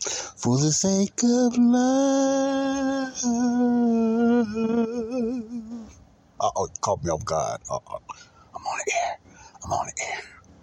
For 0.00 0.56
the 0.56 0.72
sake 0.72 1.20
of 1.22 1.58
love. 1.58 3.12
Uh 6.40 6.50
oh, 6.56 6.68
caught 6.80 7.04
me 7.04 7.10
off 7.10 7.22
guard. 7.26 7.60
Uh 7.70 7.78
oh. 7.86 7.98
I'm 8.54 8.62
on 8.64 8.78
the 8.86 8.92
air. 8.94 9.18
I'm 9.62 9.72
on 9.72 9.86
the 9.86 10.02
air. 10.02 10.20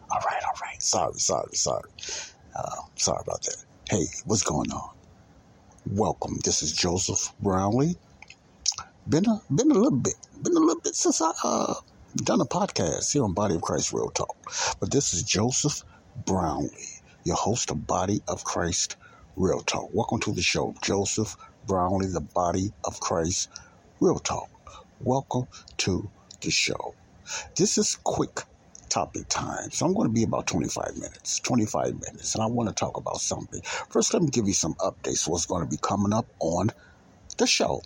All 0.09 0.19
right, 0.21 0.41
all 0.43 0.55
right. 0.61 0.81
Sorry, 0.81 1.13
sorry, 1.19 1.53
sorry. 1.53 1.89
Uh, 2.55 2.81
sorry 2.95 3.19
about 3.21 3.43
that. 3.43 3.63
Hey, 3.87 4.05
what's 4.25 4.41
going 4.41 4.71
on? 4.71 4.89
Welcome. 5.91 6.39
This 6.43 6.63
is 6.63 6.71
Joseph 6.71 7.31
Brownlee. 7.39 7.95
Been 9.07 9.27
a 9.27 9.39
been 9.53 9.69
a 9.69 9.75
little 9.75 9.99
bit, 9.99 10.15
been 10.41 10.57
a 10.57 10.59
little 10.59 10.81
bit 10.81 10.95
since 10.95 11.21
I 11.21 11.31
uh 11.43 11.75
done 12.15 12.41
a 12.41 12.45
podcast 12.45 13.13
here 13.13 13.23
on 13.23 13.33
Body 13.33 13.53
of 13.53 13.61
Christ 13.61 13.93
Real 13.93 14.09
Talk. 14.09 14.35
But 14.79 14.89
this 14.89 15.13
is 15.13 15.21
Joseph 15.21 15.83
Brownlee, 16.25 17.01
your 17.23 17.35
host 17.35 17.69
of 17.69 17.85
Body 17.85 18.23
of 18.27 18.43
Christ 18.43 18.95
Real 19.37 19.61
Talk. 19.61 19.91
Welcome 19.93 20.21
to 20.21 20.33
the 20.33 20.43
show, 20.43 20.75
Joseph 20.83 21.35
Brownlee, 21.65 22.07
the 22.13 22.21
Body 22.21 22.71
of 22.85 22.99
Christ 23.01 23.49
Real 24.01 24.19
Talk. 24.19 24.49
Welcome 24.99 25.45
to 25.79 26.11
the 26.41 26.51
show. 26.51 26.95
This 27.57 27.77
is 27.77 27.97
quick 28.03 28.41
topic 28.89 29.29
time. 29.29 29.71
So 29.71 29.85
I'm 29.85 29.93
going 29.93 30.09
to 30.09 30.13
be 30.13 30.23
about 30.23 30.47
25 30.47 30.95
minutes, 30.97 31.39
25 31.41 31.93
minutes, 31.95 32.35
and 32.35 32.43
I 32.43 32.47
want 32.47 32.69
to 32.69 32.75
talk 32.75 32.97
about 32.97 33.17
something. 33.21 33.61
First, 33.91 34.13
let 34.13 34.23
me 34.23 34.29
give 34.31 34.47
you 34.47 34.53
some 34.53 34.75
updates 34.75 35.27
what's 35.27 35.47
going 35.47 35.63
to 35.63 35.69
be 35.69 35.79
coming 35.81 36.13
up 36.13 36.27
on 36.39 36.71
the 37.39 37.47
show. 37.47 37.81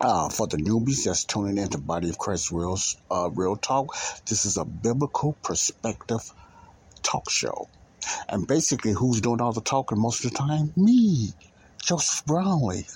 Uh, 0.00 0.28
for 0.30 0.46
the 0.48 0.58
newbies 0.58 1.04
that's 1.04 1.24
tuning 1.26 1.58
into 1.58 1.78
Body 1.78 2.10
of 2.10 2.18
Christ 2.18 2.50
Real, 2.52 2.78
uh, 3.10 3.30
Real 3.34 3.56
Talk, 3.56 3.94
this 4.28 4.44
is 4.46 4.56
a 4.58 4.64
biblical 4.64 5.38
perspective 5.42 6.22
talk 7.02 7.30
show. 7.30 7.68
And 8.28 8.46
basically, 8.46 8.92
who's 8.92 9.20
doing 9.20 9.40
all 9.40 9.52
the 9.52 9.60
talking 9.62 10.00
most 10.00 10.24
of 10.24 10.32
the 10.32 10.38
time? 10.38 10.72
Me. 10.76 11.32
Joseph 11.86 12.24
Brownlee. 12.26 12.86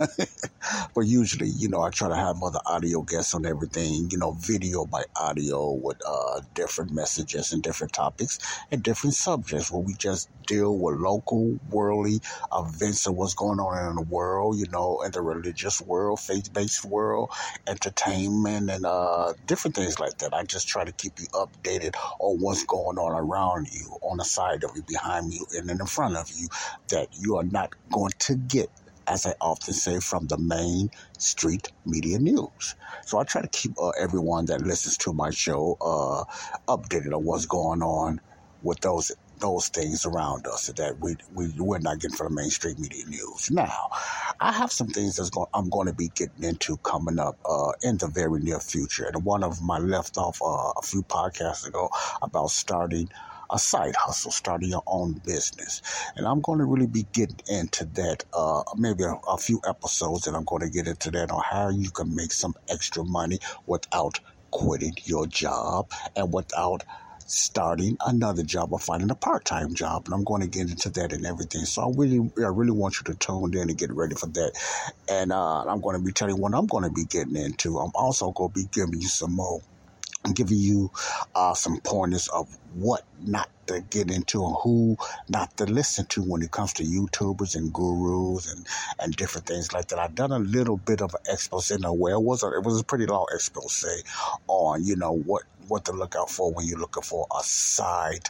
but 0.94 1.02
usually, 1.02 1.48
you 1.48 1.68
know, 1.68 1.82
I 1.82 1.90
try 1.90 2.08
to 2.08 2.16
have 2.16 2.42
other 2.42 2.60
audio 2.66 3.02
guests 3.02 3.34
on 3.34 3.46
everything, 3.46 4.08
you 4.10 4.18
know, 4.18 4.32
video 4.32 4.86
by 4.86 5.04
audio 5.16 5.72
with 5.72 5.98
uh, 6.06 6.42
different 6.54 6.92
messages 6.92 7.52
and 7.52 7.62
different 7.62 7.94
topics 7.94 8.38
and 8.72 8.82
different 8.82 9.14
subjects 9.16 9.72
where 9.72 9.82
we 9.82 9.94
just 9.94 10.28
deal 10.48 10.76
with 10.78 10.96
local, 10.96 11.58
worldly 11.70 12.20
events 12.56 13.06
of 13.06 13.14
what's 13.14 13.34
going 13.34 13.60
on 13.60 13.90
in 13.90 13.96
the 13.96 14.02
world, 14.02 14.58
you 14.58 14.66
know, 14.72 15.02
in 15.02 15.12
the 15.12 15.22
religious 15.22 15.80
world, 15.80 16.20
faith 16.20 16.52
based 16.52 16.84
world, 16.84 17.30
entertainment, 17.68 18.70
and 18.70 18.86
uh, 18.86 19.34
different 19.46 19.76
things 19.76 20.00
like 20.00 20.18
that. 20.18 20.34
I 20.34 20.44
just 20.44 20.68
try 20.68 20.84
to 20.84 20.92
keep 20.92 21.20
you 21.20 21.26
updated 21.28 21.94
on 22.20 22.40
what's 22.40 22.64
going 22.64 22.98
on 22.98 23.12
around 23.12 23.68
you, 23.72 23.98
on 24.02 24.18
the 24.18 24.24
side 24.24 24.64
of 24.64 24.72
you, 24.76 24.82
behind 24.82 25.32
you, 25.32 25.46
and 25.56 25.70
in 25.70 25.86
front 25.86 26.16
of 26.16 26.30
you 26.36 26.48
that 26.90 27.08
you 27.12 27.36
are 27.36 27.44
not 27.44 27.74
going 27.92 28.12
to 28.20 28.36
get 28.36 28.70
as 29.10 29.26
I 29.26 29.34
often 29.40 29.74
say, 29.74 30.00
from 30.00 30.28
the 30.28 30.38
main 30.38 30.90
street 31.18 31.68
media 31.84 32.18
news. 32.20 32.76
So 33.06 33.18
I 33.18 33.24
try 33.24 33.42
to 33.42 33.48
keep 33.48 33.72
uh, 33.82 33.90
everyone 34.00 34.46
that 34.46 34.62
listens 34.62 34.96
to 34.98 35.12
my 35.12 35.30
show 35.30 35.76
uh, 35.80 36.24
updated 36.68 37.12
on 37.14 37.24
what's 37.24 37.46
going 37.46 37.82
on 37.82 38.20
with 38.62 38.80
those 38.80 39.10
those 39.40 39.68
things 39.68 40.04
around 40.06 40.46
us 40.46 40.66
that 40.76 40.96
we, 41.00 41.16
we 41.34 41.52
we're 41.58 41.78
not 41.78 41.98
getting 41.98 42.16
from 42.16 42.34
the 42.34 42.42
mainstream 42.42 42.76
media 42.78 43.04
news. 43.06 43.50
Now, 43.50 43.88
I 44.40 44.52
have 44.52 44.70
some 44.70 44.88
things 44.88 45.16
that's 45.16 45.30
I'm 45.54 45.70
going 45.70 45.88
to 45.88 45.94
be 45.94 46.10
getting 46.14 46.44
into 46.44 46.76
coming 46.78 47.18
up 47.18 47.36
uh, 47.48 47.72
in 47.82 47.96
the 47.98 48.08
very 48.08 48.40
near 48.40 48.60
future. 48.60 49.06
And 49.06 49.24
one 49.24 49.42
of 49.42 49.62
my 49.62 49.78
left 49.78 50.18
off 50.18 50.38
uh, 50.42 50.72
a 50.78 50.82
few 50.84 51.02
podcasts 51.02 51.66
ago 51.66 51.88
about 52.22 52.50
starting 52.50 53.08
a 53.52 53.58
side 53.58 53.94
hustle, 53.98 54.32
starting 54.32 54.70
your 54.70 54.82
own 54.86 55.14
business. 55.24 55.82
And 56.16 56.26
I'm 56.26 56.40
going 56.40 56.58
to 56.60 56.66
really 56.66 56.86
be 56.88 57.08
getting 57.12 57.40
into 57.48 57.86
that, 57.94 58.24
uh, 58.34 58.62
maybe 58.76 59.04
a, 59.04 59.14
a 59.28 59.38
few 59.38 59.60
episodes, 59.68 60.26
and 60.26 60.36
I'm 60.36 60.44
going 60.44 60.62
to 60.62 60.70
get 60.70 60.88
into 60.88 61.10
that 61.12 61.30
on 61.30 61.42
how 61.48 61.70
you 61.70 61.90
can 61.90 62.14
make 62.14 62.32
some 62.32 62.54
extra 62.70 63.04
money 63.04 63.38
without 63.66 64.20
quitting 64.52 64.94
your 65.04 65.26
job 65.26 65.90
and 66.16 66.32
without 66.32 66.84
starting 67.26 67.96
another 68.06 68.42
job 68.42 68.72
or 68.72 68.78
finding 68.78 69.10
a 69.10 69.16
part-time 69.16 69.74
job. 69.74 70.02
And 70.06 70.14
i'm 70.14 70.24
going 70.24 70.42
to 70.42 70.48
get 70.48 70.70
into 70.70 70.90
that 70.92 71.12
and 71.12 71.26
everything. 71.26 71.64
So 71.64 71.82
i 71.82 71.92
really 71.96 72.20
i 72.38 72.48
really 72.48 72.72
want 72.72 72.96
you 73.00 73.12
to 73.12 73.18
tune 73.18 73.52
in 73.54 73.70
and 73.70 73.78
get 73.78 73.92
ready 73.92 74.16
for 74.16 74.28
that. 74.28 74.52
And 75.10 75.32
uh, 75.32 75.64
i'm 75.64 75.80
going 75.80 75.96
to 75.98 76.02
be 76.04 76.12
telling 76.12 76.36
you 76.36 76.42
what 76.42 76.54
i'm 76.54 76.66
going 76.66 76.84
to 76.84 76.90
be 76.90 77.04
getting 77.06 77.36
into. 77.36 77.78
I'm 77.78 77.92
also 77.94 78.32
going 78.32 78.50
to 78.52 78.60
be 78.60 78.68
giving 78.72 79.00
you 79.00 79.08
some 79.08 79.36
more 79.36 79.60
I'm 80.24 80.32
giving 80.32 80.58
you 80.58 80.90
uh, 81.34 81.54
some 81.54 81.80
pointers 81.80 82.28
of 82.28 82.46
what 82.74 83.04
not 83.24 83.48
to 83.66 83.80
get 83.80 84.10
into 84.10 84.44
and 84.44 84.54
who 84.62 84.96
not 85.28 85.56
to 85.56 85.64
listen 85.64 86.06
to 86.06 86.22
when 86.22 86.42
it 86.42 86.50
comes 86.50 86.74
to 86.74 86.82
YouTubers 86.84 87.56
and 87.56 87.72
gurus 87.72 88.52
and, 88.52 88.66
and 88.98 89.16
different 89.16 89.46
things 89.46 89.72
like 89.72 89.88
that. 89.88 89.98
I've 89.98 90.14
done 90.14 90.32
a 90.32 90.38
little 90.38 90.76
bit 90.76 91.00
of 91.00 91.14
an 91.14 91.20
expose 91.32 91.70
a 91.70 91.92
way. 91.92 92.12
It 92.12 92.22
was 92.22 92.42
a, 92.42 92.48
it 92.48 92.64
was 92.64 92.80
a 92.80 92.84
pretty 92.84 93.06
long 93.06 93.26
expose 93.32 93.84
on, 94.46 94.84
you 94.84 94.96
know, 94.96 95.12
what, 95.12 95.44
what 95.68 95.86
to 95.86 95.92
look 95.92 96.14
out 96.16 96.30
for 96.30 96.52
when 96.52 96.66
you're 96.66 96.78
looking 96.78 97.02
for 97.02 97.26
a 97.38 97.42
side 97.42 98.28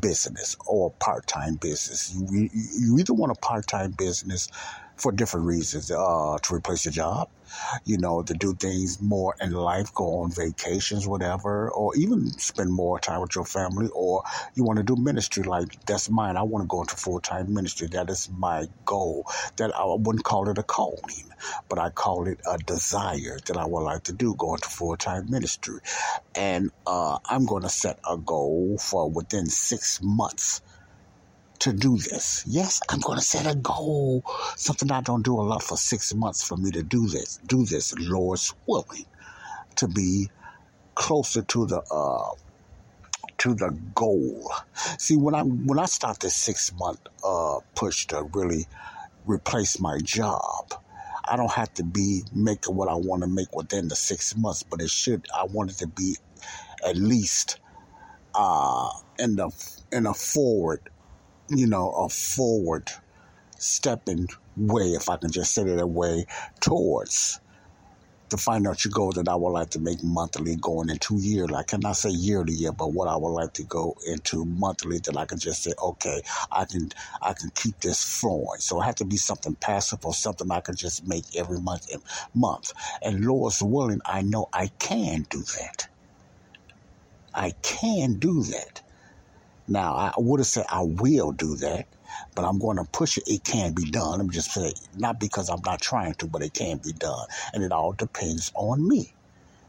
business 0.00 0.56
or 0.66 0.90
part-time 0.92 1.56
business. 1.56 2.14
You, 2.14 2.48
you 2.52 2.98
either 2.98 3.14
want 3.14 3.32
a 3.32 3.40
part-time 3.40 3.92
business 3.92 4.48
for 4.98 5.12
different 5.12 5.46
reasons 5.46 5.90
uh, 5.90 6.38
to 6.42 6.54
replace 6.54 6.84
your 6.84 6.92
job, 6.92 7.28
you 7.84 7.98
know, 7.98 8.22
to 8.22 8.34
do 8.34 8.54
things 8.54 9.00
more 9.00 9.34
in 9.40 9.52
life, 9.52 9.92
go 9.94 10.20
on 10.20 10.30
vacations, 10.32 11.06
whatever, 11.06 11.70
or 11.70 11.96
even 11.96 12.30
spend 12.38 12.72
more 12.72 12.98
time 12.98 13.20
with 13.20 13.34
your 13.34 13.44
family, 13.44 13.88
or 13.94 14.22
you 14.54 14.64
want 14.64 14.78
to 14.78 14.82
do 14.82 14.96
ministry 14.96 15.42
like 15.44 15.68
that's 15.86 16.10
mine. 16.10 16.36
I 16.36 16.42
want 16.42 16.64
to 16.64 16.68
go 16.68 16.82
into 16.82 16.96
full 16.96 17.20
time 17.20 17.54
ministry. 17.54 17.88
That 17.88 18.10
is 18.10 18.28
my 18.36 18.66
goal. 18.84 19.26
That 19.56 19.74
I 19.76 19.84
wouldn't 19.86 20.24
call 20.24 20.48
it 20.50 20.58
a 20.58 20.62
calling, 20.62 21.30
but 21.68 21.78
I 21.78 21.90
call 21.90 22.26
it 22.28 22.40
a 22.46 22.58
desire 22.58 23.38
that 23.46 23.56
I 23.56 23.66
would 23.66 23.82
like 23.82 24.04
to 24.04 24.12
do, 24.12 24.34
go 24.36 24.54
into 24.54 24.68
full 24.68 24.96
time 24.96 25.30
ministry. 25.30 25.80
And 26.34 26.70
uh, 26.86 27.18
I'm 27.28 27.46
going 27.46 27.62
to 27.62 27.68
set 27.68 27.98
a 28.08 28.16
goal 28.16 28.78
for 28.80 29.10
within 29.10 29.46
six 29.46 30.00
months 30.02 30.62
to 31.60 31.72
do 31.72 31.96
this. 31.96 32.44
Yes, 32.46 32.80
I'm 32.88 33.00
going 33.00 33.18
to 33.18 33.24
set 33.24 33.46
a 33.50 33.56
goal, 33.56 34.22
something 34.56 34.90
I 34.90 35.00
don't 35.00 35.24
do 35.24 35.34
a 35.40 35.42
lot 35.42 35.62
for 35.62 35.76
six 35.76 36.14
months 36.14 36.42
for 36.42 36.56
me 36.56 36.70
to 36.72 36.82
do 36.82 37.08
this, 37.08 37.40
do 37.46 37.64
this, 37.64 37.94
Lord's 37.98 38.54
willing, 38.66 39.06
to 39.76 39.88
be 39.88 40.30
closer 40.94 41.42
to 41.42 41.66
the, 41.66 41.80
uh, 41.90 42.30
to 43.38 43.54
the 43.54 43.76
goal. 43.94 44.50
See, 44.98 45.16
when 45.16 45.34
I, 45.34 45.42
when 45.42 45.78
I 45.78 45.86
start 45.86 46.20
this 46.20 46.34
six 46.34 46.72
month, 46.74 47.00
uh, 47.24 47.58
push 47.74 48.06
to 48.08 48.22
really 48.32 48.66
replace 49.26 49.80
my 49.80 49.98
job, 50.02 50.74
I 51.24 51.36
don't 51.36 51.52
have 51.52 51.72
to 51.74 51.84
be 51.84 52.22
making 52.34 52.74
what 52.74 52.88
I 52.88 52.94
want 52.94 53.22
to 53.22 53.28
make 53.28 53.54
within 53.54 53.88
the 53.88 53.96
six 53.96 54.36
months, 54.36 54.62
but 54.62 54.80
it 54.80 54.90
should, 54.90 55.26
I 55.34 55.44
want 55.44 55.70
it 55.70 55.78
to 55.78 55.86
be 55.86 56.16
at 56.86 56.96
least, 56.96 57.60
uh, 58.34 58.90
in 59.18 59.36
the, 59.36 59.50
in 59.92 60.06
a 60.06 60.14
forward 60.14 60.80
you 61.48 61.66
know, 61.66 61.90
a 61.90 62.08
forward 62.08 62.90
stepping 63.58 64.28
way, 64.56 64.92
if 64.92 65.08
I 65.08 65.16
can 65.16 65.30
just 65.30 65.54
say 65.54 65.62
it 65.62 65.76
that 65.76 65.86
way, 65.86 66.26
towards 66.60 67.40
the 68.30 68.36
financial 68.36 68.90
goal 68.90 69.12
that 69.12 69.28
I 69.28 69.34
would 69.34 69.50
like 69.50 69.70
to 69.70 69.80
make 69.80 70.02
monthly 70.02 70.56
going 70.56 70.90
into 70.90 71.16
yearly. 71.16 71.54
I 71.54 71.62
cannot 71.62 71.96
say 71.96 72.10
yearly 72.10 72.52
yet, 72.52 72.76
but 72.76 72.92
what 72.92 73.08
I 73.08 73.16
would 73.16 73.30
like 73.30 73.54
to 73.54 73.62
go 73.62 73.96
into 74.06 74.44
monthly 74.44 74.98
that 74.98 75.16
I 75.16 75.24
can 75.24 75.38
just 75.38 75.62
say, 75.62 75.72
okay, 75.82 76.20
I 76.52 76.66
can 76.66 76.90
I 77.22 77.32
can 77.32 77.50
keep 77.50 77.80
this 77.80 78.02
flowing. 78.20 78.60
So 78.60 78.80
it 78.80 78.84
had 78.84 78.98
to 78.98 79.04
be 79.04 79.16
something 79.16 79.54
passive 79.54 80.04
or 80.04 80.12
something 80.12 80.50
I 80.50 80.60
can 80.60 80.76
just 80.76 81.06
make 81.06 81.24
every 81.36 81.60
month 81.60 81.90
and 81.92 82.02
month. 82.34 82.72
And 83.02 83.24
Lord's 83.24 83.62
willing, 83.62 84.00
I 84.04 84.22
know 84.22 84.48
I 84.52 84.68
can 84.78 85.26
do 85.30 85.42
that. 85.58 85.88
I 87.34 87.52
can 87.62 88.18
do 88.18 88.42
that. 88.42 88.82
Now 89.68 89.94
I 89.94 90.12
would 90.18 90.40
have 90.40 90.48
said 90.48 90.66
I 90.70 90.82
will 90.84 91.32
do 91.32 91.56
that 91.58 91.86
but 92.36 92.46
I'm 92.46 92.60
going 92.60 92.78
to 92.78 92.86
push 92.92 93.18
it. 93.18 93.24
It 93.28 93.44
can 93.44 93.74
be 93.74 93.90
done. 93.90 94.20
I'm 94.22 94.30
just 94.30 94.52
saying, 94.52 94.74
not 94.94 95.20
because 95.20 95.50
I'm 95.50 95.62
not 95.66 95.82
trying 95.82 96.14
to, 96.16 96.28
but 96.28 96.42
it 96.42 96.54
can 96.54 96.80
be 96.84 96.94
done. 96.94 97.26
And 97.54 97.64
it 97.64 97.72
all 97.72 97.94
depends 97.94 98.52
on 98.56 98.88
me. 98.88 99.16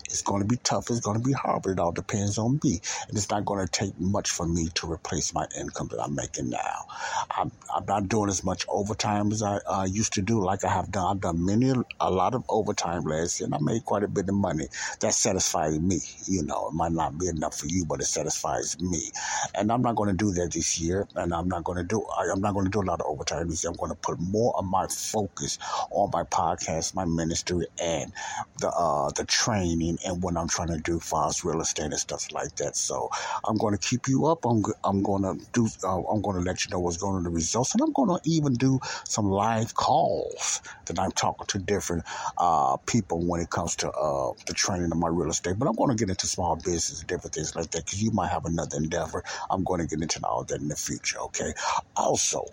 It's 0.10 0.22
going 0.22 0.42
to 0.42 0.48
be 0.48 0.58
tough. 0.58 0.90
It's 0.90 1.00
going 1.00 1.22
to 1.22 1.24
be 1.26 1.34
hard, 1.34 1.64
but 1.64 1.72
it 1.72 1.80
all 1.80 1.92
depends 1.92 2.38
on 2.38 2.60
me. 2.64 2.82
And 3.08 3.18
it's 3.18 3.30
not 3.30 3.46
going 3.46 3.66
to 3.66 3.72
take 3.72 4.00
much 4.00 4.32
for 4.32 4.48
me 4.48 4.70
to 4.76 4.92
replace 4.92 5.34
my 5.34 5.48
income 5.60 5.88
that 5.92 6.02
I'm 6.02 6.16
making 6.16 6.50
now. 6.50 6.86
I'm, 7.32 7.52
I'm 7.74 7.86
not 7.86 8.10
doing 8.10 8.30
as 8.30 8.44
much 8.44 8.66
overtime 8.68 9.32
as 9.32 9.44
I 9.44 9.58
uh, 9.58 9.88
used 9.90 10.14
to 10.14 10.22
do, 10.22 10.42
like 10.44 10.64
I 10.64 10.70
have 10.70 10.92
done. 10.92 11.18
I've 11.18 11.22
done 11.22 11.46
many, 11.46 11.74
a 12.00 12.12
lot 12.12 12.34
of 12.34 12.44
overtime 12.50 13.04
last 13.04 13.40
year, 13.40 13.46
and 13.46 13.56
I 13.56 13.60
made 13.62 13.86
quite 13.86 14.04
a 14.04 14.08
bit 14.08 14.28
of 14.30 14.36
money. 14.36 14.68
That 15.00 15.14
satisfies 15.14 15.80
me. 15.80 16.00
You 16.26 16.44
know, 16.44 16.70
it 16.70 16.74
might 16.74 16.92
not 16.92 17.18
be 17.18 17.28
enough 17.28 17.58
for 17.58 17.68
you, 17.68 17.86
but 17.86 18.02
it 18.02 18.06
satisfies 18.06 18.80
me. 18.82 19.12
And 19.56 19.72
I'm 19.72 19.82
not 19.82 19.96
going 19.96 20.10
to 20.10 20.16
do 20.16 20.32
that 20.34 20.52
this 20.54 20.80
year. 20.80 21.08
And 21.16 21.34
I'm 21.34 21.48
not 21.48 21.64
going 21.64 21.78
to 21.78 21.84
do. 21.84 22.06
I, 22.18 22.32
I'm 22.32 22.42
not 22.42 22.54
going 22.54 22.66
to 22.66 22.72
do 22.72 22.82
a 22.82 22.88
lot 22.90 23.00
of 23.00 23.08
overtime 23.08 23.50
this 23.50 23.64
year. 23.64 23.72
I'm 23.72 23.78
going 23.78 23.92
to 23.92 23.98
put 23.98 24.20
more 24.20 24.58
of 24.58 24.66
my 24.66 24.88
focus 24.88 25.60
on 25.92 26.10
my 26.12 26.24
podcast, 26.24 26.96
my 26.96 27.06
ministry, 27.06 27.68
and 27.82 28.12
the 28.60 28.70
uh, 28.70 29.10
the 29.12 29.26
training 29.26 29.99
and 30.06 30.24
what 30.24 30.38
I'm 30.38 30.50
trying 30.50 30.70
to 30.70 30.80
do 30.80 31.00
us 31.28 31.46
real 31.46 31.62
estate 31.62 31.86
and 31.86 31.96
stuff 31.96 32.32
like 32.34 32.56
that. 32.58 32.76
So 32.76 33.10
I'm 33.48 33.58
going 33.58 33.78
to 33.78 33.80
keep 33.80 34.08
you 34.08 34.26
up. 34.28 34.46
I'm, 34.46 34.64
I'm 34.84 35.04
going 35.04 35.24
to 35.24 35.36
do, 35.54 35.68
uh, 35.84 36.02
I'm 36.04 36.22
going 36.22 36.38
to 36.38 36.44
let 36.44 36.66
you 36.66 36.72
know 36.72 36.80
what's 36.80 36.98
going 36.98 37.16
on 37.16 37.24
the 37.24 37.30
results. 37.30 37.74
And 37.74 37.82
I'm 37.82 37.94
going 37.94 38.10
to 38.10 38.22
even 38.30 38.54
do 38.56 38.80
some 39.06 39.26
live 39.28 39.76
calls 39.76 40.62
that 40.88 41.00
I'm 41.00 41.12
talking 41.12 41.48
to 41.48 41.60
different 41.60 42.04
uh, 42.38 42.78
people 42.88 43.26
when 43.28 43.42
it 43.42 43.50
comes 43.50 43.76
to 43.78 43.92
uh, 43.92 44.34
the 44.48 44.54
training 44.54 44.92
of 44.92 44.98
my 44.98 45.10
real 45.10 45.30
estate. 45.30 45.56
But 45.60 45.68
I'm 45.70 45.76
going 45.76 45.92
to 45.96 45.98
get 45.98 46.10
into 46.10 46.28
small 46.28 46.56
business 46.58 47.04
different 47.08 47.36
things 47.36 47.56
like 47.56 47.72
that 47.72 47.86
because 47.86 48.02
you 48.02 48.12
might 48.12 48.30
have 48.32 48.46
another 48.46 48.78
endeavor. 48.78 49.24
I'm 49.50 49.64
going 49.64 49.82
to 49.82 49.88
get 49.88 50.02
into 50.02 50.20
all 50.26 50.46
that 50.46 50.62
in 50.62 50.70
the 50.70 50.76
future. 50.76 51.20
Okay. 51.22 51.54
Also, 51.96 52.46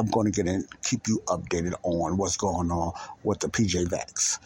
I'm 0.00 0.06
going 0.06 0.24
to 0.24 0.32
get 0.32 0.50
in, 0.50 0.64
keep 0.82 1.06
you 1.08 1.22
updated 1.26 1.74
on 1.82 2.16
what's 2.16 2.38
going 2.38 2.70
on 2.70 2.92
with 3.22 3.40
the 3.40 3.48
PJ 3.48 3.84
Vax, 3.88 4.38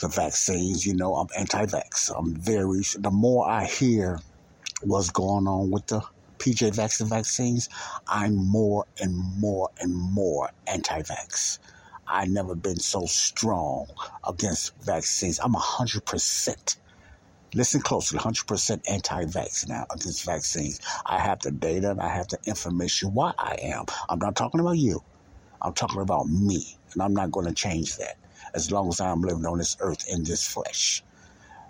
the 0.00 0.08
vaccines. 0.08 0.84
You 0.84 0.96
know, 0.96 1.14
I'm 1.14 1.28
anti-vax. 1.38 2.10
I'm 2.18 2.34
very. 2.34 2.82
The 2.98 3.12
more 3.12 3.48
I 3.48 3.64
hear 3.66 4.18
what's 4.82 5.10
going 5.10 5.46
on 5.46 5.70
with 5.70 5.86
the 5.86 6.00
PJ 6.38 6.74
Vax 6.74 7.00
and 7.00 7.08
vaccines, 7.08 7.68
I'm 8.08 8.34
more 8.34 8.86
and 9.00 9.14
more 9.38 9.70
and 9.80 9.94
more 9.94 10.50
anti-vax. 10.66 11.60
I've 12.08 12.30
never 12.30 12.56
been 12.56 12.80
so 12.80 13.06
strong 13.06 13.86
against 14.26 14.74
vaccines. 14.82 15.38
I'm 15.38 15.54
hundred 15.54 16.06
percent 16.06 16.76
Listen 17.54 17.80
closely, 17.80 18.18
100% 18.18 18.80
anti-vax 18.88 19.68
now 19.68 19.86
against 19.90 20.24
vaccines. 20.24 20.80
I 21.06 21.18
have 21.18 21.40
the 21.40 21.50
data 21.50 21.90
and 21.90 22.00
I 22.00 22.08
have 22.08 22.28
the 22.28 22.38
information 22.46 23.14
why 23.14 23.32
I 23.38 23.56
am. 23.62 23.86
I'm 24.08 24.18
not 24.18 24.36
talking 24.36 24.60
about 24.60 24.76
you. 24.78 25.00
I'm 25.62 25.74
talking 25.74 26.02
about 26.02 26.26
me. 26.26 26.78
And 26.92 27.02
I'm 27.02 27.14
not 27.14 27.32
going 27.32 27.46
to 27.46 27.54
change 27.54 27.96
that 27.96 28.16
as 28.54 28.70
long 28.70 28.88
as 28.88 29.00
I'm 29.00 29.22
living 29.22 29.46
on 29.46 29.58
this 29.58 29.76
earth 29.80 30.04
in 30.08 30.24
this 30.24 30.46
flesh. 30.46 31.02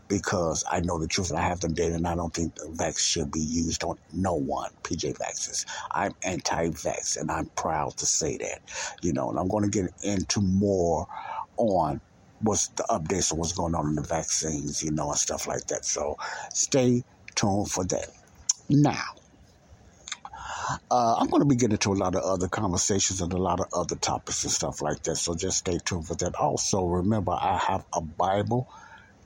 Because 0.09 0.65
I 0.71 0.81
know 0.81 0.99
the 0.99 1.09
truth 1.09 1.31
and 1.31 1.39
I 1.39 1.43
have 1.43 1.61
the 1.61 1.69
data 1.69 1.95
and 1.95 2.07
I 2.07 2.17
don't 2.17 2.35
think 2.35 2.55
the 2.57 2.75
vax 2.77 2.99
should 2.99 3.31
be 3.31 3.41
used 3.41 3.85
on 3.85 3.97
no 4.13 4.35
one, 4.35 4.71
PJ 4.83 5.17
Vaxes. 5.19 5.65
I'm 5.93 6.13
anti-vax 6.25 7.21
and 7.21 7.31
I'm 7.31 7.51
proud 7.57 7.97
to 7.99 8.07
say 8.07 8.39
that. 8.39 8.61
You 9.03 9.13
know, 9.13 9.31
and 9.31 9.39
I'm 9.39 9.49
going 9.49 9.65
to 9.65 9.71
get 9.71 9.93
into 10.03 10.41
more 10.41 11.07
on 11.57 12.01
what's 12.41 12.69
the 12.69 12.85
updates 12.85 13.33
on 13.33 13.39
what's 13.39 13.53
going 13.53 13.75
on 13.75 13.87
in 13.89 13.95
the 13.95 14.03
vaccines, 14.03 14.83
you 14.83 14.91
know, 14.91 15.11
and 15.11 15.19
stuff 15.19 15.47
like 15.47 15.67
that. 15.67 15.85
So 15.85 16.17
stay 16.53 17.05
tuned 17.35 17.71
for 17.71 17.85
that. 17.87 18.09
Now, 18.69 19.15
uh, 20.91 21.17
I'm 21.19 21.29
going 21.29 21.41
to 21.41 21.49
be 21.49 21.57
getting 21.57 21.73
into 21.73 21.93
a 21.93 21.95
lot 21.95 22.15
of 22.15 22.23
other 22.23 22.49
conversations 22.49 23.21
and 23.21 23.33
a 23.33 23.39
lot 23.39 23.61
of 23.61 23.67
other 23.73 23.97
topics 23.97 24.45
and 24.45 24.53
stuff 24.53 24.83
like 24.83 25.03
that. 25.05 25.17
So 25.17 25.35
just 25.35 25.59
stay 25.59 25.79
tuned 25.85 26.07
for 26.07 26.15
that. 26.17 26.35
Also, 26.35 26.85
remember, 26.85 27.33
I 27.33 27.57
have 27.57 27.85
a 27.93 28.01
Bible 28.01 28.69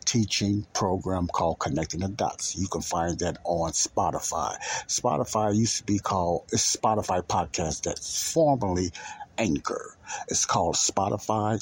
teaching 0.04 0.66
program 0.72 1.28
called 1.28 1.58
Connecting 1.58 2.00
the 2.00 2.08
Dots. 2.08 2.56
You 2.56 2.68
can 2.68 2.82
find 2.82 3.18
that 3.20 3.38
on 3.44 3.72
Spotify. 3.72 4.56
Spotify 4.86 5.56
used 5.56 5.78
to 5.78 5.84
be 5.84 5.98
called 5.98 6.44
it's 6.52 6.76
Spotify 6.76 7.22
podcast 7.22 7.82
that's 7.82 8.32
formerly 8.32 8.90
Anchor. 9.38 9.96
It's 10.28 10.46
called 10.46 10.74
Spotify 10.74 11.60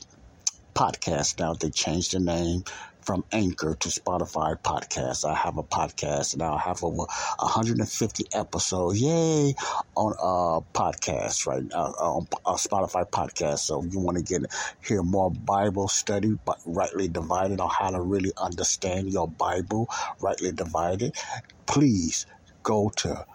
podcast 0.81 1.39
now. 1.39 1.53
They 1.53 1.69
changed 1.69 2.13
the 2.13 2.21
name 2.21 2.65
from 3.03 3.23
Anchor 3.33 3.75
to 3.75 3.89
Spotify 3.91 4.59
podcast. 4.63 5.29
I 5.29 5.35
have 5.35 5.59
a 5.59 5.63
podcast 5.63 6.39
now. 6.39 6.55
I 6.55 6.61
have 6.61 6.83
over 6.83 7.05
150 7.39 8.25
episodes. 8.33 8.99
Yay! 8.99 9.55
On 9.95 10.13
a 10.13 10.63
podcast 10.73 11.47
right 11.47 11.63
now, 11.63 11.93
on 12.01 12.27
a 12.47 12.53
Spotify 12.53 13.05
podcast. 13.11 13.59
So 13.59 13.85
if 13.85 13.93
you 13.93 14.01
want 14.01 14.17
to 14.17 14.23
get 14.23 14.51
hear 14.83 15.03
more 15.03 15.31
Bible 15.31 15.87
study, 15.87 16.39
but 16.47 16.59
rightly 16.65 17.09
divided 17.09 17.61
on 17.61 17.69
how 17.69 17.91
to 17.91 18.01
really 18.01 18.33
understand 18.39 19.13
your 19.13 19.29
Bible, 19.29 19.87
rightly 20.23 20.51
divided. 20.51 21.15
Please 21.67 22.25
go 22.63 22.91
to 22.97 23.27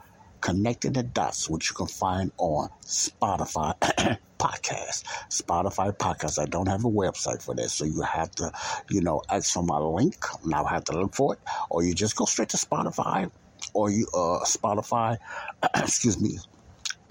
Connecting 0.45 0.94
the 0.94 1.01
Dots, 1.01 1.50
which 1.50 1.71
you 1.71 1.75
can 1.75 1.88
find 1.88 2.31
on 2.38 2.69
Spotify 2.83 3.74
podcast. 4.39 5.03
Spotify 5.27 5.92
podcast. 5.97 6.38
I 6.38 6.45
don't 6.45 6.68
have 6.68 6.86
a 6.86 6.88
website 6.88 7.42
for 7.42 7.56
that, 7.56 7.71
so 7.71 7.83
you 7.83 8.01
have 8.01 8.30
to, 8.36 8.51
you 8.88 9.01
know, 9.01 9.24
ask 9.27 9.51
for 9.51 9.63
my 9.63 9.80
link. 9.80 10.24
Now 10.45 10.65
I 10.65 10.74
have 10.74 10.83
to 10.83 11.00
look 11.00 11.15
for 11.15 11.33
it, 11.33 11.39
or 11.71 11.81
you 11.83 11.95
just 11.95 12.15
go 12.15 12.25
straight 12.25 12.50
to 12.50 12.57
Spotify, 12.57 13.31
or 13.74 13.89
you 13.89 14.06
uh 14.13 14.45
Spotify, 14.45 15.18
excuse 15.77 16.21
me, 16.21 16.38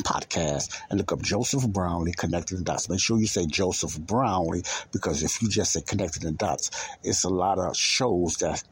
podcast 0.04 0.80
and 0.88 0.98
look 0.98 1.10
up 1.10 1.20
Joseph 1.20 1.66
Brownlee 1.68 2.12
Connecting 2.12 2.58
the 2.58 2.64
Dots. 2.64 2.88
Make 2.88 3.00
sure 3.00 3.18
you 3.18 3.26
say 3.26 3.46
Joseph 3.46 3.98
Brownlee 3.98 4.62
because 4.92 5.24
if 5.24 5.42
you 5.42 5.48
just 5.48 5.72
say 5.72 5.80
Connecting 5.80 6.22
the 6.22 6.30
Dots, 6.30 6.70
it's 7.02 7.24
a 7.24 7.28
lot 7.28 7.58
of 7.58 7.76
shows 7.76 8.36
that 8.36 8.62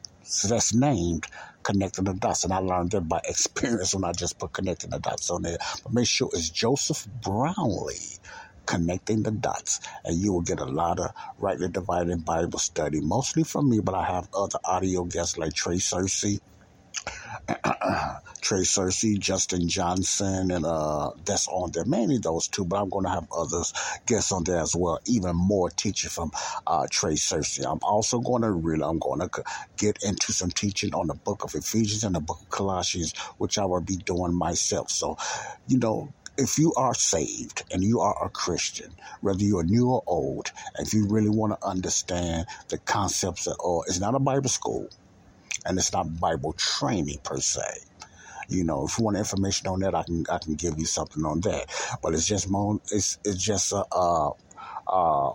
that's 0.49 0.75
named 0.75 1.27
connecting 1.63 2.05
the 2.05 2.15
dots. 2.15 2.45
And 2.45 2.53
I 2.53 2.59
learned 2.59 2.93
that 2.93 3.09
by 3.09 3.21
experience 3.25 3.95
when 3.95 4.05
I 4.05 4.13
just 4.13 4.39
put 4.39 4.53
connecting 4.53 4.91
the 4.91 4.99
dots 4.99 5.31
on 5.31 5.43
there. 5.43 5.59
But 5.83 5.93
make 5.93 6.07
sure 6.07 6.29
it's 6.33 6.51
Joseph 6.51 7.07
Brownlee 7.07 8.19
connecting 8.67 9.23
the 9.23 9.31
dots 9.31 9.81
and 10.05 10.17
you 10.17 10.33
will 10.33 10.43
get 10.43 10.61
a 10.61 10.65
lot 10.65 11.01
of 11.01 11.11
rightly 11.39 11.69
divided 11.69 12.25
bible 12.25 12.59
study 12.59 13.01
mostly 13.01 13.43
from 13.43 13.69
me 13.69 13.81
but 13.81 13.95
i 13.95 14.05
have 14.05 14.29
other 14.35 14.59
audio 14.65 15.05
guests 15.05 15.37
like 15.37 15.53
trey 15.53 15.77
cersei 15.77 16.38
Trey 18.40 18.62
Cersei, 18.62 19.18
Justin 19.18 19.68
Johnson, 19.68 20.50
and 20.50 20.66
uh, 20.66 21.11
that's 21.25 21.46
on 21.49 21.70
there. 21.72 21.84
Mainly 21.84 22.18
those 22.18 22.49
two, 22.49 22.64
but 22.64 22.82
I'm 22.82 22.88
going 22.88 23.04
to 23.04 23.11
have 23.11 23.28
others 23.32 23.72
guests 24.06 24.32
on 24.32 24.44
there 24.44 24.58
as 24.58 24.75
well. 24.75 24.99
Even 25.06 25.37
more 25.37 25.70
teaching 25.70 26.11
from 26.11 26.32
uh, 26.66 26.87
Trey 26.90 27.14
Cersei. 27.14 27.64
I'm 27.70 27.78
also 27.82 28.18
going 28.18 28.42
to 28.42 28.50
really, 28.50 28.82
I'm 28.82 28.99
going 28.99 29.20
to 29.20 29.44
get 29.76 30.02
into 30.02 30.32
some 30.32 30.50
teaching 30.50 30.92
on 30.94 31.06
the 31.06 31.14
book 31.14 31.44
of 31.44 31.54
Ephesians 31.54 32.04
and 32.04 32.14
the 32.14 32.20
book 32.20 32.40
of 32.42 32.50
Colossians, 32.50 33.16
which 33.38 33.58
I 33.58 33.64
will 33.64 33.80
be 33.80 33.96
doing 33.96 34.34
myself. 34.34 34.90
So, 34.90 35.16
you 35.68 35.78
know, 35.78 36.12
if 36.37 36.58
you 36.58 36.72
are 36.75 36.94
saved 36.94 37.62
and 37.70 37.84
you 37.84 38.00
are 38.00 38.25
a 38.25 38.28
Christian, 38.28 38.90
whether 39.20 39.42
you 39.42 39.58
are 39.58 39.64
new 39.64 39.88
or 39.88 40.02
old, 40.06 40.50
if 40.78 40.94
you 40.94 41.06
really 41.06 41.28
want 41.28 41.58
to 41.58 41.66
understand 41.66 42.46
the 42.68 42.78
concepts 42.78 43.46
of, 43.46 43.56
or 43.61 43.84
it's 43.87 44.00
not 44.00 44.14
a 44.14 44.18
Bible 44.18 44.49
school, 44.49 44.88
and 45.66 45.78
it's 45.78 45.92
not 45.92 46.21
Bible 46.21 46.54
training 46.54 47.19
per 47.25 47.38
se. 47.38 47.62
You 48.49 48.64
know, 48.64 48.87
if 48.87 48.99
you 48.99 49.04
want 49.04 49.16
information 49.16 49.69
on 49.69 49.81
that, 49.81 49.95
I 49.95 50.02
can 50.02 50.25
I 50.31 50.38
can 50.38 50.54
give 50.54 50.78
you 50.78 50.87
something 50.87 51.25
on 51.25 51.40
that. 51.42 51.66
But 52.02 52.14
it's 52.14 52.26
just 52.26 52.50
more. 52.50 52.78
It's 52.90 53.19
it's 53.25 53.42
just 53.42 53.73
a 53.73 53.85
uh, 53.92 54.31
uh, 54.88 55.33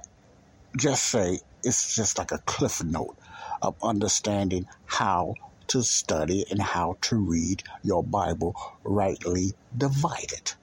just 0.77 1.05
say 1.05 1.39
it's 1.63 1.95
just 1.95 2.17
like 2.17 2.31
a 2.31 2.39
cliff 2.45 2.83
note 2.83 3.17
of 3.61 3.75
understanding 3.83 4.65
how 4.85 5.35
to 5.67 5.83
study 5.83 6.45
and 6.49 6.61
how 6.61 6.97
to 7.01 7.17
read 7.17 7.63
your 7.83 8.03
Bible 8.03 8.55
rightly 8.83 9.53
divided, 9.75 10.53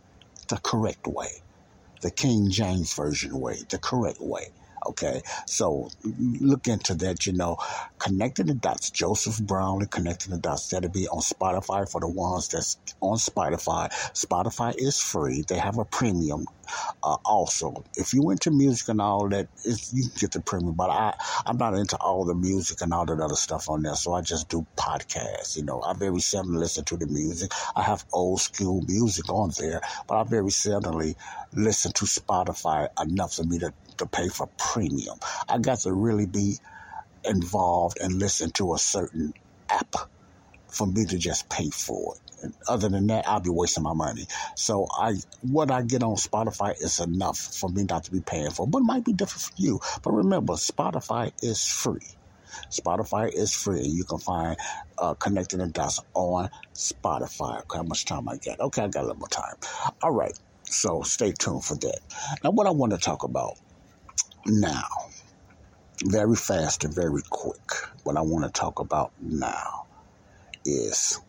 the 0.48 0.58
correct 0.62 1.06
way, 1.06 1.28
the 2.02 2.10
King 2.10 2.50
James 2.50 2.94
Version 2.94 3.38
way, 3.38 3.58
the 3.70 3.78
correct 3.78 4.18
way. 4.20 4.48
Okay, 4.86 5.22
so 5.46 5.90
look 6.04 6.68
into 6.68 6.94
that. 6.96 7.26
You 7.26 7.34
know, 7.34 7.56
connecting 7.98 8.46
the 8.46 8.54
dots. 8.54 8.90
Joseph 8.90 9.40
Brownlee 9.40 9.86
connecting 9.90 10.32
the 10.32 10.38
dots. 10.40 10.68
That'll 10.68 10.90
be 10.90 11.08
on 11.08 11.20
Spotify 11.20 11.90
for 11.90 12.00
the 12.00 12.08
ones 12.08 12.48
that's 12.48 12.78
on 13.00 13.16
Spotify. 13.18 13.90
Spotify 14.14 14.74
is 14.76 15.00
free. 15.00 15.44
They 15.48 15.58
have 15.58 15.78
a 15.78 15.84
premium 15.84 16.46
Uh, 17.02 17.16
also, 17.24 17.84
if 17.96 18.14
you 18.14 18.30
into 18.30 18.50
music 18.50 18.88
and 18.88 19.00
all 19.00 19.28
that, 19.28 19.48
you 19.64 20.04
can 20.04 20.12
get 20.18 20.32
the 20.32 20.40
premium. 20.40 20.74
But 20.74 20.90
I, 20.90 21.14
I'm 21.46 21.56
not 21.58 21.74
into 21.74 21.96
all 21.96 22.24
the 22.24 22.34
music 22.34 22.80
and 22.82 22.92
all 22.92 23.06
that 23.06 23.20
other 23.20 23.36
stuff 23.36 23.68
on 23.68 23.82
there, 23.82 23.94
so 23.94 24.14
I 24.14 24.22
just 24.22 24.48
do 24.48 24.66
podcasts. 24.76 25.56
You 25.56 25.64
know, 25.64 25.82
I 25.82 25.94
very 25.94 26.20
seldom 26.20 26.56
listen 26.56 26.84
to 26.86 26.96
the 26.96 27.06
music. 27.06 27.52
I 27.76 27.82
have 27.82 28.04
old 28.12 28.40
school 28.40 28.82
music 28.86 29.30
on 29.30 29.52
there, 29.58 29.80
but 30.08 30.20
I 30.20 30.24
very 30.24 30.50
seldomly 30.50 31.14
listen 31.54 31.92
to 31.92 32.04
Spotify 32.06 32.88
enough 33.02 33.34
for 33.34 33.44
me 33.44 33.58
to, 33.60 33.72
to 33.98 34.06
pay 34.06 34.28
for 34.28 34.48
premium. 34.58 35.18
I 35.48 35.58
got 35.58 35.80
to 35.80 35.92
really 35.92 36.26
be 36.26 36.56
involved 37.24 37.98
and 38.00 38.14
listen 38.14 38.50
to 38.52 38.74
a 38.74 38.78
certain 38.78 39.32
app 39.70 39.94
for 40.68 40.86
me 40.86 41.06
to 41.06 41.18
just 41.18 41.48
pay 41.48 41.70
for 41.70 42.16
it. 42.16 42.23
Other 42.68 42.88
than 42.88 43.06
that, 43.08 43.28
I'll 43.28 43.40
be 43.40 43.50
wasting 43.50 43.84
my 43.84 43.94
money. 43.94 44.26
So 44.56 44.86
I, 44.90 45.14
what 45.40 45.70
I 45.70 45.82
get 45.82 46.02
on 46.02 46.16
Spotify 46.16 46.72
is 46.80 47.00
enough 47.00 47.38
for 47.38 47.68
me 47.68 47.84
not 47.84 48.04
to 48.04 48.12
be 48.12 48.20
paying 48.20 48.50
for. 48.50 48.66
But 48.66 48.78
it 48.78 48.84
might 48.84 49.04
be 49.04 49.12
different 49.12 49.42
for 49.42 49.52
you. 49.56 49.80
But 50.02 50.12
remember, 50.12 50.54
Spotify 50.54 51.32
is 51.42 51.66
free. 51.66 52.06
Spotify 52.70 53.32
is 53.32 53.52
free. 53.52 53.82
You 53.82 54.04
can 54.04 54.18
find 54.18 54.56
uh, 54.98 55.14
Connecting 55.14 55.60
the 55.60 55.66
Dots 55.68 56.00
on 56.14 56.50
Spotify. 56.74 57.60
Okay, 57.62 57.78
how 57.78 57.82
much 57.82 58.04
time 58.04 58.28
I 58.28 58.36
got? 58.38 58.60
Okay, 58.60 58.82
I 58.82 58.88
got 58.88 59.00
a 59.00 59.06
little 59.06 59.18
more 59.18 59.28
time. 59.28 59.54
All 60.02 60.12
right. 60.12 60.32
So 60.64 61.02
stay 61.02 61.32
tuned 61.32 61.64
for 61.64 61.76
that. 61.76 62.00
Now, 62.42 62.50
what 62.50 62.66
I 62.66 62.70
want 62.70 62.92
to 62.92 62.98
talk 62.98 63.22
about 63.24 63.54
now, 64.46 64.86
very 66.04 66.36
fast 66.36 66.84
and 66.84 66.94
very 66.94 67.22
quick, 67.28 67.60
what 68.02 68.16
I 68.16 68.22
want 68.22 68.44
to 68.44 68.50
talk 68.50 68.80
about 68.80 69.12
now 69.20 69.86
is 70.64 71.20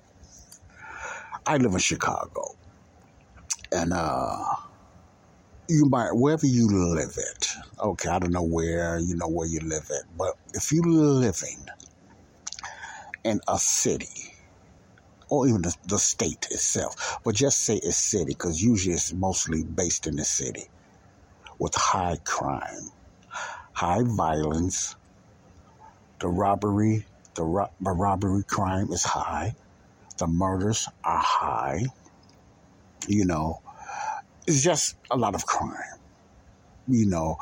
I 1.47 1.57
live 1.57 1.73
in 1.73 1.79
Chicago. 1.79 2.43
And 3.71 3.93
uh 3.93 4.43
you 5.67 5.87
might 5.89 6.11
wherever 6.13 6.45
you 6.45 6.67
live 6.67 7.17
at, 7.17 7.47
okay, 7.83 8.09
I 8.09 8.19
don't 8.19 8.31
know 8.31 8.43
where, 8.45 8.99
you 8.99 9.15
know 9.15 9.27
where 9.29 9.47
you 9.47 9.59
live 9.61 9.89
at, 9.89 10.17
but 10.17 10.33
if 10.53 10.71
you're 10.71 10.85
living 10.85 11.65
in 13.23 13.39
a 13.47 13.57
city 13.57 14.33
or 15.29 15.47
even 15.47 15.63
the, 15.63 15.75
the 15.87 15.97
state 15.97 16.47
itself, 16.51 17.19
but 17.23 17.35
just 17.35 17.59
say 17.65 17.79
a 17.79 17.91
city 17.91 18.25
because 18.33 18.61
usually 18.61 18.95
it's 18.95 19.13
mostly 19.13 19.63
based 19.63 20.07
in 20.07 20.15
the 20.17 20.25
city 20.25 20.65
with 21.59 21.73
high 21.75 22.17
crime, 22.25 22.91
high 23.73 24.03
violence, 24.05 24.95
the 26.19 26.27
robbery, 26.27 27.07
the, 27.35 27.43
ro- 27.43 27.71
the 27.79 27.91
robbery 27.91 28.43
crime 28.47 28.91
is 28.91 29.03
high, 29.03 29.53
the 30.17 30.27
murders 30.27 30.87
are 31.03 31.21
high. 31.21 31.83
You 33.07 33.25
know, 33.25 33.61
it's 34.47 34.63
just 34.63 34.95
a 35.11 35.17
lot 35.17 35.35
of 35.35 35.45
crime. 35.45 35.99
You 36.87 37.07
know, 37.07 37.37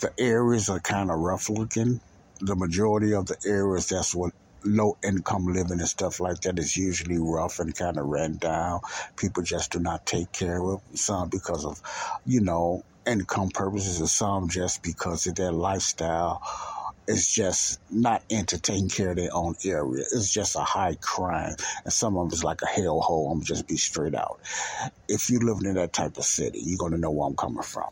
the 0.00 0.12
areas 0.18 0.68
are 0.68 0.80
kind 0.80 1.10
of 1.10 1.18
rough 1.18 1.48
looking. 1.48 2.00
The 2.40 2.56
majority 2.56 3.14
of 3.14 3.26
the 3.26 3.36
areas, 3.46 3.88
that's 3.88 4.14
what 4.14 4.32
low 4.64 4.96
income 5.02 5.46
living 5.46 5.78
and 5.78 5.88
stuff 5.88 6.18
like 6.18 6.40
that 6.40 6.58
is 6.58 6.76
usually 6.76 7.18
rough 7.18 7.60
and 7.60 7.74
kind 7.74 7.98
of 7.98 8.06
ran 8.06 8.36
down. 8.36 8.80
People 9.16 9.42
just 9.42 9.72
do 9.72 9.78
not 9.78 10.04
take 10.06 10.32
care 10.32 10.62
of 10.62 10.80
some 10.94 11.28
because 11.28 11.64
of, 11.64 11.80
you 12.26 12.40
know, 12.40 12.84
income 13.06 13.50
purposes, 13.50 14.00
and 14.00 14.08
some 14.08 14.48
just 14.48 14.82
because 14.82 15.26
of 15.26 15.36
their 15.36 15.52
lifestyle 15.52 16.42
is 17.08 17.28
just 17.28 17.80
not 17.90 18.24
into 18.30 18.60
taking 18.60 18.88
care 18.88 19.10
of 19.10 19.16
their 19.16 19.30
own 19.32 19.54
area. 19.64 20.04
It's 20.12 20.32
just 20.32 20.56
a 20.56 20.60
high 20.60 20.96
crime. 21.00 21.54
And 21.84 21.92
some 21.92 22.16
of 22.16 22.28
them 22.28 22.34
is 22.34 22.44
like 22.44 22.62
a 22.62 22.66
hellhole. 22.66 23.32
I'm 23.32 23.44
just 23.44 23.68
be 23.68 23.76
straight 23.76 24.14
out. 24.14 24.40
If 25.08 25.30
you 25.30 25.40
live 25.40 25.58
in 25.64 25.74
that 25.74 25.92
type 25.92 26.16
of 26.18 26.24
city, 26.24 26.60
you're 26.64 26.78
going 26.78 26.92
to 26.92 26.98
know 26.98 27.10
where 27.12 27.28
I'm 27.28 27.36
coming 27.36 27.62
from. 27.62 27.90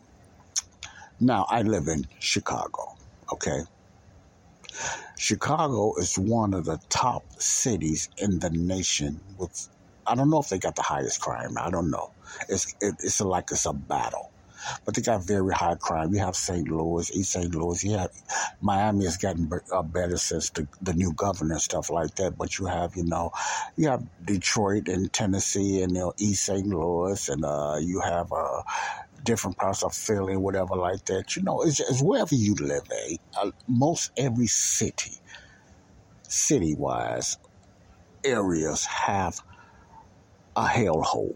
Now, 1.19 1.45
I 1.49 1.61
live 1.63 1.87
in 1.87 2.05
Chicago, 2.19 2.83
okay? 3.33 3.61
Chicago 5.17 5.93
is 5.97 6.15
one 6.17 6.53
of 6.53 6.65
the 6.65 6.79
top 6.89 7.25
cities 7.39 8.09
in 8.17 8.39
the 8.39 8.49
nation 8.51 9.21
with 9.37 9.69
I 10.07 10.15
don't 10.15 10.29
know 10.29 10.39
if 10.39 10.49
they 10.49 10.59
got 10.59 10.75
the 10.75 10.83
highest 10.83 11.21
crime. 11.21 11.57
I 11.59 11.71
don't 11.71 11.89
know. 11.89 12.09
It's 12.49 12.75
it, 12.81 12.95
it's 12.99 13.21
like 13.21 13.45
it's 13.51 13.65
a 13.65 13.73
battle 13.73 14.34
but 14.83 14.95
they 14.95 15.01
got 15.01 15.25
very 15.25 15.53
high 15.53 15.75
crime. 15.75 16.13
You 16.13 16.19
have 16.19 16.35
St. 16.35 16.67
Louis, 16.67 17.11
East 17.11 17.31
St. 17.31 17.53
Louis. 17.53 17.83
Yeah, 17.83 18.07
Miami 18.61 19.05
has 19.05 19.17
gotten 19.17 19.49
uh, 19.71 19.83
better 19.83 20.17
since 20.17 20.49
the, 20.49 20.67
the 20.81 20.93
new 20.93 21.13
governor 21.13 21.53
and 21.53 21.61
stuff 21.61 21.89
like 21.89 22.15
that. 22.15 22.37
But 22.37 22.59
you 22.59 22.65
have, 22.65 22.95
you 22.95 23.03
know, 23.03 23.31
you 23.75 23.89
have 23.89 24.03
Detroit 24.23 24.87
and 24.87 25.11
Tennessee 25.11 25.81
and 25.81 25.93
you 25.93 25.99
know, 25.99 26.13
East 26.17 26.45
St. 26.45 26.65
Louis, 26.65 27.29
and 27.29 27.45
uh, 27.45 27.77
you 27.81 27.99
have 28.01 28.31
uh, 28.31 28.61
different 29.23 29.57
parts 29.57 29.83
of 29.83 29.93
Philly, 29.93 30.37
whatever 30.37 30.75
like 30.75 31.03
that. 31.05 31.35
You 31.35 31.43
know, 31.43 31.61
it's, 31.61 31.79
it's 31.79 32.01
wherever 32.01 32.35
you 32.35 32.55
live. 32.55 32.83
Eh? 33.09 33.17
Uh, 33.37 33.51
most 33.67 34.11
every 34.17 34.47
city, 34.47 35.13
city 36.23 36.75
wise, 36.75 37.37
areas 38.23 38.85
have 38.85 39.41
a 40.55 40.65
hellhole 40.65 41.35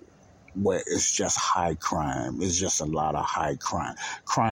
where 0.56 0.82
it's 0.86 1.12
just 1.12 1.38
high 1.38 1.76
crime. 1.76 2.42
It's 2.42 2.60
just 2.60 2.82
a 2.82 2.86
lot 2.86 3.16
of 3.16 3.26
high 3.26 3.56
crime. 3.56 3.96
Crime 4.26 4.52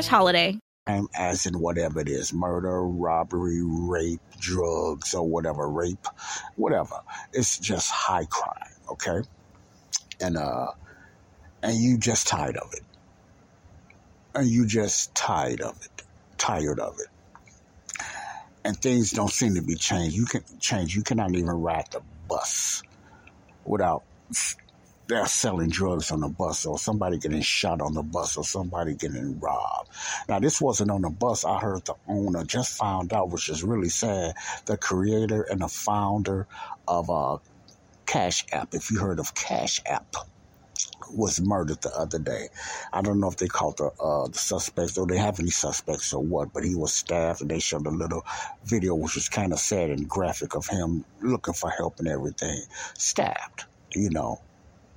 slash 0.01 0.17
holiday. 0.17 0.59
As 1.15 1.45
in 1.45 1.59
whatever 1.59 1.99
it 1.99 2.09
is 2.09 2.33
murder, 2.33 2.83
robbery, 2.83 3.61
rape, 3.63 4.19
drugs, 4.39 5.13
or 5.13 5.27
whatever, 5.27 5.69
rape, 5.69 6.05
whatever. 6.55 6.95
It's 7.33 7.59
just 7.59 7.89
high 7.91 8.25
crime, 8.25 8.71
okay? 8.89 9.21
And, 10.19 10.37
uh, 10.37 10.71
and 11.61 11.77
you 11.77 11.97
just 11.97 12.27
tired 12.27 12.57
of 12.57 12.73
it. 12.73 12.81
And 14.33 14.47
you 14.47 14.65
just 14.65 15.13
tired 15.13 15.61
of 15.61 15.79
it. 15.83 16.03
Tired 16.37 16.79
of 16.79 16.97
it. 16.99 17.07
And 18.63 18.77
things 18.77 19.11
don't 19.11 19.31
seem 19.31 19.55
to 19.55 19.61
be 19.61 19.75
changed. 19.75 20.15
You 20.15 20.25
can 20.25 20.43
change. 20.59 20.95
You 20.95 21.03
cannot 21.03 21.33
even 21.35 21.49
ride 21.49 21.87
the 21.91 22.01
bus 22.27 22.83
without 23.65 24.03
they're 25.11 25.25
selling 25.25 25.69
drugs 25.69 26.09
on 26.09 26.21
the 26.21 26.29
bus 26.29 26.65
or 26.65 26.79
somebody 26.79 27.17
getting 27.17 27.41
shot 27.41 27.81
on 27.81 27.93
the 27.93 28.01
bus 28.01 28.37
or 28.37 28.45
somebody 28.45 28.95
getting 28.95 29.37
robbed. 29.41 29.89
Now, 30.29 30.39
this 30.39 30.61
wasn't 30.61 30.89
on 30.89 31.01
the 31.01 31.09
bus. 31.09 31.43
I 31.43 31.59
heard 31.59 31.83
the 31.83 31.95
owner 32.07 32.45
just 32.45 32.77
found 32.77 33.11
out, 33.11 33.29
which 33.29 33.49
is 33.49 33.61
really 33.61 33.89
sad, 33.89 34.35
the 34.67 34.77
creator 34.77 35.41
and 35.41 35.59
the 35.59 35.67
founder 35.67 36.47
of 36.87 37.09
uh, 37.09 37.39
Cash 38.05 38.45
App. 38.53 38.73
If 38.73 38.89
you 38.89 38.99
heard 38.99 39.19
of 39.19 39.35
Cash 39.35 39.81
App, 39.85 40.15
was 41.13 41.41
murdered 41.41 41.81
the 41.81 41.93
other 41.93 42.19
day. 42.19 42.47
I 42.93 43.01
don't 43.01 43.19
know 43.19 43.27
if 43.27 43.35
they 43.35 43.47
caught 43.47 43.77
the 43.77 43.91
uh, 44.01 44.27
the 44.27 44.37
suspects 44.37 44.97
or 44.97 45.05
they 45.05 45.17
have 45.17 45.41
any 45.41 45.49
suspects 45.49 46.13
or 46.13 46.23
what, 46.23 46.53
but 46.53 46.63
he 46.63 46.73
was 46.73 46.93
stabbed 46.93 47.41
and 47.41 47.51
they 47.51 47.59
showed 47.59 47.85
a 47.85 47.89
little 47.89 48.25
video 48.63 48.95
which 48.95 49.15
was 49.15 49.27
kind 49.27 49.51
of 49.51 49.59
sad 49.59 49.89
and 49.89 50.07
graphic 50.07 50.55
of 50.55 50.67
him 50.67 51.03
looking 51.21 51.53
for 51.53 51.69
help 51.69 51.99
and 51.99 52.07
everything. 52.07 52.61
Stabbed, 52.97 53.65
you 53.93 54.09
know 54.09 54.39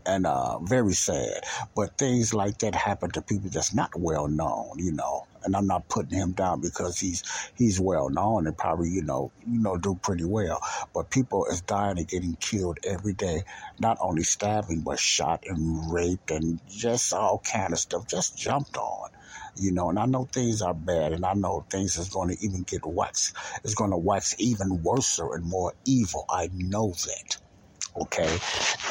and 0.06 0.26
uh, 0.26 0.58
very 0.61 0.92
sad. 0.92 1.44
But 1.75 1.99
things 1.99 2.34
like 2.34 2.58
that 2.58 2.75
happen 2.75 3.11
to 3.12 3.23
people 3.23 3.50
that's 3.50 3.75
not 3.75 3.94
well 3.96 4.28
known, 4.28 4.78
you 4.78 4.92
know. 4.92 5.26
And 5.44 5.54
I'm 5.54 5.66
not 5.66 5.88
putting 5.90 6.18
him 6.18 6.32
down 6.32 6.62
because 6.62 6.99
he's 6.99 7.23
he's 7.54 7.78
well 7.78 8.08
known 8.08 8.46
and 8.46 8.56
probably 8.56 8.88
you 8.88 9.02
know 9.02 9.30
you 9.46 9.58
know 9.58 9.76
do 9.76 9.94
pretty 9.94 10.25
well. 10.25 10.61
But 10.94 11.11
people 11.11 11.46
is 11.46 11.61
dying 11.61 11.99
and 11.99 12.08
getting 12.08 12.37
killed 12.37 12.78
every 12.82 13.12
day. 13.12 13.42
Not 13.78 13.99
only 14.00 14.23
stabbing, 14.23 14.80
but 14.80 14.99
shot 14.99 15.44
and 15.46 15.92
raped 15.92 16.30
and 16.30 16.61
just 16.68 17.12
all 17.12 17.38
kind 17.40 17.73
of 17.73 17.78
stuff. 17.78 18.06
Just 18.06 18.38
jumped 18.38 18.76
on 18.76 19.11
you 19.56 19.70
know, 19.70 19.88
and 19.88 19.99
I 19.99 20.06
know 20.06 20.25
things 20.25 20.62
are 20.62 20.75
bad, 20.75 21.12
and 21.12 21.25
I 21.25 21.34
know 21.34 21.64
things 21.70 21.96
is 21.96 22.08
going 22.08 22.34
to 22.34 22.44
even 22.44 22.62
get 22.62 22.84
waxed. 22.84 23.37
It's 23.62 23.75
going 23.75 23.90
to 23.90 23.96
wax 23.96 24.34
even 24.38 24.82
worse 24.82 25.18
and 25.18 25.44
more 25.44 25.75
evil. 25.84 26.25
I 26.28 26.50
know 26.52 26.90
that 26.90 27.37
okay? 27.96 28.38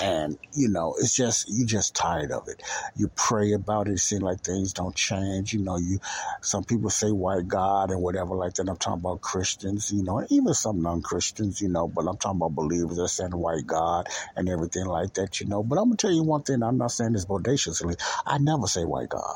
And, 0.01 0.37
you 0.53 0.69
know, 0.69 0.95
it's 0.99 1.15
just, 1.15 1.49
you 1.49 1.65
just 1.65 1.95
tired 1.95 2.31
of 2.31 2.47
it. 2.47 2.61
You 2.95 3.09
pray 3.15 3.53
about 3.53 3.87
it, 3.87 3.93
it 3.93 3.99
seems 3.99 4.23
like 4.23 4.41
things 4.41 4.73
don't 4.73 4.95
change. 4.95 5.53
You 5.53 5.61
know, 5.63 5.77
you, 5.77 5.99
some 6.41 6.63
people 6.63 6.89
say 6.89 7.11
white 7.11 7.47
God 7.47 7.91
and 7.91 8.01
whatever 8.01 8.35
like 8.35 8.53
that. 8.55 8.69
I'm 8.69 8.77
talking 8.77 9.01
about 9.01 9.21
Christians, 9.21 9.91
you 9.91 10.03
know, 10.03 10.19
and 10.19 10.31
even 10.31 10.53
some 10.53 10.81
non-Christians, 10.81 11.61
you 11.61 11.69
know, 11.69 11.87
but 11.87 12.07
I'm 12.07 12.17
talking 12.17 12.39
about 12.39 12.55
believers 12.55 12.97
that 12.97 13.09
saying 13.09 13.31
white 13.31 13.67
God 13.67 14.07
and 14.35 14.49
everything 14.49 14.85
like 14.85 15.13
that, 15.15 15.39
you 15.41 15.47
know. 15.47 15.63
But 15.63 15.77
I'm 15.79 15.85
going 15.85 15.97
to 15.97 16.07
tell 16.07 16.15
you 16.15 16.23
one 16.23 16.43
thing, 16.43 16.63
I'm 16.63 16.77
not 16.77 16.91
saying 16.91 17.13
this 17.13 17.25
bodaciously. 17.25 17.95
I 18.25 18.37
never 18.39 18.67
say 18.67 18.85
white 18.85 19.09
God. 19.09 19.35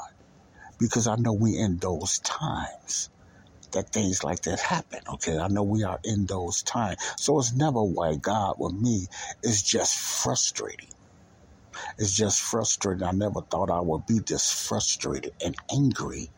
because 0.79 1.07
I 1.07 1.15
know 1.15 1.33
we 1.33 1.57
in 1.57 1.77
those 1.77 2.19
times 2.19 3.09
that 3.77 3.91
things 3.93 4.23
like 4.25 4.41
that 4.43 4.59
happen. 4.61 5.01
Okay, 5.15 5.39
I 5.39 5.49
know 5.49 5.63
we 5.63 5.83
are 5.83 5.99
in 6.03 6.27
those 6.27 6.63
times, 6.63 6.97
so 7.19 7.39
it's 7.39 7.55
never 7.55 7.83
why 7.83 8.17
God 8.17 8.55
with 8.59 8.73
me. 8.75 9.07
It's 9.43 9.63
just 9.63 9.95
frustrating. 9.97 10.89
It's 11.97 12.13
just 12.15 12.41
frustrating. 12.41 13.03
I 13.07 13.11
never 13.11 13.41
thought 13.51 13.71
I 13.71 13.81
would 13.81 14.05
be 14.07 14.19
this 14.27 14.51
frustrated 14.51 15.33
and 15.43 15.55
angry 15.71 16.31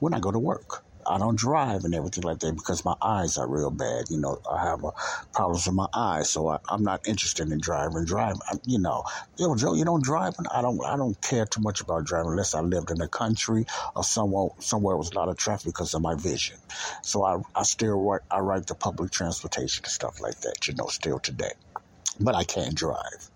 when 0.00 0.14
I 0.14 0.20
go 0.20 0.32
to 0.32 0.38
work. 0.38 0.82
I 1.06 1.18
don't 1.18 1.36
drive 1.36 1.84
and 1.84 1.94
everything 1.94 2.24
like 2.24 2.40
that 2.40 2.54
because 2.54 2.84
my 2.84 2.94
eyes 3.02 3.38
are 3.38 3.46
real 3.46 3.70
bad. 3.70 4.10
You 4.10 4.18
know, 4.18 4.40
I 4.50 4.64
have 4.64 4.84
problems 5.32 5.66
with 5.66 5.74
my 5.74 5.88
eyes, 5.94 6.30
so 6.30 6.48
I, 6.48 6.58
am 6.70 6.82
not 6.82 7.06
interested 7.06 7.50
in 7.50 7.60
driving. 7.60 8.04
Driving, 8.04 8.40
you 8.64 8.78
know, 8.78 9.04
yo, 9.36 9.54
Joe, 9.54 9.74
you 9.74 9.84
don't 9.84 10.04
drive. 10.04 10.34
I 10.50 10.62
don't. 10.62 10.84
I 10.84 10.96
don't 10.96 11.20
care 11.20 11.46
too 11.46 11.60
much 11.60 11.80
about 11.80 12.04
driving 12.04 12.32
unless 12.32 12.54
I 12.54 12.60
lived 12.60 12.90
in 12.90 12.98
the 12.98 13.08
country 13.08 13.66
or 13.94 14.04
somewhere 14.04 14.50
somewhere 14.60 14.96
with 14.96 15.14
a 15.14 15.18
lot 15.18 15.28
of 15.28 15.36
traffic 15.36 15.66
because 15.66 15.94
of 15.94 16.02
my 16.02 16.14
vision. 16.14 16.56
So 17.02 17.24
I, 17.24 17.40
I 17.54 17.62
still 17.62 18.00
write. 18.00 18.22
I 18.30 18.40
write 18.40 18.66
the 18.66 18.74
public 18.74 19.10
transportation 19.10 19.84
and 19.84 19.92
stuff 19.92 20.20
like 20.20 20.40
that. 20.40 20.66
You 20.66 20.74
know, 20.74 20.86
still 20.86 21.18
today, 21.18 21.52
but 22.20 22.34
I 22.34 22.44
can't 22.44 22.74
drive 22.74 23.30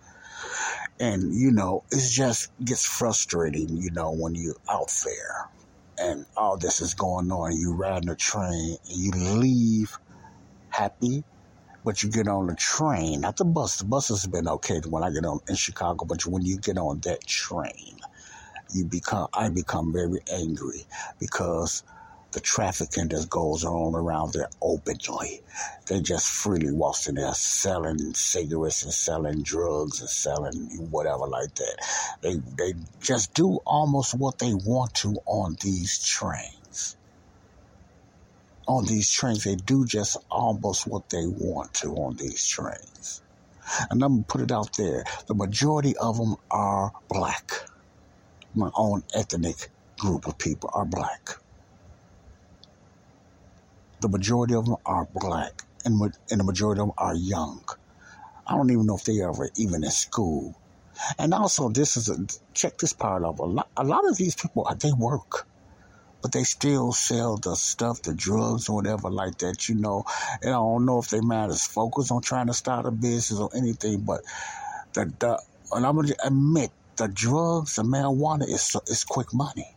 and 1.01 1.35
you 1.35 1.51
know 1.51 1.85
it 1.91 2.09
just 2.11 2.51
gets 2.65 2.85
frustrating 2.85 3.77
you 3.77 3.91
know 3.91 4.13
when 4.13 4.35
you're 4.35 4.57
out 4.69 4.93
there 5.05 5.49
and 6.01 6.27
all 6.37 6.57
this 6.59 6.81
is 6.81 6.95
going 6.95 7.31
on. 7.33 7.57
You 7.57 7.75
riding 7.75 8.11
a 8.11 8.17
train 8.17 8.79
and 8.89 8.97
you 8.99 9.13
leave 9.13 9.99
happy, 10.71 11.25
but 11.85 12.03
you 12.03 12.11
get 12.11 12.29
on 12.29 12.49
the 12.49 12.57
train, 12.57 13.23
not 13.23 13.37
the 13.37 13.45
bus. 13.45 13.79
The 13.79 13.85
bus 13.87 14.09
has 14.09 14.27
been 14.27 14.49
okay 14.49 14.81
when 14.89 15.05
I 15.05 15.11
get 15.11 15.25
on 15.27 15.41
in 15.49 15.57
Chicago, 15.57 16.07
but 16.07 16.27
when 16.27 16.43
you 16.43 16.59
get 16.59 16.79
on 16.79 17.01
that 17.01 17.27
train, 17.27 17.99
you 18.73 18.85
become 18.85 19.29
I 19.35 19.49
become 19.51 19.93
very 19.93 20.21
angry 20.33 20.87
because 21.21 21.85
the 22.33 22.41
trafficking 22.41 23.09
that 23.09 23.31
goes 23.31 23.65
on 23.65 23.95
around 23.95 24.35
there 24.35 24.51
openly. 24.61 25.41
They 25.87 26.01
just 26.01 26.29
freely 26.29 26.71
walk 26.71 26.97
in 27.09 27.15
there 27.15 27.33
selling 27.33 28.13
cigarettes 28.15 28.83
and 28.83 28.93
selling 28.93 29.43
drugs 29.43 30.01
and 30.01 30.11
selling 30.11 30.91
whatever 30.91 31.27
like 31.27 31.55
that. 31.55 32.17
They 32.21 32.37
they 32.57 32.75
just 33.01 33.33
do 33.33 33.61
almost 33.67 34.15
what 34.15 34.39
they 34.39 34.53
want 34.53 34.95
to 34.97 35.17
on 35.27 35.57
these 35.63 36.05
trains. 36.05 36.97
On 38.67 38.85
these 38.85 39.11
trains, 39.11 39.45
they 39.45 39.57
do 39.57 39.87
just 39.87 40.19
almost 40.31 40.87
what 40.87 41.09
they 41.09 41.27
want 41.27 41.73
to 41.75 41.89
on 41.95 42.17
these 42.17 42.47
trains. 42.47 43.23
And 43.91 44.03
I'm 44.03 44.17
gonna 44.17 44.25
put 44.25 44.43
it 44.43 44.53
out 44.53 44.77
there. 44.77 45.05
The 45.27 45.35
majority 45.35 45.97
of 45.97 46.19
them 46.19 46.37
are 46.51 46.93
black. 47.09 47.53
My 48.55 48.71
own 48.75 49.03
ethnic 49.15 49.71
group 49.99 50.27
of 50.27 50.37
people 50.37 50.71
are 50.75 50.85
black 50.85 51.39
the 54.01 54.09
majority 54.09 54.55
of 54.55 54.67
them 54.67 54.77
are 54.87 55.09
black, 55.13 55.63
and, 55.85 56.01
and 56.31 56.41
the 56.41 56.45
majority 56.45 56.81
of 56.81 56.89
them 56.89 56.95
are 56.99 57.15
young. 57.15 57.65
I 58.47 58.57
don't 58.57 58.71
even 58.71 58.87
know 58.87 58.97
if 58.97 59.05
they 59.05 59.21
ever 59.23 59.51
even 59.57 59.85
in 59.85 59.91
school. 59.91 60.55
And 61.19 61.35
also, 61.35 61.69
this 61.69 61.97
is 61.97 62.09
a 62.09 62.17
check 62.55 62.79
this 62.79 62.93
part 62.93 63.23
of 63.23 63.39
a 63.39 63.45
lot. 63.45 63.69
A 63.77 63.85
lot 63.85 64.09
of 64.09 64.17
these 64.17 64.35
people 64.35 64.67
uh, 64.67 64.75
they 64.75 64.93
work, 64.93 65.47
but 66.23 66.33
they 66.33 66.45
still 66.45 66.93
sell 66.93 67.37
the 67.37 67.55
stuff, 67.55 68.03
the 68.03 68.15
drugs 68.15 68.69
or 68.69 68.77
whatever 68.77 69.11
like 69.11 69.39
that. 69.39 69.69
You 69.69 69.77
know, 69.77 70.05
and 70.43 70.51
I 70.51 70.59
don't 70.59 70.87
know 70.87 70.99
if 70.99 71.11
they 71.11 71.21
might 71.21 71.51
as 71.51 71.67
focused 71.67 72.11
on 72.11 72.23
trying 72.23 72.49
to 72.49 72.55
start 72.55 72.87
a 72.87 72.91
business 72.91 73.39
or 73.39 73.51
anything. 73.55 74.01
But 74.01 74.23
the, 74.95 75.13
the 75.19 75.41
and 75.73 75.87
I'm 75.87 75.97
gonna 75.97 76.15
admit 76.25 76.71
the 76.97 77.09
drugs, 77.09 77.77
the 77.77 77.83
marijuana 77.83 78.49
is 78.49 78.77
is 78.87 79.05
quick 79.05 79.33
money. 79.33 79.77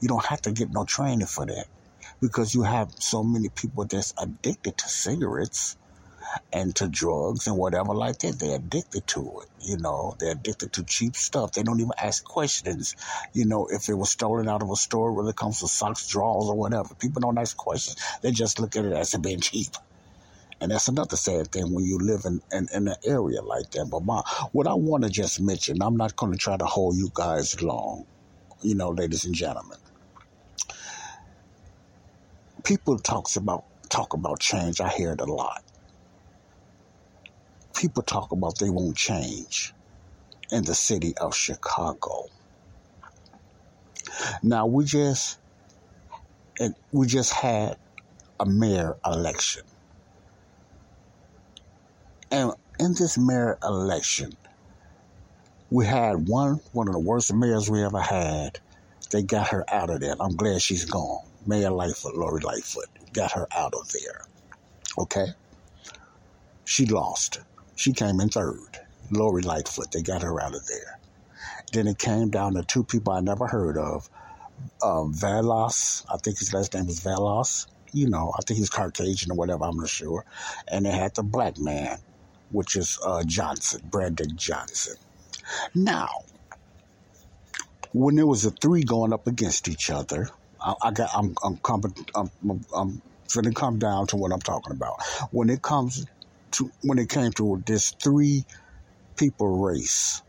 You 0.00 0.08
don't 0.08 0.24
have 0.24 0.42
to 0.42 0.52
get 0.52 0.70
no 0.70 0.84
training 0.84 1.26
for 1.26 1.46
that 1.46 1.66
because 2.20 2.54
you 2.54 2.62
have 2.62 2.92
so 2.98 3.22
many 3.22 3.48
people 3.48 3.84
that's 3.84 4.14
addicted 4.18 4.76
to 4.78 4.88
cigarettes 4.88 5.76
and 6.52 6.74
to 6.76 6.88
drugs 6.88 7.46
and 7.46 7.56
whatever 7.56 7.94
like 7.94 8.18
that. 8.18 8.38
They're 8.38 8.56
addicted 8.56 9.06
to 9.08 9.40
it. 9.42 9.48
You 9.60 9.78
know, 9.78 10.14
they're 10.18 10.32
addicted 10.32 10.74
to 10.74 10.84
cheap 10.84 11.16
stuff. 11.16 11.52
They 11.52 11.62
don't 11.62 11.80
even 11.80 11.92
ask 11.98 12.24
questions. 12.24 12.94
You 13.32 13.46
know, 13.46 13.66
if 13.66 13.88
it 13.88 13.94
was 13.94 14.10
stolen 14.10 14.48
out 14.48 14.62
of 14.62 14.70
a 14.70 14.76
store, 14.76 15.12
whether 15.12 15.30
it 15.30 15.36
comes 15.36 15.60
to 15.60 15.68
socks, 15.68 16.08
drawers, 16.08 16.48
or 16.48 16.56
whatever, 16.56 16.94
people 16.94 17.20
don't 17.20 17.38
ask 17.38 17.56
questions. 17.56 17.96
They 18.22 18.30
just 18.30 18.60
look 18.60 18.76
at 18.76 18.84
it 18.84 18.92
as 18.92 19.14
it 19.14 19.22
being 19.22 19.40
cheap. 19.40 19.74
And 20.60 20.70
that's 20.70 20.88
another 20.88 21.16
sad 21.16 21.50
thing 21.50 21.72
when 21.72 21.86
you 21.86 21.98
live 21.98 22.26
in, 22.26 22.42
in, 22.52 22.68
in 22.74 22.88
an 22.88 22.96
area 23.04 23.40
like 23.40 23.70
that. 23.70 23.88
But 23.90 24.04
my, 24.04 24.22
what 24.52 24.66
I 24.66 24.74
want 24.74 25.04
to 25.04 25.10
just 25.10 25.40
mention, 25.40 25.82
I'm 25.82 25.96
not 25.96 26.16
going 26.16 26.32
to 26.32 26.38
try 26.38 26.56
to 26.56 26.66
hold 26.66 26.96
you 26.96 27.10
guys 27.14 27.62
long, 27.62 28.04
you 28.60 28.74
know, 28.74 28.90
ladies 28.90 29.24
and 29.24 29.34
gentlemen 29.34 29.78
people 32.64 32.98
talks 32.98 33.36
about 33.36 33.64
talk 33.90 34.14
about 34.14 34.40
change. 34.40 34.80
I 34.80 34.88
hear 34.90 35.12
it 35.12 35.20
a 35.20 35.26
lot. 35.26 35.62
People 37.76 38.02
talk 38.02 38.32
about 38.32 38.58
they 38.58 38.70
won't 38.70 38.96
change 38.96 39.74
in 40.52 40.64
the 40.64 40.74
city 40.74 41.14
of 41.20 41.34
Chicago. 41.34 42.26
Now 44.42 44.66
we 44.66 44.84
just 44.84 45.38
we 46.92 47.06
just 47.06 47.32
had 47.32 47.76
a 48.40 48.46
mayor 48.46 48.96
election. 49.06 49.62
And 52.30 52.52
in 52.78 52.94
this 52.94 53.18
mayor 53.18 53.58
election, 53.64 54.32
we 55.70 55.86
had 55.86 56.28
one 56.28 56.60
one 56.72 56.88
of 56.88 56.94
the 56.94 57.00
worst 57.00 57.32
mayors 57.34 57.70
we 57.70 57.84
ever 57.84 58.00
had. 58.00 58.60
They 59.12 59.22
got 59.22 59.48
her 59.48 59.64
out 59.72 59.90
of 59.90 60.00
there. 60.00 60.14
I'm 60.20 60.36
glad 60.36 60.62
she's 60.62 60.84
gone. 60.86 61.29
Mayor 61.46 61.70
Lightfoot, 61.70 62.14
Lori 62.16 62.40
Lightfoot, 62.40 62.88
got 63.12 63.32
her 63.32 63.46
out 63.52 63.74
of 63.74 63.90
there. 63.92 64.22
Okay? 64.98 65.26
She 66.64 66.86
lost. 66.86 67.40
She 67.76 67.92
came 67.92 68.20
in 68.20 68.28
third. 68.28 68.78
Lori 69.10 69.42
Lightfoot, 69.42 69.90
they 69.90 70.02
got 70.02 70.22
her 70.22 70.40
out 70.40 70.54
of 70.54 70.66
there. 70.66 70.98
Then 71.72 71.86
it 71.86 71.98
came 71.98 72.30
down 72.30 72.54
to 72.54 72.62
two 72.62 72.84
people 72.84 73.12
I 73.12 73.20
never 73.20 73.46
heard 73.46 73.76
of. 73.76 74.08
Um, 74.82 75.12
Vallas, 75.12 76.04
I 76.12 76.16
think 76.18 76.38
his 76.38 76.52
last 76.52 76.74
name 76.74 76.86
was 76.86 77.00
Vallas. 77.00 77.66
You 77.92 78.08
know, 78.08 78.32
I 78.38 78.42
think 78.42 78.58
he's 78.58 78.70
Caucasian 78.70 79.32
or 79.32 79.34
whatever, 79.34 79.64
I'm 79.64 79.76
not 79.76 79.88
sure. 79.88 80.24
And 80.68 80.86
they 80.86 80.90
had 80.90 81.14
the 81.14 81.22
black 81.22 81.58
man, 81.58 81.98
which 82.50 82.76
is 82.76 82.98
uh, 83.04 83.24
Johnson, 83.24 83.80
Brandon 83.90 84.36
Johnson. 84.36 84.94
Now, 85.74 86.08
when 87.92 88.14
there 88.14 88.26
was 88.26 88.44
a 88.44 88.50
three 88.50 88.84
going 88.84 89.12
up 89.12 89.26
against 89.26 89.66
each 89.68 89.90
other, 89.90 90.28
I, 90.62 90.74
I 90.82 90.90
got 90.92 91.10
I'm 91.14 91.34
I'm, 91.44 91.58
I'm 92.16 92.60
I'm 92.76 93.02
to 93.44 93.52
come 93.52 93.78
down 93.78 94.06
to 94.08 94.16
what 94.16 94.32
I'm 94.32 94.40
talking 94.40 94.74
about. 94.74 94.96
When 95.30 95.50
it 95.50 95.62
comes 95.62 96.04
to 96.52 96.70
when 96.82 96.98
it 96.98 97.08
came 97.08 97.32
to 97.32 97.62
this 97.66 97.92
three 98.02 98.44
people 99.16 99.60
race, 99.64 100.22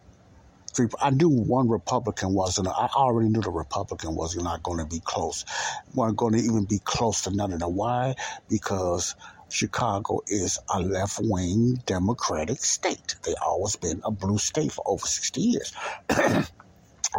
three 0.75 0.87
I 1.01 1.09
knew 1.11 1.29
one 1.29 1.69
Republican 1.69 2.33
wasn't. 2.33 2.67
I 2.67 2.89
already 2.95 3.29
knew 3.29 3.41
the 3.41 3.51
Republican 3.51 4.15
was 4.15 4.35
not 4.35 4.63
going 4.63 4.79
to 4.79 4.85
be 4.85 5.01
close. 5.03 5.45
wasn't 5.93 6.17
going 6.17 6.33
to 6.33 6.39
even 6.39 6.65
be 6.65 6.79
close 6.83 7.23
to 7.23 7.31
none 7.31 7.53
of 7.53 7.59
them. 7.59 7.75
Why? 7.75 8.15
Because 8.49 9.15
Chicago 9.49 10.21
is 10.27 10.59
a 10.69 10.79
left 10.79 11.19
wing 11.21 11.77
Democratic 11.85 12.59
state. 12.59 13.15
They 13.25 13.35
always 13.45 13.75
been 13.75 14.01
a 14.05 14.11
blue 14.11 14.37
state 14.37 14.71
for 14.71 14.83
over 14.87 15.05
60 15.05 15.41
years. 15.41 15.73
I 16.09 16.45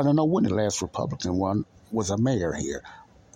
don't 0.03 0.17
know 0.17 0.25
when 0.25 0.45
the 0.45 0.55
last 0.55 0.83
Republican 0.83 1.37
one 1.37 1.65
was 1.91 2.11
a 2.11 2.19
mayor 2.19 2.55
here 2.55 2.83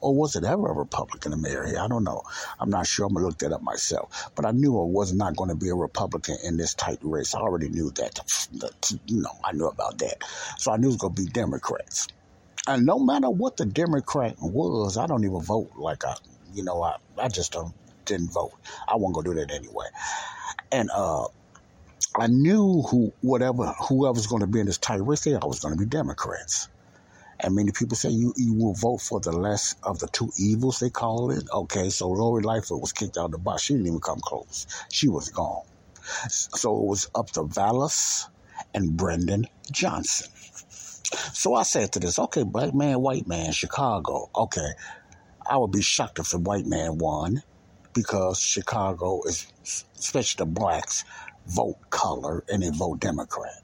or 0.06 0.14
was 0.14 0.36
it 0.36 0.44
ever 0.44 0.68
a 0.68 0.72
Republican 0.72 1.32
in 1.32 1.42
Mary? 1.42 1.76
I 1.76 1.88
don't 1.88 2.04
know. 2.04 2.22
I'm 2.60 2.70
not 2.70 2.86
sure. 2.86 3.06
I'm 3.06 3.14
gonna 3.14 3.26
look 3.26 3.38
that 3.38 3.52
up 3.52 3.60
myself. 3.60 4.30
But 4.36 4.46
I 4.46 4.52
knew 4.52 4.80
I 4.80 4.84
was 4.84 5.12
not 5.12 5.34
going 5.34 5.50
to 5.50 5.56
be 5.56 5.68
a 5.68 5.74
Republican 5.74 6.36
in 6.44 6.56
this 6.56 6.74
tight 6.74 7.00
race. 7.02 7.34
I 7.34 7.40
already 7.40 7.70
knew 7.70 7.90
that. 7.96 8.20
You 9.06 9.22
know, 9.22 9.32
I 9.44 9.50
knew 9.50 9.66
about 9.66 9.98
that. 9.98 10.18
So 10.58 10.70
I 10.70 10.76
knew 10.76 10.90
it 10.90 11.02
was 11.02 11.14
to 11.16 11.22
be 11.22 11.28
Democrats. 11.28 12.06
And 12.68 12.86
no 12.86 13.00
matter 13.00 13.28
what 13.28 13.56
the 13.56 13.66
Democrat 13.66 14.36
was, 14.40 14.96
I 14.96 15.08
don't 15.08 15.24
even 15.24 15.40
vote 15.40 15.70
like 15.76 16.04
I, 16.04 16.14
you 16.52 16.62
know, 16.62 16.80
I, 16.82 16.98
I 17.18 17.26
just 17.26 17.52
don't, 17.52 17.74
didn't 18.04 18.32
vote. 18.32 18.52
I 18.86 18.94
wasn't 18.94 19.16
go 19.16 19.22
do 19.22 19.34
that 19.40 19.50
anyway. 19.50 19.86
And, 20.70 20.88
uh, 20.94 21.26
I 22.16 22.28
knew 22.28 22.82
who, 22.82 23.12
whatever, 23.22 23.74
whoever's 23.88 24.28
going 24.28 24.40
to 24.40 24.46
be 24.46 24.60
in 24.60 24.66
this 24.66 24.78
tight 24.78 25.04
race, 25.04 25.26
I 25.26 25.44
was 25.44 25.58
going 25.58 25.76
to 25.76 25.80
be 25.80 25.86
Democrats. 25.86 26.68
And 27.40 27.54
many 27.54 27.70
people 27.72 27.96
say 27.96 28.10
you, 28.10 28.32
you 28.36 28.54
will 28.54 28.74
vote 28.74 28.98
for 28.98 29.20
the 29.20 29.32
less 29.32 29.74
of 29.82 29.98
the 29.98 30.08
two 30.08 30.30
evils, 30.38 30.80
they 30.80 30.90
call 30.90 31.30
it. 31.30 31.44
Okay, 31.52 31.90
so 31.90 32.08
Lori 32.08 32.42
Lightfoot 32.42 32.80
was 32.80 32.92
kicked 32.92 33.18
out 33.18 33.26
of 33.26 33.32
the 33.32 33.38
box. 33.38 33.62
She 33.62 33.74
didn't 33.74 33.88
even 33.88 34.00
come 34.00 34.20
close. 34.20 34.66
She 34.90 35.08
was 35.08 35.28
gone. 35.28 35.64
So 36.28 36.78
it 36.78 36.86
was 36.86 37.10
up 37.14 37.30
to 37.32 37.42
Vallas 37.42 38.28
and 38.74 38.96
Brandon 38.96 39.46
Johnson. 39.70 40.30
So 41.32 41.54
I 41.54 41.62
said 41.62 41.92
to 41.92 42.00
this, 42.00 42.18
okay, 42.18 42.42
black 42.42 42.74
man, 42.74 43.00
white 43.00 43.26
man, 43.26 43.52
Chicago. 43.52 44.30
Okay, 44.34 44.70
I 45.48 45.56
would 45.58 45.72
be 45.72 45.82
shocked 45.82 46.18
if 46.18 46.30
the 46.30 46.38
white 46.38 46.66
man 46.66 46.98
won 46.98 47.42
because 47.92 48.40
Chicago 48.40 49.22
is, 49.26 49.46
especially 49.98 50.44
the 50.44 50.50
blacks, 50.50 51.04
vote 51.46 51.78
color 51.90 52.44
and 52.50 52.62
they 52.62 52.70
vote 52.70 53.00
Democrat. 53.00 53.62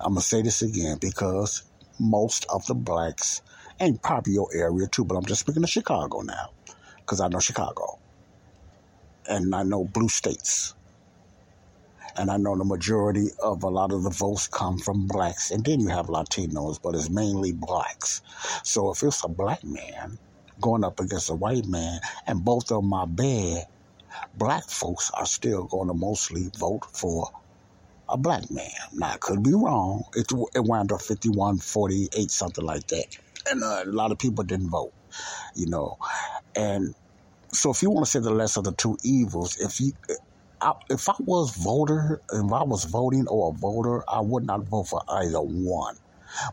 I'm 0.00 0.12
going 0.12 0.20
to 0.20 0.26
say 0.26 0.42
this 0.42 0.62
again 0.62 0.98
because 1.00 1.62
most 1.98 2.46
of 2.48 2.66
the 2.66 2.74
blacks 2.74 3.42
and 3.80 4.02
probably 4.02 4.34
your 4.34 4.48
area 4.54 4.86
too. 4.86 5.04
But 5.04 5.16
I'm 5.16 5.24
just 5.24 5.40
speaking 5.40 5.62
of 5.62 5.70
Chicago 5.70 6.20
now, 6.20 6.50
because 7.00 7.20
I 7.20 7.28
know 7.28 7.40
Chicago, 7.40 7.98
and 9.28 9.54
I 9.54 9.62
know 9.62 9.84
blue 9.84 10.08
states, 10.08 10.74
and 12.16 12.30
I 12.30 12.36
know 12.36 12.56
the 12.56 12.64
majority 12.64 13.28
of 13.42 13.62
a 13.62 13.68
lot 13.68 13.92
of 13.92 14.02
the 14.02 14.10
votes 14.10 14.48
come 14.48 14.78
from 14.78 15.06
blacks, 15.06 15.50
and 15.50 15.64
then 15.64 15.80
you 15.80 15.88
have 15.88 16.06
Latinos, 16.06 16.80
but 16.82 16.94
it's 16.94 17.10
mainly 17.10 17.52
blacks. 17.52 18.22
So 18.64 18.90
if 18.90 19.02
it's 19.02 19.22
a 19.24 19.28
black 19.28 19.62
man 19.62 20.18
going 20.60 20.82
up 20.82 20.98
against 20.98 21.30
a 21.30 21.34
white 21.34 21.66
man, 21.66 22.00
and 22.26 22.44
both 22.44 22.72
of 22.72 22.92
are 22.92 23.06
bad, 23.06 23.66
black 24.36 24.64
folks 24.64 25.10
are 25.14 25.26
still 25.26 25.64
going 25.64 25.88
to 25.88 25.94
mostly 25.94 26.50
vote 26.58 26.86
for 26.92 27.30
a 28.08 28.16
black 28.16 28.50
man. 28.50 28.70
Now, 28.92 29.12
I 29.12 29.16
could 29.18 29.42
be 29.42 29.54
wrong. 29.54 30.04
It, 30.14 30.26
it 30.54 30.64
wound 30.64 30.92
up 30.92 31.02
51 31.02 31.58
48, 31.58 32.30
something 32.30 32.64
like 32.64 32.86
that. 32.88 33.06
And 33.50 33.62
uh, 33.62 33.82
a 33.84 33.92
lot 33.92 34.12
of 34.12 34.18
people 34.18 34.44
didn't 34.44 34.70
vote, 34.70 34.92
you 35.54 35.68
know. 35.68 35.96
And 36.56 36.94
so, 37.52 37.70
if 37.70 37.82
you 37.82 37.90
want 37.90 38.06
to 38.06 38.10
say 38.10 38.20
the 38.20 38.30
less 38.30 38.56
of 38.56 38.64
the 38.64 38.72
two 38.72 38.96
evils, 39.04 39.56
if 39.58 39.80
you 39.80 39.92
I, 40.60 40.74
if 40.90 41.08
I 41.08 41.14
was 41.20 41.56
voter, 41.56 42.22
if 42.32 42.52
I 42.52 42.64
was 42.64 42.84
voting 42.84 43.26
or 43.28 43.52
a 43.54 43.58
voter, 43.58 44.02
I 44.08 44.20
would 44.20 44.44
not 44.44 44.68
vote 44.68 44.88
for 44.88 45.02
either 45.08 45.40
one. 45.40 45.96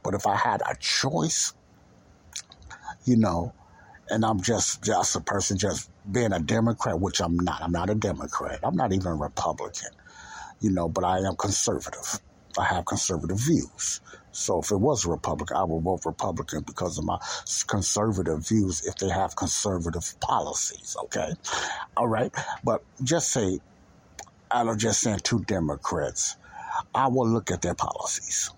But 0.03 0.13
if 0.13 0.27
I 0.27 0.35
had 0.35 0.61
a 0.61 0.75
choice, 0.79 1.53
you 3.05 3.17
know, 3.17 3.55
and 4.09 4.23
I'm 4.23 4.41
just 4.41 4.83
just 4.83 5.15
a 5.15 5.21
person 5.21 5.57
just 5.57 5.89
being 6.09 6.33
a 6.33 6.39
Democrat, 6.39 6.99
which 6.99 7.19
I'm 7.19 7.37
not. 7.37 7.61
I'm 7.61 7.71
not 7.71 7.89
a 7.89 7.95
Democrat. 7.95 8.59
I'm 8.63 8.75
not 8.75 8.93
even 8.93 9.07
a 9.07 9.15
Republican, 9.15 9.89
you 10.65 10.71
know, 10.71 10.89
but 10.89 11.03
I 11.03 11.19
am 11.19 11.35
conservative. 11.35 12.19
I 12.57 12.63
have 12.65 12.85
conservative 12.85 13.37
views. 13.37 14.01
So 14.31 14.61
if 14.61 14.71
it 14.71 14.77
was 14.77 15.05
a 15.05 15.09
Republican, 15.09 15.57
I 15.57 15.63
would 15.63 15.83
vote 15.83 16.01
Republican 16.05 16.63
because 16.63 16.97
of 16.97 17.05
my 17.05 17.19
conservative 17.67 18.47
views 18.47 18.83
if 18.87 18.95
they 18.95 19.09
have 19.09 19.35
conservative 19.35 20.19
policies, 20.19 20.97
okay? 21.03 21.33
All 21.95 22.07
right. 22.07 22.33
But 22.63 22.83
just 23.03 23.29
say 23.29 23.59
out 24.49 24.67
of 24.67 24.79
just 24.79 25.01
saying 25.01 25.19
two 25.19 25.41
Democrats, 25.43 26.35
I 26.95 27.09
will 27.09 27.29
look 27.29 27.51
at 27.51 27.61
their 27.61 27.75
policies, 27.75 28.49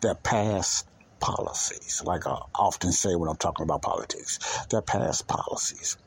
their 0.00 0.14
past 0.14 0.88
policies, 1.20 2.02
like 2.06 2.26
I 2.26 2.38
often 2.54 2.92
say 2.92 3.14
when 3.16 3.28
I'm 3.28 3.36
talking 3.36 3.64
about 3.64 3.82
politics, 3.82 4.38
their 4.70 4.82
past 4.82 5.28
policies. 5.28 5.98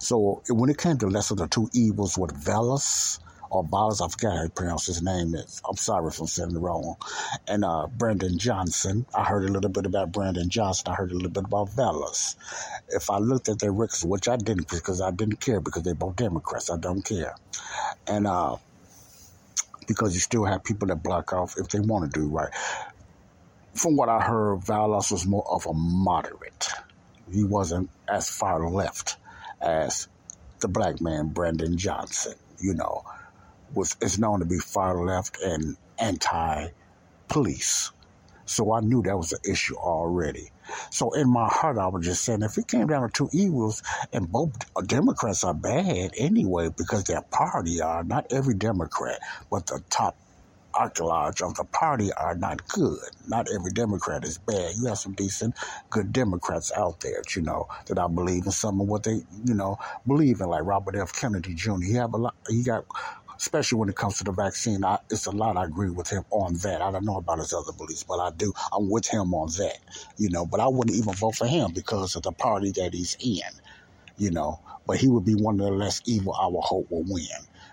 So 0.00 0.42
when 0.48 0.68
it 0.68 0.78
came 0.78 0.98
to 0.98 1.06
less 1.06 1.30
of 1.30 1.36
the 1.36 1.46
two 1.46 1.70
evils 1.72 2.18
with 2.18 2.32
Velas 2.44 3.20
or 3.50 3.64
Ballas, 3.64 4.00
I 4.00 4.08
forgot 4.08 4.36
how 4.36 4.44
to 4.44 4.50
pronounce 4.50 4.86
his 4.86 5.02
name. 5.02 5.34
I'm 5.68 5.76
sorry 5.76 6.08
if 6.08 6.20
I'm 6.20 6.26
saying 6.26 6.54
it 6.54 6.58
wrong. 6.58 6.96
And 7.48 7.64
uh, 7.64 7.88
Brandon 7.88 8.38
Johnson, 8.38 9.06
I 9.14 9.24
heard 9.24 9.48
a 9.48 9.52
little 9.52 9.70
bit 9.70 9.86
about 9.86 10.12
Brandon 10.12 10.48
Johnson. 10.48 10.92
I 10.92 10.94
heard 10.94 11.10
a 11.10 11.14
little 11.14 11.30
bit 11.30 11.44
about 11.44 11.70
Velas. 11.70 12.36
If 12.88 13.10
I 13.10 13.18
looked 13.18 13.48
at 13.48 13.58
their 13.58 13.72
records, 13.72 14.04
which 14.04 14.28
I 14.28 14.36
didn't 14.36 14.70
because 14.70 15.00
I 15.00 15.10
didn't 15.10 15.40
care 15.40 15.60
because 15.60 15.82
they're 15.82 15.94
both 15.94 16.16
Democrats, 16.16 16.70
I 16.70 16.76
don't 16.78 17.04
care. 17.04 17.34
And 18.06 18.26
uh, 18.26 18.56
because 19.88 20.14
you 20.14 20.20
still 20.20 20.44
have 20.44 20.62
people 20.62 20.86
that 20.88 21.02
block 21.02 21.32
off 21.32 21.56
if 21.58 21.68
they 21.68 21.80
want 21.80 22.12
to 22.12 22.20
do 22.20 22.28
right. 22.28 22.52
From 23.74 23.96
what 23.96 24.08
I 24.08 24.20
heard, 24.20 24.60
Velas 24.60 25.10
was 25.10 25.26
more 25.26 25.44
of 25.50 25.66
a 25.66 25.74
moderate. 25.74 26.68
He 27.32 27.44
wasn't 27.44 27.90
as 28.08 28.28
far 28.28 28.68
left 28.68 29.16
as 29.60 30.08
the 30.60 30.68
black 30.68 31.00
man 31.00 31.28
Brandon 31.28 31.76
Johnson, 31.76 32.34
you 32.60 32.74
know, 32.74 33.04
was 33.74 33.96
is 34.00 34.18
known 34.18 34.40
to 34.40 34.46
be 34.46 34.58
far 34.58 35.04
left 35.04 35.38
and 35.42 35.76
anti 35.98 36.68
police. 37.28 37.92
So 38.44 38.72
I 38.72 38.80
knew 38.80 39.02
that 39.02 39.16
was 39.16 39.32
an 39.32 39.38
issue 39.48 39.76
already. 39.76 40.50
So 40.90 41.12
in 41.12 41.28
my 41.28 41.48
heart, 41.48 41.78
I 41.78 41.86
was 41.86 42.04
just 42.04 42.24
saying, 42.24 42.42
if 42.42 42.58
it 42.58 42.66
came 42.66 42.88
down 42.88 43.02
to 43.02 43.12
two 43.12 43.28
evils, 43.32 43.82
and 44.12 44.30
both 44.30 44.52
Democrats 44.86 45.44
are 45.44 45.54
bad 45.54 46.12
anyway 46.18 46.68
because 46.76 47.04
their 47.04 47.22
party 47.22 47.80
are 47.80 48.02
not 48.02 48.26
every 48.32 48.54
Democrat, 48.54 49.20
but 49.50 49.66
the 49.66 49.80
top 49.88 50.16
archaeology 50.74 51.44
of 51.44 51.54
the 51.54 51.64
party 51.64 52.12
are 52.12 52.34
not 52.34 52.66
good. 52.68 52.98
Not 53.28 53.48
every 53.52 53.70
Democrat 53.70 54.24
is 54.24 54.38
bad. 54.38 54.74
You 54.76 54.86
have 54.86 54.98
some 54.98 55.12
decent, 55.12 55.54
good 55.90 56.12
Democrats 56.12 56.72
out 56.76 57.00
there, 57.00 57.22
you 57.34 57.42
know, 57.42 57.68
that 57.86 57.98
I 57.98 58.06
believe 58.08 58.46
in 58.46 58.52
some 58.52 58.80
of 58.80 58.88
what 58.88 59.02
they, 59.02 59.22
you 59.44 59.54
know, 59.54 59.78
believe 60.06 60.40
in, 60.40 60.48
like 60.48 60.64
Robert 60.64 60.96
F. 60.96 61.12
Kennedy 61.12 61.54
Jr. 61.54 61.80
He 61.84 61.94
have 61.94 62.14
a 62.14 62.16
lot. 62.16 62.34
He 62.48 62.62
got 62.62 62.84
especially 63.40 63.78
when 63.78 63.88
it 63.88 63.96
comes 63.96 64.18
to 64.18 64.24
the 64.24 64.32
vaccine. 64.32 64.84
I, 64.84 64.98
it's 65.10 65.26
a 65.26 65.30
lot 65.30 65.56
I 65.56 65.64
agree 65.64 65.90
with 65.90 66.08
him 66.08 66.24
on 66.30 66.54
that. 66.58 66.82
I 66.82 66.92
don't 66.92 67.06
know 67.06 67.16
about 67.16 67.38
his 67.38 67.54
other 67.54 67.72
beliefs, 67.72 68.04
but 68.04 68.20
I 68.20 68.30
do. 68.30 68.52
I'm 68.72 68.90
with 68.90 69.06
him 69.06 69.34
on 69.34 69.48
that, 69.58 69.78
you 70.18 70.28
know. 70.28 70.44
But 70.44 70.60
I 70.60 70.68
wouldn't 70.68 70.96
even 70.96 71.14
vote 71.14 71.36
for 71.36 71.46
him 71.46 71.72
because 71.74 72.16
of 72.16 72.22
the 72.22 72.32
party 72.32 72.70
that 72.72 72.92
he's 72.92 73.16
in, 73.18 73.40
you 74.18 74.30
know. 74.30 74.60
But 74.86 74.98
he 74.98 75.08
would 75.08 75.24
be 75.24 75.34
one 75.34 75.58
of 75.58 75.66
the 75.66 75.72
less 75.72 76.02
evil 76.04 76.34
I 76.34 76.46
would 76.46 76.62
hope 76.62 76.90
will 76.90 77.04
win 77.08 77.26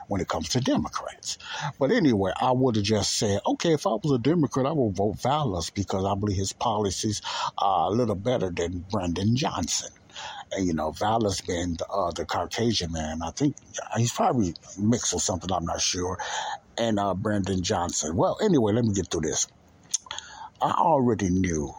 when 0.07 0.21
it 0.21 0.29
comes 0.29 0.49
to 0.49 0.61
Democrats. 0.61 1.37
But 1.79 1.91
anyway, 1.91 2.31
I 2.39 2.51
would 2.51 2.77
have 2.77 2.85
just 2.85 3.17
said, 3.17 3.41
okay, 3.45 3.73
if 3.73 3.85
I 3.85 3.91
was 3.91 4.11
a 4.13 4.19
Democrat, 4.19 4.65
I 4.65 4.71
would 4.71 4.95
vote 4.95 5.19
Vallas 5.21 5.69
because 5.69 6.05
I 6.05 6.15
believe 6.15 6.37
his 6.37 6.53
policies 6.53 7.21
are 7.57 7.87
a 7.87 7.91
little 7.91 8.15
better 8.15 8.49
than 8.49 8.85
Brandon 8.89 9.35
Johnson 9.35 9.89
you 10.57 10.73
know, 10.73 10.91
the, 10.91 11.85
uh, 11.89 12.11
the 12.11 12.25
Caucasian 12.25 12.91
man. 12.91 13.21
I 13.21 13.31
think 13.31 13.55
he's 13.97 14.11
probably 14.11 14.53
mixed 14.79 15.13
or 15.13 15.19
something. 15.19 15.51
I'm 15.51 15.65
not 15.65 15.81
sure. 15.81 16.17
And 16.77 16.99
uh, 16.99 17.13
Brandon 17.13 17.61
Johnson. 17.61 18.15
Well, 18.15 18.37
anyway, 18.41 18.73
let 18.73 18.85
me 18.85 18.93
get 18.93 19.09
through 19.09 19.21
this. 19.21 19.47
I 20.61 20.71
already 20.71 21.29
knew 21.29 21.73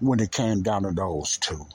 when 0.00 0.20
it 0.20 0.32
came 0.32 0.62
down 0.62 0.82
to 0.82 0.92
those 0.92 1.38
two, 1.38 1.66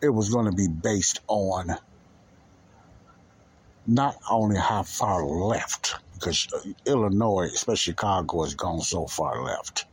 it 0.00 0.08
was 0.08 0.28
going 0.30 0.46
to 0.46 0.52
be 0.52 0.68
based 0.68 1.20
on 1.26 1.76
not 3.86 4.16
only 4.30 4.58
how 4.58 4.82
far 4.82 5.24
left, 5.24 5.96
because 6.14 6.46
uh, 6.52 6.60
Illinois, 6.84 7.50
especially 7.54 7.92
Chicago, 7.92 8.44
has 8.44 8.54
gone 8.54 8.80
so 8.80 9.06
far 9.06 9.42
left. 9.42 9.86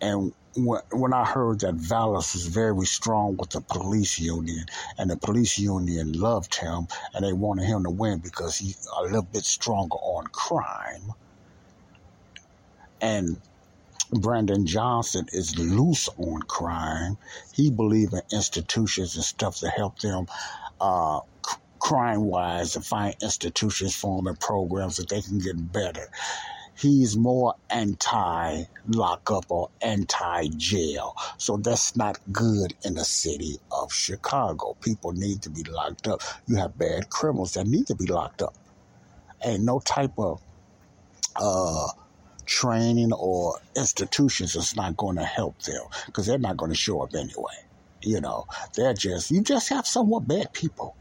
And 0.00 0.32
when, 0.56 1.12
I 1.12 1.24
heard 1.24 1.60
that 1.60 1.74
Vallas 1.74 2.34
was 2.34 2.46
very 2.46 2.86
strong 2.86 3.36
with 3.36 3.50
the 3.50 3.60
police 3.60 4.18
union, 4.18 4.66
and 4.98 5.10
the 5.10 5.16
police 5.16 5.58
union 5.58 6.12
loved 6.12 6.54
him, 6.54 6.86
and 7.12 7.24
they 7.24 7.32
wanted 7.32 7.64
him 7.64 7.84
to 7.84 7.90
win 7.90 8.18
because 8.18 8.56
he's 8.56 8.88
a 8.98 9.02
little 9.02 9.22
bit 9.22 9.44
stronger 9.44 9.96
on 9.96 10.26
crime, 10.28 11.12
and 13.00 13.40
Brandon 14.12 14.66
Johnson 14.66 15.26
is 15.32 15.58
loose 15.58 16.08
on 16.18 16.42
crime. 16.42 17.16
He 17.52 17.70
believes 17.70 18.12
in 18.12 18.22
institutions 18.32 19.16
and 19.16 19.24
stuff 19.24 19.58
to 19.58 19.68
help 19.68 19.98
them 19.98 20.26
uh, 20.80 21.20
crime 21.80 22.24
wise 22.24 22.76
and 22.76 22.84
find 22.84 23.14
institutions 23.22 23.94
for 23.94 24.22
them 24.22 24.36
programs 24.36 24.96
that 24.96 25.08
they 25.08 25.20
can 25.20 25.38
get 25.38 25.72
better 25.72 26.08
he's 26.76 27.16
more 27.16 27.54
anti 27.70 28.64
lockup 28.88 29.50
or 29.50 29.70
anti 29.80 30.48
jail. 30.56 31.14
So 31.38 31.56
that's 31.56 31.96
not 31.96 32.18
good 32.32 32.74
in 32.84 32.94
the 32.94 33.04
city 33.04 33.58
of 33.70 33.92
Chicago. 33.92 34.76
People 34.80 35.12
need 35.12 35.42
to 35.42 35.50
be 35.50 35.62
locked 35.64 36.08
up. 36.08 36.22
You 36.46 36.56
have 36.56 36.76
bad 36.78 37.10
criminals 37.10 37.54
that 37.54 37.66
need 37.66 37.86
to 37.88 37.94
be 37.94 38.06
locked 38.06 38.42
up. 38.42 38.54
And 39.44 39.66
no 39.66 39.80
type 39.80 40.12
of 40.18 40.40
uh, 41.36 41.88
training 42.46 43.12
or 43.12 43.58
institutions 43.76 44.56
is 44.56 44.76
not 44.76 44.96
going 44.96 45.16
to 45.16 45.24
help 45.24 45.60
them 45.62 45.82
because 46.06 46.26
they're 46.26 46.38
not 46.38 46.56
going 46.56 46.70
to 46.70 46.76
show 46.76 47.02
up 47.02 47.14
anyway. 47.14 47.54
You 48.02 48.20
know, 48.20 48.46
they're 48.74 48.94
just, 48.94 49.30
you 49.30 49.42
just 49.42 49.70
have 49.70 49.86
somewhat 49.86 50.28
bad 50.28 50.52
people 50.52 50.94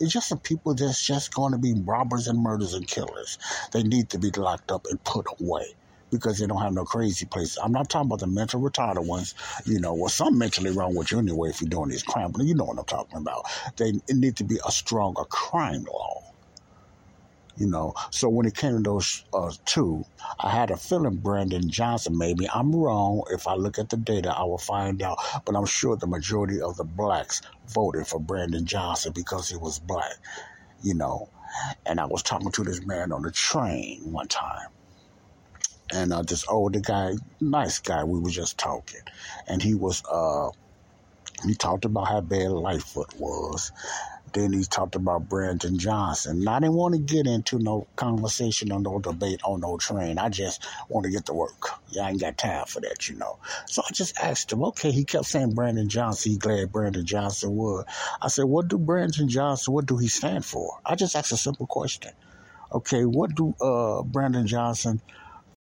it's 0.00 0.12
just 0.12 0.30
the 0.30 0.36
people 0.36 0.74
that's 0.74 1.04
just 1.04 1.34
going 1.34 1.52
to 1.52 1.58
be 1.58 1.74
robbers 1.74 2.28
and 2.28 2.38
murders 2.38 2.74
and 2.74 2.86
killers. 2.86 3.38
They 3.72 3.82
need 3.82 4.10
to 4.10 4.18
be 4.18 4.30
locked 4.30 4.70
up 4.70 4.86
and 4.90 5.02
put 5.04 5.26
away 5.40 5.74
because 6.10 6.38
they 6.38 6.46
don't 6.46 6.62
have 6.62 6.72
no 6.72 6.84
crazy 6.84 7.26
places. 7.26 7.58
I'm 7.62 7.72
not 7.72 7.88
talking 7.90 8.08
about 8.08 8.20
the 8.20 8.26
mental 8.26 8.60
retarded 8.60 9.06
ones, 9.06 9.34
you 9.64 9.80
know, 9.80 9.94
or 9.94 10.08
some 10.08 10.38
mentally 10.38 10.70
wrong 10.70 10.94
with 10.94 11.10
you 11.10 11.18
anyway 11.18 11.50
if 11.50 11.60
you're 11.60 11.70
doing 11.70 11.88
these 11.88 12.02
crimes, 12.02 12.32
but 12.36 12.46
you 12.46 12.54
know 12.54 12.64
what 12.64 12.78
I'm 12.78 12.84
talking 12.84 13.18
about. 13.18 13.46
They 13.76 13.92
need 14.12 14.36
to 14.36 14.44
be 14.44 14.58
a 14.66 14.70
stronger 14.70 15.24
crime 15.24 15.84
law 15.84 16.22
you 17.56 17.66
know. 17.66 17.94
So 18.10 18.28
when 18.28 18.46
it 18.46 18.54
came 18.54 18.76
to 18.76 18.82
those 18.82 19.24
uh, 19.32 19.52
two, 19.64 20.04
I 20.38 20.50
had 20.50 20.70
a 20.70 20.76
feeling 20.76 21.16
Brandon 21.16 21.68
Johnson. 21.68 22.16
Maybe 22.16 22.48
I'm 22.48 22.74
wrong. 22.74 23.22
If 23.30 23.46
I 23.46 23.54
look 23.54 23.78
at 23.78 23.90
the 23.90 23.96
data, 23.96 24.34
I 24.36 24.44
will 24.44 24.58
find 24.58 25.02
out. 25.02 25.18
But 25.44 25.56
I'm 25.56 25.66
sure 25.66 25.96
the 25.96 26.06
majority 26.06 26.60
of 26.60 26.76
the 26.76 26.84
blacks 26.84 27.42
voted 27.68 28.06
for 28.06 28.20
Brandon 28.20 28.64
Johnson 28.64 29.12
because 29.14 29.48
he 29.48 29.56
was 29.56 29.78
black, 29.78 30.14
you 30.82 30.94
know. 30.94 31.28
And 31.86 32.00
I 32.00 32.06
was 32.06 32.22
talking 32.22 32.52
to 32.52 32.64
this 32.64 32.84
man 32.84 33.12
on 33.12 33.22
the 33.22 33.30
train 33.30 34.12
one 34.12 34.28
time. 34.28 34.68
And 35.92 36.12
uh, 36.12 36.22
this 36.22 36.44
older 36.48 36.80
guy, 36.80 37.12
nice 37.40 37.78
guy, 37.78 38.04
we 38.04 38.18
were 38.18 38.30
just 38.30 38.58
talking. 38.58 39.02
And 39.46 39.62
he 39.62 39.74
was, 39.74 40.02
uh, 40.10 40.50
he 41.46 41.54
talked 41.54 41.84
about 41.84 42.08
how 42.08 42.20
bad 42.20 42.50
Lightfoot 42.50 43.14
was 43.18 43.70
Then 44.36 44.52
he 44.52 44.64
talked 44.64 44.96
about 44.96 45.30
Brandon 45.30 45.78
Johnson. 45.78 46.40
And 46.40 46.48
I 46.50 46.60
didn't 46.60 46.74
want 46.76 46.94
to 46.94 47.00
get 47.00 47.26
into 47.26 47.58
no 47.58 47.88
conversation 47.96 48.70
or 48.70 48.80
no 48.80 49.00
debate 49.00 49.40
on 49.44 49.62
no 49.62 49.78
train. 49.78 50.18
I 50.18 50.28
just 50.28 50.66
want 50.90 51.06
to 51.06 51.10
get 51.10 51.26
to 51.26 51.34
work. 51.34 51.70
Yeah, 51.88 52.02
I 52.02 52.10
ain't 52.10 52.20
got 52.20 52.38
time 52.38 52.66
for 52.66 52.80
that, 52.82 53.08
you 53.08 53.16
know. 53.16 53.38
So 53.66 53.82
I 53.88 53.92
just 53.94 54.18
asked 54.20 54.52
him, 54.52 54.62
okay, 54.64 54.92
he 54.92 55.04
kept 55.04 55.24
saying 55.24 55.54
Brandon 55.54 55.88
Johnson. 55.88 56.32
He 56.32 56.38
glad 56.38 56.70
Brandon 56.70 57.06
Johnson 57.06 57.56
would. 57.56 57.86
I 58.22 58.28
said, 58.28 58.44
what 58.44 58.68
do 58.68 58.78
Brandon 58.78 59.28
Johnson, 59.28 59.74
what 59.74 59.86
do 59.86 59.96
he 59.96 60.08
stand 60.08 60.44
for? 60.44 60.80
I 60.84 60.96
just 60.96 61.16
asked 61.16 61.32
a 61.32 61.38
simple 61.38 61.66
question. 61.66 62.12
Okay, 62.72 63.06
what 63.06 63.34
do 63.34 63.54
uh, 63.60 64.02
Brandon 64.02 64.46
Johnson 64.46 65.00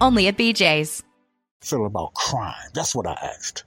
only 0.00 0.28
at 0.28 0.36
BJ's. 0.36 1.02
Feel 1.60 1.86
about 1.86 2.14
crime. 2.14 2.54
That's 2.74 2.94
what 2.94 3.06
I 3.06 3.12
asked. 3.12 3.64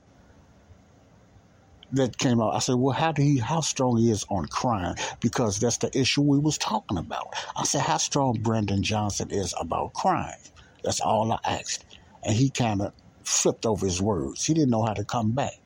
That 1.91 2.17
came 2.17 2.41
out. 2.41 2.55
I 2.55 2.59
said, 2.59 2.75
"Well, 2.75 2.95
how 2.95 3.11
do 3.11 3.21
he? 3.21 3.37
How 3.37 3.61
strong 3.61 3.97
he 3.97 4.09
is 4.09 4.25
on 4.29 4.47
crime? 4.47 4.95
Because 5.19 5.59
that's 5.59 5.77
the 5.77 5.95
issue 5.95 6.21
we 6.23 6.39
was 6.39 6.57
talking 6.57 6.97
about." 6.97 7.35
I 7.55 7.65
said, 7.65 7.81
"How 7.81 7.97
strong 7.97 8.39
Brandon 8.41 8.81
Johnson 8.81 9.29
is 9.29 9.53
about 9.59 9.93
crime?" 9.93 10.39
That's 10.83 10.99
all 11.01 11.31
I 11.31 11.39
asked, 11.45 11.85
and 12.23 12.35
he 12.35 12.49
kind 12.49 12.81
of 12.81 12.93
flipped 13.23 13.67
over 13.67 13.85
his 13.85 14.01
words. 14.01 14.43
He 14.43 14.55
didn't 14.55 14.71
know 14.71 14.83
how 14.83 14.93
to 14.93 15.03
come 15.03 15.31
back. 15.31 15.59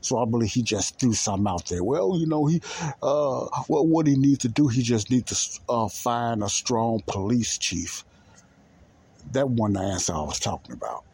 So 0.00 0.18
I 0.18 0.24
believe 0.24 0.50
he 0.50 0.62
just 0.62 0.98
threw 0.98 1.12
something 1.12 1.46
out 1.46 1.66
there. 1.66 1.84
Well, 1.84 2.18
you 2.18 2.26
know, 2.26 2.46
he, 2.46 2.60
uh, 3.02 3.46
well, 3.68 3.86
what 3.86 4.06
he 4.06 4.16
needs 4.16 4.38
to 4.38 4.48
do, 4.48 4.66
he 4.68 4.82
just 4.82 5.10
needs 5.10 5.58
to 5.58 5.60
uh, 5.68 5.88
find 5.88 6.42
a 6.42 6.48
strong 6.48 7.02
police 7.06 7.56
chief 7.58 8.04
that 9.32 9.46
the 9.56 9.80
answer 9.80 10.12
I 10.12 10.22
was 10.22 10.40
talking 10.40 10.74
about. 10.74 11.04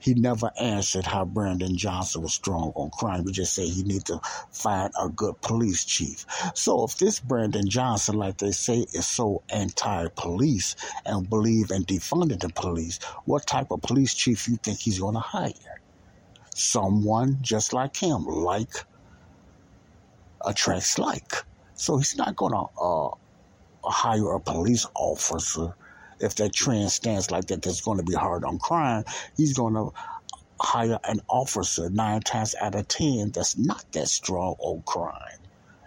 He 0.00 0.14
never 0.14 0.50
answered 0.58 1.04
how 1.04 1.26
Brandon 1.26 1.76
Johnson 1.76 2.22
was 2.22 2.32
strong 2.32 2.72
on 2.74 2.88
crime. 2.88 3.26
He 3.26 3.32
just 3.32 3.54
said 3.54 3.66
he 3.66 3.82
need 3.82 4.06
to 4.06 4.18
find 4.50 4.90
a 4.98 5.10
good 5.10 5.38
police 5.42 5.84
chief. 5.84 6.24
So 6.54 6.84
if 6.84 6.96
this 6.96 7.20
Brandon 7.20 7.68
Johnson, 7.68 8.16
like 8.16 8.38
they 8.38 8.52
say, 8.52 8.86
is 8.94 9.06
so 9.06 9.42
anti-police 9.50 10.76
and 11.04 11.28
believe 11.28 11.70
in 11.70 11.84
defunding 11.84 12.40
the 12.40 12.48
police, 12.48 12.98
what 13.26 13.46
type 13.46 13.70
of 13.70 13.82
police 13.82 14.14
chief 14.14 14.48
you 14.48 14.56
think 14.56 14.78
he's 14.78 15.00
going 15.00 15.14
to 15.14 15.20
hire? 15.20 15.52
Someone 16.54 17.36
just 17.42 17.74
like 17.74 17.94
him, 17.94 18.24
like 18.24 18.72
attracts 20.44 20.98
like. 20.98 21.44
So 21.74 21.98
he's 21.98 22.16
not 22.16 22.36
going 22.36 22.52
to 22.52 22.66
uh, 22.80 23.10
hire 23.84 24.32
a 24.32 24.40
police 24.40 24.86
officer 24.94 25.74
if 26.20 26.36
that 26.36 26.52
trend 26.52 26.90
stands 26.90 27.30
like 27.30 27.46
that, 27.46 27.62
that's 27.62 27.80
going 27.80 27.98
to 27.98 28.04
be 28.04 28.14
hard 28.14 28.44
on 28.44 28.58
crime. 28.58 29.04
He's 29.36 29.54
going 29.54 29.74
to 29.74 29.92
hire 30.60 30.98
an 31.04 31.20
officer 31.28 31.88
nine 31.90 32.20
times 32.20 32.54
out 32.60 32.74
of 32.74 32.86
ten 32.86 33.30
that's 33.30 33.56
not 33.56 33.84
that 33.92 34.08
strong 34.08 34.56
on 34.58 34.82
crime. 34.82 35.38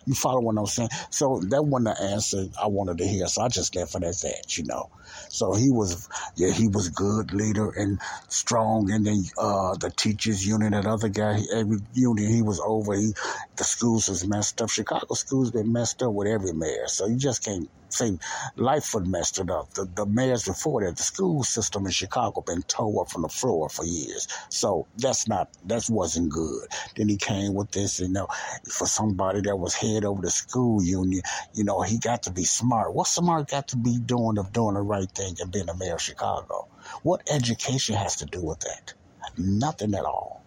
You 0.05 0.15
follow 0.15 0.41
what 0.41 0.57
I'm 0.57 0.65
saying? 0.65 0.89
So 1.11 1.39
that 1.49 1.63
wasn't 1.63 1.95
the 1.95 2.03
answer 2.03 2.45
I 2.61 2.67
wanted 2.67 2.97
to 2.97 3.07
hear. 3.07 3.27
So 3.27 3.41
I 3.41 3.47
just 3.47 3.73
left 3.75 3.95
it 3.95 4.03
at 4.03 4.17
that, 4.17 4.57
you 4.57 4.65
know. 4.65 4.89
So 5.29 5.53
he 5.53 5.71
was, 5.71 6.09
yeah, 6.35 6.51
he 6.51 6.67
was 6.67 6.89
good 6.89 7.33
leader 7.33 7.69
and 7.69 7.99
strong. 8.27 8.91
And 8.91 9.05
then 9.05 9.23
uh, 9.37 9.75
the 9.75 9.91
teachers 9.91 10.45
union, 10.45 10.73
that 10.73 10.85
other 10.85 11.07
guy, 11.07 11.39
every 11.53 11.77
union 11.93 12.29
he 12.29 12.41
was 12.41 12.59
over, 12.59 12.95
he, 12.95 13.13
the 13.55 13.63
schools 13.63 14.09
was 14.09 14.27
messed 14.27 14.61
up. 14.61 14.69
Chicago 14.69 15.13
schools 15.13 15.51
been 15.51 15.71
messed 15.71 16.03
up 16.03 16.11
with 16.11 16.27
every 16.27 16.51
mayor. 16.51 16.87
So 16.87 17.07
you 17.07 17.15
just 17.15 17.45
can't 17.45 17.69
say 17.93 18.17
Lightfoot 18.55 19.05
messed 19.05 19.39
it 19.39 19.49
up. 19.49 19.73
The, 19.73 19.85
the 19.85 20.05
mayors 20.05 20.45
before 20.45 20.83
that, 20.83 20.97
the 20.97 21.03
school 21.03 21.43
system 21.43 21.85
in 21.85 21.91
Chicago 21.91 22.41
been 22.41 22.63
tore 22.63 23.03
up 23.03 23.11
from 23.11 23.23
the 23.23 23.29
floor 23.29 23.69
for 23.69 23.85
years. 23.85 24.27
So 24.49 24.87
that's 24.97 25.27
not 25.27 25.49
that 25.65 25.89
wasn't 25.89 26.29
good. 26.29 26.67
Then 26.95 27.09
he 27.09 27.17
came 27.17 27.53
with 27.53 27.71
this, 27.71 27.99
you 27.99 28.09
know, 28.09 28.27
for 28.69 28.87
somebody 28.87 29.41
that 29.41 29.57
was 29.57 29.73
head 29.73 30.05
over 30.05 30.21
the 30.21 30.31
school 30.31 30.83
union, 30.83 31.21
you 31.53 31.63
know, 31.63 31.81
he 31.81 31.97
got 31.97 32.23
to 32.23 32.31
be 32.31 32.43
smart. 32.43 32.93
What 32.93 33.07
smart 33.07 33.49
got 33.49 33.69
to 33.69 33.77
be 33.77 33.97
doing 33.97 34.37
of 34.37 34.53
doing 34.53 34.75
the 34.75 34.81
right 34.81 35.09
thing 35.09 35.35
and 35.39 35.51
being 35.51 35.67
the 35.67 35.75
mayor 35.75 35.95
of 35.95 36.01
Chicago? 36.01 36.67
What 37.01 37.27
education 37.31 37.95
has 37.95 38.17
to 38.17 38.25
do 38.25 38.41
with 38.41 38.59
that? 38.61 38.93
Nothing 39.37 39.93
at 39.93 40.05
all. 40.05 40.43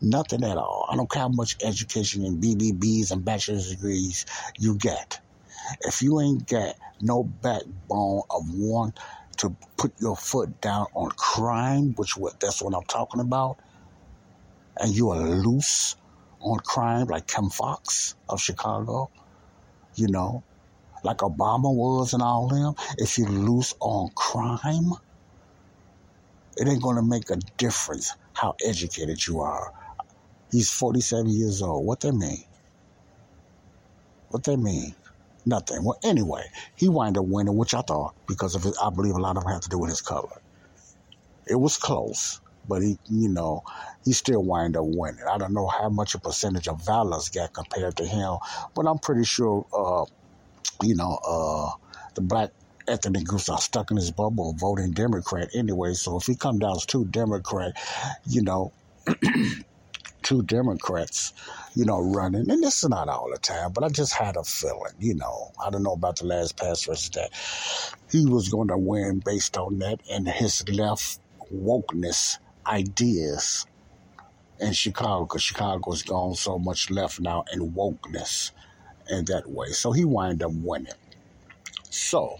Nothing 0.00 0.44
at 0.44 0.56
all. 0.56 0.88
I 0.90 0.96
don't 0.96 1.10
care 1.10 1.22
how 1.22 1.28
much 1.28 1.56
education 1.62 2.24
and 2.24 2.42
BBBs 2.42 3.10
and 3.10 3.24
bachelor's 3.24 3.70
degrees 3.70 4.26
you 4.58 4.76
get. 4.76 5.20
If 5.82 6.02
you 6.02 6.20
ain't 6.20 6.46
got 6.46 6.74
no 7.00 7.24
backbone 7.24 8.22
of 8.30 8.42
one 8.54 8.92
to 9.38 9.56
put 9.76 9.92
your 10.00 10.16
foot 10.16 10.60
down 10.60 10.86
on 10.94 11.10
crime, 11.12 11.94
which 11.96 12.16
what 12.16 12.38
that's 12.40 12.62
what 12.62 12.74
I'm 12.74 12.84
talking 12.84 13.20
about, 13.20 13.58
and 14.78 14.94
you 14.94 15.10
are 15.10 15.20
loose 15.20 15.96
on 16.40 16.58
crime 16.60 17.06
like 17.06 17.26
Kim 17.26 17.50
Foxx 17.50 18.14
of 18.28 18.40
Chicago, 18.40 19.10
you 19.94 20.08
know, 20.08 20.42
like 21.04 21.18
Obama 21.18 21.74
was 21.74 22.12
and 22.12 22.22
all 22.22 22.48
them, 22.48 22.74
if 22.98 23.18
you 23.18 23.26
loose 23.26 23.74
on 23.80 24.10
crime, 24.14 24.92
it 26.56 26.68
ain't 26.68 26.82
gonna 26.82 27.02
make 27.02 27.30
a 27.30 27.36
difference 27.56 28.14
how 28.34 28.54
educated 28.64 29.26
you 29.26 29.40
are. 29.40 29.72
He's 30.50 30.70
47 30.70 31.28
years 31.28 31.62
old. 31.62 31.86
What 31.86 32.00
that 32.00 32.12
mean? 32.12 32.44
What 34.30 34.44
that 34.44 34.56
mean? 34.58 34.94
Nothing. 35.46 35.84
Well, 35.84 35.98
anyway, 36.04 36.44
he 36.76 36.88
wound 36.88 37.18
up 37.18 37.24
winning, 37.26 37.56
which 37.56 37.74
I 37.74 37.80
thought, 37.82 38.14
because 38.28 38.54
of 38.54 38.66
it, 38.66 38.74
I 38.82 38.90
believe 38.90 39.14
a 39.14 39.20
lot 39.20 39.36
of 39.36 39.44
it 39.46 39.52
had 39.52 39.62
to 39.62 39.68
do 39.68 39.78
with 39.78 39.90
his 39.90 40.02
color. 40.02 40.28
It 41.46 41.56
was 41.56 41.76
close, 41.76 42.40
but 42.68 42.82
he, 42.82 42.98
you 43.08 43.28
know, 43.28 43.62
he 44.04 44.12
still 44.12 44.42
wind 44.44 44.76
up 44.76 44.84
winning. 44.86 45.24
I 45.30 45.38
don't 45.38 45.54
know 45.54 45.66
how 45.66 45.88
much 45.88 46.14
a 46.14 46.20
percentage 46.20 46.68
of 46.68 46.84
Valor's 46.84 47.30
got 47.30 47.54
compared 47.54 47.96
to 47.96 48.06
him, 48.06 48.36
but 48.74 48.86
I'm 48.86 48.98
pretty 48.98 49.24
sure, 49.24 49.66
uh, 49.72 50.04
you 50.82 50.94
know, 50.94 51.18
uh, 51.26 51.70
the 52.14 52.20
black 52.20 52.50
ethnic 52.86 53.24
groups 53.24 53.48
are 53.48 53.58
stuck 53.58 53.90
in 53.90 53.96
his 53.96 54.10
bubble 54.10 54.54
voting 54.58 54.92
Democrat 54.92 55.48
anyway. 55.54 55.94
So 55.94 56.18
if 56.18 56.26
he 56.26 56.36
come 56.36 56.58
down 56.58 56.76
as 56.76 56.86
two 56.86 57.06
Democrat, 57.06 57.72
you 58.26 58.42
know, 58.42 58.72
two 60.22 60.42
Democrats, 60.42 61.32
you 61.74 61.84
know, 61.84 62.00
running. 62.00 62.50
And 62.50 62.62
this 62.62 62.82
is 62.82 62.88
not 62.88 63.08
all 63.08 63.30
the 63.30 63.38
time, 63.38 63.72
but 63.72 63.84
I 63.84 63.88
just 63.88 64.14
had 64.14 64.36
a 64.36 64.44
feeling, 64.44 64.92
you 64.98 65.14
know, 65.14 65.52
I 65.64 65.70
don't 65.70 65.82
know 65.82 65.92
about 65.92 66.16
the 66.16 66.26
last 66.26 66.56
past 66.56 66.86
that 66.86 67.30
he 68.10 68.26
was 68.26 68.48
going 68.48 68.68
to 68.68 68.78
win 68.78 69.20
based 69.24 69.56
on 69.56 69.78
that 69.78 70.00
and 70.10 70.28
his 70.28 70.68
left 70.68 71.20
wokeness 71.52 72.38
ideas 72.66 73.66
in 74.60 74.72
Chicago 74.72 75.24
because 75.24 75.42
Chicago's 75.42 76.02
gone 76.02 76.34
so 76.34 76.58
much 76.58 76.90
left 76.90 77.20
now 77.20 77.44
in 77.52 77.72
wokeness 77.72 78.50
in 79.08 79.24
that 79.26 79.48
way. 79.48 79.68
So 79.68 79.92
he 79.92 80.04
wound 80.04 80.42
up 80.42 80.52
winning. 80.52 80.92
So 81.90 82.38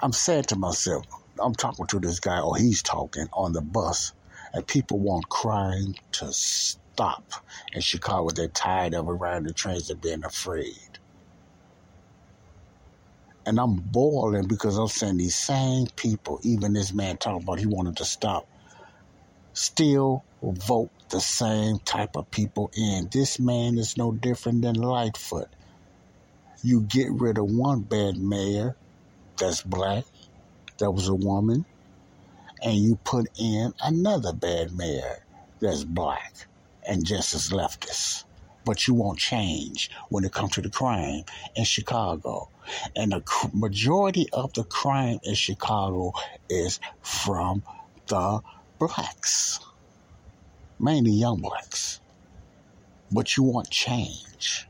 I'm 0.00 0.12
saying 0.12 0.44
to 0.44 0.56
myself, 0.56 1.06
I'm 1.40 1.54
talking 1.54 1.86
to 1.86 2.00
this 2.00 2.20
guy, 2.20 2.40
or 2.40 2.56
he's 2.56 2.82
talking 2.82 3.28
on 3.32 3.52
the 3.52 3.62
bus 3.62 4.12
and 4.56 4.66
people 4.66 4.98
want 4.98 5.28
crime 5.28 5.94
to 6.12 6.32
stop. 6.32 7.30
In 7.74 7.82
Chicago, 7.82 8.30
they're 8.30 8.48
tired 8.48 8.94
of 8.94 9.06
around 9.06 9.44
the 9.44 9.52
trains 9.52 9.90
and 9.90 10.00
being 10.00 10.24
afraid. 10.24 10.98
And 13.44 13.60
I'm 13.60 13.74
boiling 13.74 14.48
because 14.48 14.78
I'm 14.78 14.88
saying 14.88 15.18
these 15.18 15.36
same 15.36 15.88
people, 15.88 16.40
even 16.42 16.72
this 16.72 16.94
man 16.94 17.18
talking 17.18 17.42
about 17.42 17.58
he 17.58 17.66
wanted 17.66 17.98
to 17.98 18.06
stop, 18.06 18.48
still 19.52 20.24
vote 20.40 20.90
the 21.10 21.20
same 21.20 21.78
type 21.80 22.16
of 22.16 22.30
people 22.30 22.70
in. 22.74 23.10
This 23.12 23.38
man 23.38 23.76
is 23.76 23.98
no 23.98 24.10
different 24.10 24.62
than 24.62 24.76
Lightfoot. 24.76 25.48
You 26.62 26.80
get 26.80 27.10
rid 27.10 27.36
of 27.36 27.44
one 27.44 27.82
bad 27.82 28.16
mayor 28.16 28.74
that's 29.38 29.60
black, 29.60 30.04
that 30.78 30.90
was 30.90 31.08
a 31.08 31.14
woman, 31.14 31.66
and 32.66 32.74
you 32.74 32.96
put 33.04 33.28
in 33.38 33.72
another 33.80 34.32
bad 34.32 34.76
mayor 34.76 35.24
that's 35.60 35.84
black 35.84 36.48
and 36.84 37.06
just 37.06 37.32
as 37.32 37.50
leftist. 37.50 38.24
But 38.64 38.88
you 38.88 38.94
won't 38.94 39.20
change 39.20 39.88
when 40.08 40.24
it 40.24 40.32
comes 40.32 40.54
to 40.54 40.62
the 40.62 40.68
crime 40.68 41.22
in 41.54 41.62
Chicago. 41.62 42.48
And 42.96 43.12
the 43.12 43.22
majority 43.54 44.26
of 44.32 44.52
the 44.54 44.64
crime 44.64 45.20
in 45.22 45.36
Chicago 45.36 46.12
is 46.50 46.80
from 47.02 47.62
the 48.08 48.40
blacks, 48.80 49.60
mainly 50.80 51.12
young 51.12 51.40
blacks. 51.40 52.00
But 53.12 53.36
you 53.36 53.44
want 53.44 53.70
change 53.70 54.66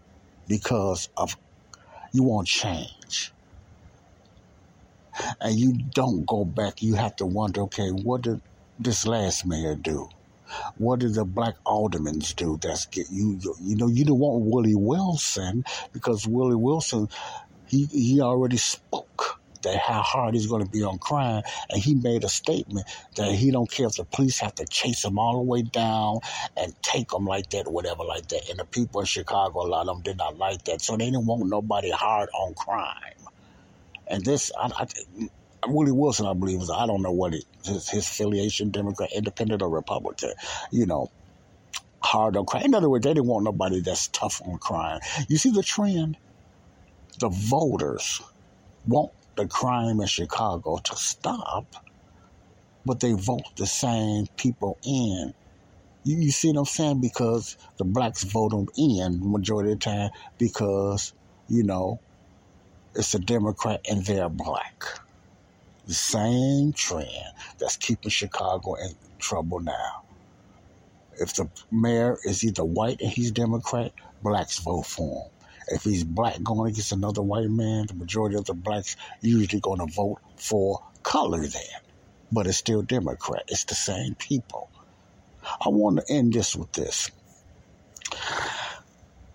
because 0.46 1.08
of 1.16 1.34
you 2.12 2.24
want 2.24 2.46
change. 2.46 2.95
And 5.40 5.58
you 5.58 5.72
don't 5.72 6.26
go 6.26 6.44
back, 6.44 6.82
you 6.82 6.94
have 6.94 7.16
to 7.16 7.26
wonder, 7.26 7.62
okay, 7.62 7.88
what 7.90 8.22
did 8.22 8.40
this 8.78 9.06
last 9.06 9.46
mayor 9.46 9.74
do? 9.74 10.08
What 10.78 11.00
did 11.00 11.14
the 11.14 11.24
black 11.24 11.54
aldermen 11.64 12.20
do? 12.36 12.58
That's 12.62 12.86
get 12.86 13.06
you, 13.10 13.40
you 13.60 13.76
know, 13.76 13.88
you 13.88 14.04
don't 14.04 14.18
want 14.18 14.44
Willie 14.44 14.76
Wilson 14.76 15.64
because 15.92 16.26
Willie 16.26 16.54
Wilson, 16.54 17.08
he 17.66 17.86
he 17.86 18.20
already 18.20 18.56
spoke 18.56 19.40
that 19.62 19.78
how 19.78 20.00
hard 20.02 20.34
he's 20.34 20.46
going 20.46 20.64
to 20.64 20.70
be 20.70 20.82
on 20.82 20.98
crime, 20.98 21.42
and 21.70 21.82
he 21.82 21.94
made 21.94 22.22
a 22.22 22.28
statement 22.28 22.86
that 23.16 23.32
he 23.32 23.50
don't 23.50 23.70
care 23.70 23.86
if 23.86 23.94
the 23.94 24.04
police 24.04 24.38
have 24.38 24.54
to 24.54 24.66
chase 24.66 25.04
him 25.04 25.18
all 25.18 25.34
the 25.34 25.42
way 25.42 25.62
down 25.62 26.20
and 26.56 26.72
take 26.82 27.12
him 27.12 27.24
like 27.24 27.50
that 27.50 27.66
or 27.66 27.72
whatever 27.72 28.04
like 28.04 28.28
that. 28.28 28.48
And 28.48 28.60
the 28.60 28.64
people 28.64 29.00
in 29.00 29.06
Chicago, 29.06 29.62
a 29.62 29.66
lot 29.66 29.88
of 29.88 29.96
them 29.96 30.02
did 30.02 30.18
not 30.18 30.38
like 30.38 30.64
that, 30.64 30.80
so 30.80 30.96
they 30.96 31.06
didn't 31.06 31.26
want 31.26 31.48
nobody 31.48 31.90
hard 31.90 32.28
on 32.32 32.54
crime. 32.54 33.15
And 34.08 34.24
this, 34.24 34.52
I, 34.58 34.70
I, 34.76 35.28
Willie 35.66 35.92
Wilson, 35.92 36.26
I 36.26 36.34
believe, 36.34 36.60
is 36.60 36.70
I 36.70 36.86
don't 36.86 37.02
know 37.02 37.12
what 37.12 37.34
it, 37.34 37.44
his, 37.64 37.88
his 37.88 38.06
affiliation, 38.06 38.70
Democrat, 38.70 39.10
Independent, 39.14 39.62
or 39.62 39.68
Republican. 39.68 40.32
You 40.70 40.86
know, 40.86 41.10
hard 42.02 42.36
on 42.36 42.46
crime. 42.46 42.64
In 42.64 42.74
other 42.74 42.88
words, 42.88 43.04
they 43.04 43.14
didn't 43.14 43.26
want 43.26 43.44
nobody 43.44 43.80
that's 43.80 44.08
tough 44.08 44.40
on 44.46 44.58
crime. 44.58 45.00
You 45.28 45.36
see 45.36 45.50
the 45.50 45.62
trend? 45.62 46.16
The 47.18 47.28
voters 47.28 48.20
want 48.86 49.12
the 49.36 49.46
crime 49.46 50.00
in 50.00 50.06
Chicago 50.06 50.78
to 50.78 50.96
stop, 50.96 51.66
but 52.84 53.00
they 53.00 53.12
vote 53.12 53.44
the 53.56 53.66
same 53.66 54.26
people 54.36 54.78
in. 54.84 55.32
You, 56.04 56.18
you 56.18 56.30
see 56.30 56.48
what 56.48 56.58
I'm 56.58 56.64
saying? 56.66 57.00
Because 57.00 57.56
the 57.78 57.84
blacks 57.84 58.22
vote 58.22 58.50
them 58.50 58.66
in 58.76 59.18
majority 59.22 59.72
of 59.72 59.80
the 59.80 59.84
time 59.84 60.10
because, 60.38 61.12
you 61.48 61.64
know, 61.64 62.00
it's 62.96 63.14
a 63.14 63.18
Democrat 63.18 63.80
and 63.88 64.04
they're 64.04 64.28
black. 64.28 64.84
The 65.86 65.94
same 65.94 66.72
trend 66.72 67.10
that's 67.58 67.76
keeping 67.76 68.10
Chicago 68.10 68.74
in 68.74 68.90
trouble 69.18 69.60
now. 69.60 70.02
If 71.20 71.34
the 71.34 71.48
mayor 71.70 72.18
is 72.24 72.42
either 72.42 72.64
white 72.64 73.00
and 73.00 73.10
he's 73.10 73.30
Democrat, 73.30 73.92
blacks 74.22 74.58
vote 74.58 74.86
for 74.86 75.24
him. 75.24 75.30
If 75.68 75.84
he's 75.84 76.04
black 76.04 76.42
going 76.42 76.70
against 76.70 76.92
another 76.92 77.22
white 77.22 77.50
man, 77.50 77.86
the 77.86 77.94
majority 77.94 78.36
of 78.36 78.44
the 78.44 78.54
blacks 78.54 78.96
usually 79.20 79.60
going 79.60 79.80
to 79.80 79.92
vote 79.92 80.18
for 80.36 80.82
color 81.02 81.46
then. 81.46 81.62
But 82.32 82.46
it's 82.46 82.58
still 82.58 82.82
Democrat. 82.82 83.44
It's 83.48 83.64
the 83.64 83.74
same 83.74 84.14
people. 84.14 84.70
I 85.44 85.68
want 85.68 85.98
to 85.98 86.12
end 86.12 86.32
this 86.32 86.56
with 86.56 86.72
this. 86.72 87.10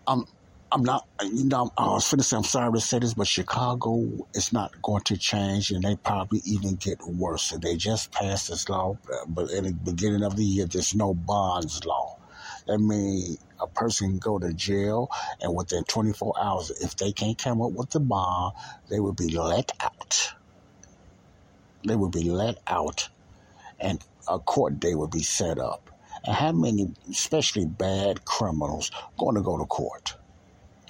I'm 0.07 0.25
I'm 0.71 0.83
not, 0.83 1.07
you 1.23 1.45
know, 1.45 1.71
I 1.77 1.87
was 1.87 2.09
to 2.09 2.23
say, 2.23 2.37
I'm 2.37 2.43
sorry 2.43 2.73
to 2.73 2.81
say 2.81 2.99
this, 2.99 3.15
but 3.15 3.27
Chicago 3.27 4.05
is 4.35 4.53
not 4.53 4.71
going 4.83 5.01
to 5.05 5.17
change 5.17 5.71
and 5.71 5.83
they 5.83 5.95
probably 5.97 6.41
even 6.45 6.75
get 6.75 6.99
worse. 7.07 7.49
They 7.61 7.75
just 7.75 8.13
passed 8.13 8.49
this 8.49 8.69
law, 8.69 8.99
uh, 9.11 9.25
but 9.27 9.51
in 9.51 9.65
the 9.65 9.73
beginning 9.73 10.23
of 10.23 10.35
the 10.37 10.45
year, 10.45 10.67
there's 10.67 10.95
no 10.95 11.15
bonds 11.15 11.83
law. 11.85 12.19
That 12.67 12.79
means 12.79 13.39
a 13.59 13.67
person 13.67 14.11
can 14.11 14.19
go 14.19 14.39
to 14.39 14.53
jail 14.53 15.09
and 15.41 15.55
within 15.55 15.85
24 15.85 16.35
hours, 16.39 16.71
if 16.81 16.95
they 16.97 17.13
can't 17.13 17.39
come 17.39 17.63
up 17.63 17.73
with 17.73 17.89
the 17.91 17.99
bond, 17.99 18.53
they 18.91 18.99
will 18.99 19.15
be 19.15 19.35
let 19.35 19.71
out. 19.81 20.29
They 21.87 21.95
will 21.97 22.11
be 22.11 22.29
let 22.29 22.59
out 22.67 23.09
and 23.79 24.03
a 24.29 24.39
court 24.39 24.79
day 24.79 24.95
will 24.95 25.09
be 25.09 25.23
set 25.23 25.59
up. 25.59 25.89
And 26.25 26.35
how 26.35 26.53
many, 26.53 26.93
especially 27.11 27.65
bad 27.65 28.25
criminals, 28.25 28.91
going 29.19 29.35
to 29.35 29.41
go 29.41 29.57
to 29.57 29.65
court? 29.65 30.15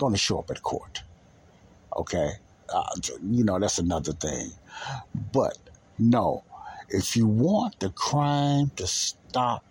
Going 0.01 0.13
to 0.13 0.19
show 0.19 0.39
up 0.39 0.49
at 0.51 0.63
court. 0.63 1.03
Okay? 1.95 2.31
Uh, 2.73 2.83
you 3.29 3.43
know, 3.43 3.59
that's 3.59 3.77
another 3.77 4.13
thing. 4.13 4.51
But 5.31 5.57
no, 5.99 6.43
if 6.89 7.15
you 7.15 7.27
want 7.27 7.79
the 7.79 7.91
crime 7.91 8.71
to 8.77 8.87
stop 8.87 9.63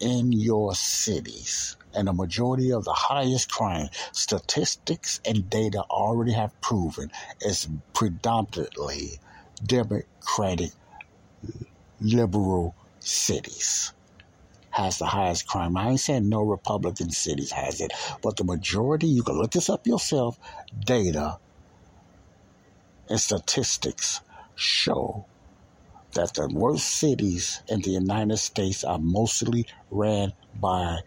in 0.00 0.32
your 0.32 0.74
cities, 0.74 1.76
and 1.96 2.08
the 2.08 2.12
majority 2.12 2.72
of 2.72 2.84
the 2.84 2.92
highest 2.92 3.50
crime 3.50 3.88
statistics 4.12 5.20
and 5.24 5.48
data 5.48 5.82
already 5.90 6.32
have 6.32 6.60
proven 6.60 7.10
is 7.40 7.68
predominantly 7.94 9.18
democratic 9.64 10.70
liberal 12.00 12.74
cities 13.00 13.93
has 14.74 14.98
the 14.98 15.06
highest 15.06 15.46
crime. 15.46 15.76
I 15.76 15.90
ain't 15.90 16.00
saying 16.00 16.28
no 16.28 16.42
Republican 16.42 17.10
cities 17.10 17.52
has 17.52 17.80
it, 17.80 17.92
but 18.22 18.36
the 18.36 18.44
majority, 18.44 19.06
you 19.06 19.22
can 19.22 19.38
look 19.38 19.52
this 19.52 19.70
up 19.70 19.86
yourself, 19.86 20.36
data 20.84 21.38
and 23.08 23.20
statistics 23.20 24.20
show 24.56 25.26
that 26.14 26.34
the 26.34 26.48
worst 26.48 26.86
cities 26.86 27.62
in 27.68 27.82
the 27.82 27.90
United 27.90 28.38
States 28.38 28.82
are 28.82 28.98
mostly 28.98 29.66
ran 29.92 30.32
by 30.60 30.98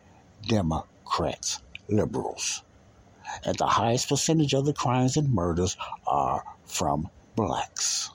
Democrats, 0.47 1.61
liberals. 1.89 2.63
And 3.43 3.57
the 3.57 3.67
highest 3.67 4.07
percentage 4.07 4.53
of 4.53 4.65
the 4.65 4.73
crimes 4.73 5.17
and 5.17 5.33
murders 5.33 5.75
are 6.05 6.43
from 6.65 7.09
blacks. 7.35 8.11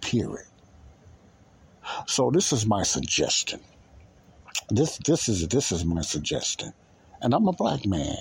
Period. 0.00 0.46
So, 2.06 2.30
this 2.30 2.52
is 2.52 2.66
my 2.66 2.82
suggestion. 2.82 3.60
This 4.70 4.98
this 4.98 5.28
is 5.28 5.46
this 5.48 5.72
is 5.72 5.84
my 5.84 6.02
suggestion, 6.02 6.72
and 7.20 7.34
I'm 7.34 7.48
a 7.48 7.52
black 7.52 7.86
man. 7.86 8.16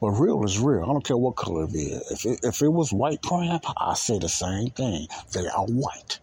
But 0.00 0.10
real 0.10 0.44
is 0.44 0.58
real. 0.58 0.82
I 0.84 0.86
don't 0.86 1.04
care 1.04 1.16
what 1.16 1.36
color 1.36 1.64
it 1.64 1.74
is. 1.74 2.10
If 2.10 2.26
it, 2.26 2.40
if 2.42 2.62
it 2.62 2.68
was 2.68 2.92
white 2.92 3.22
crime, 3.22 3.60
I 3.78 3.94
say 3.94 4.18
the 4.18 4.28
same 4.28 4.68
thing. 4.70 5.08
They 5.32 5.46
are 5.46 5.66
white. 5.66 6.20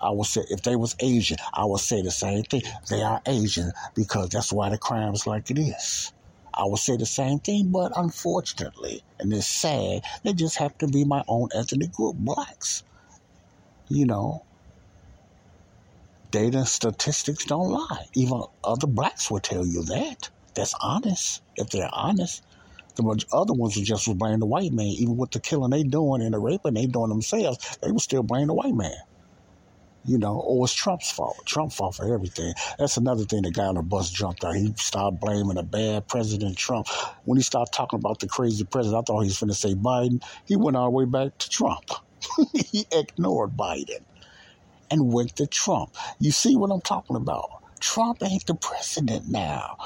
I 0.00 0.10
would 0.10 0.26
say 0.26 0.42
if 0.48 0.62
they 0.62 0.76
was 0.76 0.96
Asian, 1.00 1.38
I 1.54 1.64
would 1.64 1.80
say 1.80 2.02
the 2.02 2.10
same 2.10 2.44
thing. 2.44 2.62
They 2.90 3.02
are 3.02 3.20
Asian 3.26 3.72
because 3.94 4.28
that's 4.30 4.52
why 4.52 4.68
the 4.68 4.78
crime 4.78 5.14
is 5.14 5.26
like 5.26 5.50
it 5.50 5.58
is. 5.58 6.12
I 6.54 6.64
would 6.64 6.80
say 6.80 6.96
the 6.96 7.06
same 7.06 7.38
thing, 7.38 7.70
but 7.72 7.92
unfortunately, 7.96 9.02
and 9.18 9.32
it's 9.32 9.46
sad, 9.46 10.02
they 10.22 10.32
just 10.32 10.58
have 10.58 10.76
to 10.78 10.88
be 10.88 11.04
my 11.04 11.24
own 11.28 11.48
ethnic 11.54 11.92
group, 11.92 12.16
blacks. 12.16 12.82
You 13.88 14.06
know, 14.06 14.44
data 16.32 16.64
statistics 16.64 17.44
don't 17.44 17.70
lie. 17.70 18.06
Even 18.14 18.42
other 18.64 18.86
blacks 18.86 19.30
will 19.30 19.38
tell 19.38 19.64
you 19.64 19.84
that. 19.84 20.30
That's 20.54 20.74
honest, 20.80 21.42
if 21.56 21.68
they're 21.70 21.90
honest. 21.92 22.42
The 22.96 23.24
other 23.32 23.52
ones 23.52 23.76
will 23.76 23.84
just 23.84 24.18
blame 24.18 24.40
the 24.40 24.46
white 24.46 24.72
man. 24.72 24.86
Even 24.86 25.16
with 25.16 25.30
the 25.30 25.40
killing 25.40 25.70
they 25.70 25.82
doing 25.82 26.22
and 26.22 26.34
the 26.34 26.38
raping 26.38 26.74
they 26.74 26.86
doing 26.86 27.10
themselves, 27.10 27.78
they 27.82 27.92
will 27.92 28.00
still 28.00 28.22
blame 28.22 28.48
the 28.48 28.54
white 28.54 28.74
man. 28.74 28.96
You 30.04 30.18
know, 30.18 30.40
or 30.40 30.64
it's 30.64 30.74
Trump's 30.74 31.10
fault. 31.12 31.36
Trump 31.46 31.72
fault 31.72 31.94
for 31.96 32.12
everything. 32.12 32.52
That's 32.78 32.96
another 32.96 33.24
thing 33.24 33.42
the 33.42 33.52
guy 33.52 33.66
on 33.66 33.76
the 33.76 33.82
bus 33.82 34.10
jumped 34.10 34.42
out. 34.42 34.56
He 34.56 34.72
started 34.76 35.20
blaming 35.20 35.58
a 35.58 35.62
bad 35.62 36.08
President 36.08 36.56
Trump. 36.56 36.88
When 37.24 37.36
he 37.36 37.42
started 37.42 37.72
talking 37.72 37.98
about 37.98 38.18
the 38.18 38.26
crazy 38.26 38.64
president, 38.64 38.98
I 38.98 39.02
thought 39.06 39.20
he 39.20 39.28
was 39.28 39.38
going 39.38 39.50
to 39.50 39.54
say 39.54 39.74
Biden. 39.74 40.22
He 40.46 40.56
went 40.56 40.76
all 40.76 40.86
the 40.86 40.90
way 40.90 41.04
back 41.04 41.38
to 41.38 41.48
Trump. 41.48 41.84
he 42.52 42.84
ignored 42.90 43.56
Biden 43.56 44.04
and 44.92 45.10
went 45.10 45.34
to 45.36 45.46
Trump. 45.46 45.96
You 46.20 46.30
see 46.30 46.54
what 46.54 46.70
I'm 46.70 46.82
talking 46.82 47.16
about? 47.16 47.48
Trump 47.80 48.22
ain't 48.22 48.46
the 48.46 48.54
president 48.54 49.26
now. 49.28 49.76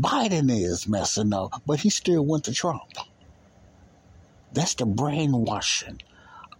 Biden 0.00 0.50
is 0.50 0.88
messing 0.88 1.34
up, 1.34 1.62
but 1.66 1.80
he 1.80 1.90
still 1.90 2.24
went 2.24 2.44
to 2.44 2.54
Trump. 2.54 2.90
That's 4.54 4.74
the 4.74 4.86
brainwashing 4.86 6.00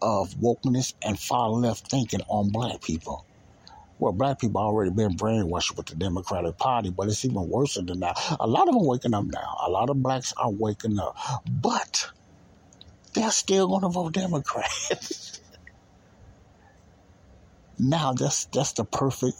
of 0.02 0.34
wokeness 0.34 0.92
and 1.02 1.18
far 1.18 1.48
left 1.48 1.90
thinking 1.90 2.20
on 2.28 2.50
black 2.50 2.82
people. 2.82 3.24
Well, 3.98 4.12
black 4.12 4.40
people 4.40 4.60
already 4.60 4.90
been 4.90 5.16
brainwashed 5.16 5.74
with 5.74 5.86
the 5.86 5.94
Democratic 5.94 6.58
Party, 6.58 6.90
but 6.90 7.08
it's 7.08 7.24
even 7.24 7.48
worse 7.48 7.76
than 7.76 8.00
that. 8.00 8.18
A 8.38 8.46
lot 8.46 8.68
of 8.68 8.74
them 8.74 8.84
waking 8.84 9.14
up 9.14 9.24
now. 9.24 9.56
A 9.66 9.70
lot 9.70 9.88
of 9.88 10.02
blacks 10.02 10.34
are 10.36 10.50
waking 10.50 10.98
up, 10.98 11.16
but 11.50 12.10
they're 13.14 13.30
still 13.30 13.68
going 13.68 13.80
to 13.80 13.88
vote 13.88 14.12
Democrat. 14.12 14.70
Now 17.78 18.12
that's 18.14 18.46
that's 18.46 18.72
the 18.72 18.84
perfect 18.84 19.36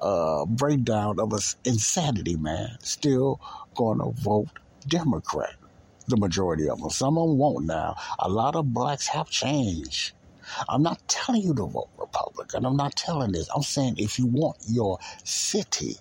uh, 0.00 0.46
breakdown 0.46 1.20
of 1.20 1.32
us 1.34 1.56
insanity, 1.64 2.36
man. 2.36 2.76
Still 2.80 3.40
going 3.76 3.98
to 3.98 4.12
vote 4.22 4.48
Democrat. 4.86 5.54
The 6.08 6.16
majority 6.16 6.68
of 6.68 6.80
them. 6.80 6.90
Some 6.90 7.18
of 7.18 7.28
them 7.28 7.38
won't 7.38 7.66
now. 7.66 7.96
A 8.20 8.28
lot 8.28 8.56
of 8.56 8.72
blacks 8.72 9.08
have 9.08 9.28
changed. 9.30 10.14
I'm 10.68 10.82
not 10.82 11.00
telling 11.08 11.42
you 11.42 11.54
to 11.54 11.66
vote 11.66 11.90
Republican. 11.98 12.64
I'm 12.66 12.76
not 12.76 12.96
telling 12.96 13.32
this. 13.32 13.48
I'm 13.54 13.62
saying 13.62 13.96
if 13.98 14.18
you 14.18 14.26
want 14.26 14.56
your 14.68 14.98
city 15.24 15.96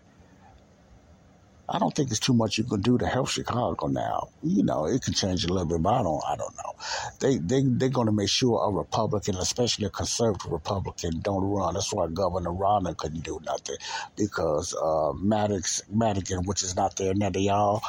I 1.68 1.80
don't 1.80 1.95
think 1.95 2.09
there's 2.09 2.20
too 2.20 2.34
much 2.34 2.59
you 2.59 2.63
can 2.63 2.82
do 2.82 2.97
to 2.99 3.07
help 3.07 3.28
Chicago 3.28 3.88
now. 3.88 4.30
You 4.43 4.63
know, 4.63 4.86
it 4.86 5.01
can 5.01 5.16
change 5.16 5.43
a 5.45 5.47
little 5.47 5.66
bit, 5.66 5.82
but 5.82 5.93
I 5.93 6.03
don't. 6.03 6.22
I 6.28 6.36
don't 6.36 6.55
know. 6.55 6.74
They 7.20 7.38
they 7.38 7.63
they're 7.66 7.89
going 7.89 8.05
to 8.05 8.11
make 8.13 8.30
sure 8.30 8.63
a 8.63 8.72
Republican, 8.72 9.36
especially 9.38 9.86
a 9.86 9.89
conservative 9.89 10.51
Republican, 10.51 11.22
don't 11.22 11.43
run. 11.43 11.74
That's 11.74 11.91
why 11.91 12.07
Governor 12.07 12.51
Rauner 12.51 12.95
couldn't 12.95 13.24
do 13.24 13.39
nothing 13.43 13.78
because 14.16 14.76
uh, 14.76 15.13
Maddox 15.13 15.82
Madigan, 15.89 16.43
which 16.43 16.61
is 16.61 16.76
not 16.76 16.97
there 16.97 17.16
now, 17.16 17.32
they 17.32 17.49
all 17.49 17.82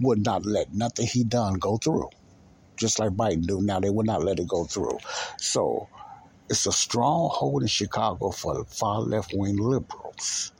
would 0.00 0.24
not 0.24 0.46
let 0.46 0.72
nothing 0.72 1.06
he 1.06 1.22
done 1.22 1.54
go 1.54 1.76
through, 1.76 2.08
just 2.76 2.98
like 2.98 3.10
Biden 3.10 3.46
do 3.46 3.60
now. 3.60 3.78
They 3.78 3.90
would 3.90 4.06
not 4.06 4.24
let 4.24 4.40
it 4.40 4.48
go 4.48 4.64
through. 4.64 4.98
So 5.36 5.86
it's 6.48 6.64
a 6.64 6.72
stronghold 6.72 7.60
in 7.60 7.68
Chicago 7.68 8.30
for 8.30 8.64
far 8.64 9.00
left 9.00 9.32
wing 9.34 9.58
liberals 9.58 10.52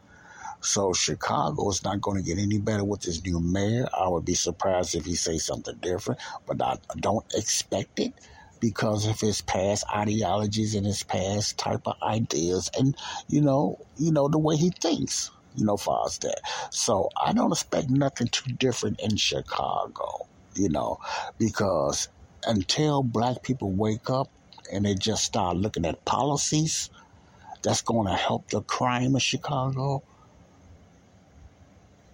so 0.63 0.93
Chicago 0.93 1.69
is 1.71 1.83
not 1.83 2.01
going 2.01 2.17
to 2.17 2.23
get 2.23 2.41
any 2.41 2.59
better 2.59 2.85
with 2.85 3.03
this 3.03 3.23
new 3.25 3.41
mayor. 3.41 3.89
I 3.93 4.09
would 4.09 4.25
be 4.25 4.35
surprised 4.35 4.95
if 4.95 5.05
he 5.05 5.17
says 5.17 5.45
something 5.45 5.77
different, 5.83 6.21
but 6.47 6.63
I 6.63 6.79
don't 6.99 7.27
expect 7.35 7.99
it 7.99 8.13
because 8.61 9.09
of 9.09 9.21
his 9.21 9.41
past 9.41 9.85
ideologies 9.93 10.77
and 10.77 10.87
his 10.87 11.03
past 11.03 11.59
type 11.59 11.83
of 11.85 11.97
ideas 12.01 12.71
and 12.79 12.97
you 13.29 13.41
know, 13.41 13.85
you 13.99 14.13
know 14.13 14.29
the 14.29 14.39
way 14.39 14.57
he 14.57 14.71
thinks, 14.71 15.33
you 15.57 15.65
know, 15.65 15.77
far 15.77 16.07
as 16.07 16.19
that. 16.19 16.41
So 16.71 17.11
I 17.21 17.33
don't 17.33 17.51
expect 17.51 17.91
nothing 17.91 18.29
too 18.29 18.53
different 18.53 19.01
in 19.01 19.17
Chicago, 19.17 20.29
you 20.55 20.69
know, 20.69 21.01
because 21.39 22.09
until 22.47 23.03
black 23.03 23.43
people 23.43 23.73
wake 23.73 24.09
up 24.09 24.31
and 24.73 24.85
they 24.85 24.95
just 24.95 25.25
start 25.25 25.57
looking 25.57 25.85
at 25.85 26.05
policies 26.05 26.89
that's 27.63 27.83
going 27.83 28.07
to 28.07 28.15
help 28.15 28.49
the 28.51 28.63
crime 28.63 29.17
of 29.17 29.23
Chicago, 29.23 30.03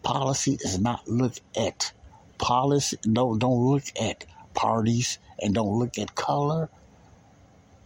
policy 0.03 0.59
is 0.61 0.79
not 0.79 1.07
look 1.09 1.35
at 1.57 1.93
policy. 2.39 2.99
Don't 3.03 3.39
don't 3.39 3.65
look 3.65 3.85
at 4.01 4.25
parties 4.55 5.19
and 5.41 5.55
don't 5.55 5.79
look 5.79 5.99
at 5.99 6.15
color. 6.15 6.69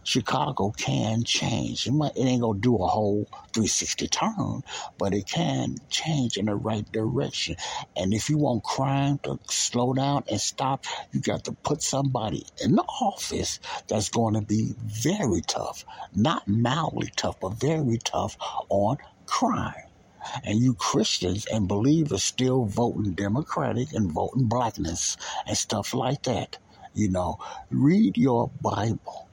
Chicago 0.05 0.71
can 0.71 1.23
change. 1.23 1.87
It, 1.87 1.91
might, 1.91 2.17
it 2.17 2.25
ain't 2.25 2.41
gonna 2.41 2.59
do 2.59 2.75
a 2.75 2.87
whole 2.87 3.25
360 3.53 4.07
turn, 4.09 4.61
but 4.97 5.13
it 5.13 5.27
can 5.27 5.77
change 5.89 6.37
in 6.37 6.47
the 6.47 6.55
right 6.55 6.89
direction. 6.91 7.55
And 7.95 8.13
if 8.13 8.29
you 8.29 8.37
want 8.37 8.63
crime 8.63 9.19
to 9.23 9.39
slow 9.49 9.93
down 9.93 10.25
and 10.29 10.41
stop, 10.41 10.85
you 11.13 11.21
got 11.21 11.45
to 11.45 11.53
put 11.53 11.81
somebody 11.81 12.45
in 12.61 12.75
the 12.75 12.83
office 12.83 13.59
that's 13.87 14.09
going 14.09 14.33
to 14.33 14.41
be 14.41 14.73
very 14.77 15.41
tough, 15.41 15.85
not 16.13 16.47
mildly 16.47 17.09
tough, 17.15 17.39
but 17.39 17.53
very 17.53 17.97
tough 17.97 18.37
on 18.69 18.97
crime 19.25 19.85
and 20.43 20.59
you 20.59 20.73
Christians 20.73 21.45
and 21.45 21.67
believers 21.67 22.23
still 22.23 22.65
voting 22.65 23.13
Democratic 23.13 23.93
and 23.93 24.11
voting 24.11 24.45
blackness 24.45 25.17
and 25.45 25.57
stuff 25.57 25.93
like 25.93 26.23
that. 26.23 26.57
You 26.93 27.09
know, 27.09 27.39
read 27.71 28.17
your 28.17 28.51
Bible. 28.61 29.27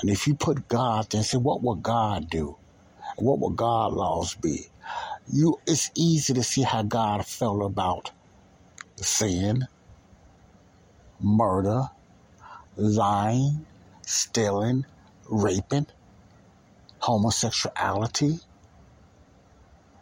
And 0.00 0.10
if 0.10 0.26
you 0.26 0.34
put 0.34 0.68
God 0.68 1.08
there, 1.10 1.22
say, 1.22 1.38
what 1.38 1.62
will 1.62 1.76
God 1.76 2.28
do? 2.30 2.56
What 3.16 3.38
will 3.38 3.50
God 3.50 3.92
laws 3.92 4.34
be? 4.34 4.66
You 5.32 5.60
it's 5.66 5.90
easy 5.94 6.34
to 6.34 6.42
see 6.42 6.62
how 6.62 6.82
God 6.82 7.24
felt 7.24 7.62
about 7.62 8.10
sin, 8.96 9.66
murder, 11.20 11.88
lying, 12.76 13.66
stealing, 14.02 14.84
raping, 15.30 15.86
homosexuality, 16.98 18.38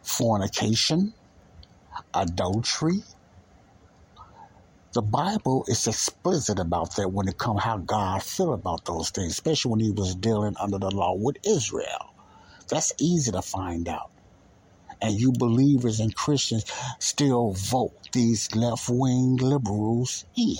fornication, 0.03 1.13
adultery. 2.13 3.03
The 4.93 5.01
Bible 5.01 5.63
is 5.67 5.87
explicit 5.87 6.59
about 6.59 6.95
that 6.97 7.11
when 7.11 7.27
it 7.27 7.37
comes 7.37 7.63
how 7.63 7.77
God 7.77 8.21
feel 8.23 8.53
about 8.53 8.85
those 8.85 9.09
things, 9.09 9.31
especially 9.31 9.71
when 9.71 9.79
he 9.79 9.91
was 9.91 10.15
dealing 10.15 10.55
under 10.59 10.77
the 10.79 10.91
law 10.91 11.15
with 11.15 11.37
Israel. 11.45 12.13
That's 12.67 12.91
easy 12.99 13.31
to 13.31 13.41
find 13.41 13.87
out. 13.87 14.11
And 15.01 15.19
you 15.19 15.31
believers 15.31 15.99
and 15.99 16.13
Christians 16.13 16.65
still 16.99 17.53
vote 17.53 17.93
these 18.11 18.53
left 18.55 18.89
wing 18.89 19.37
liberals 19.37 20.25
in. 20.35 20.57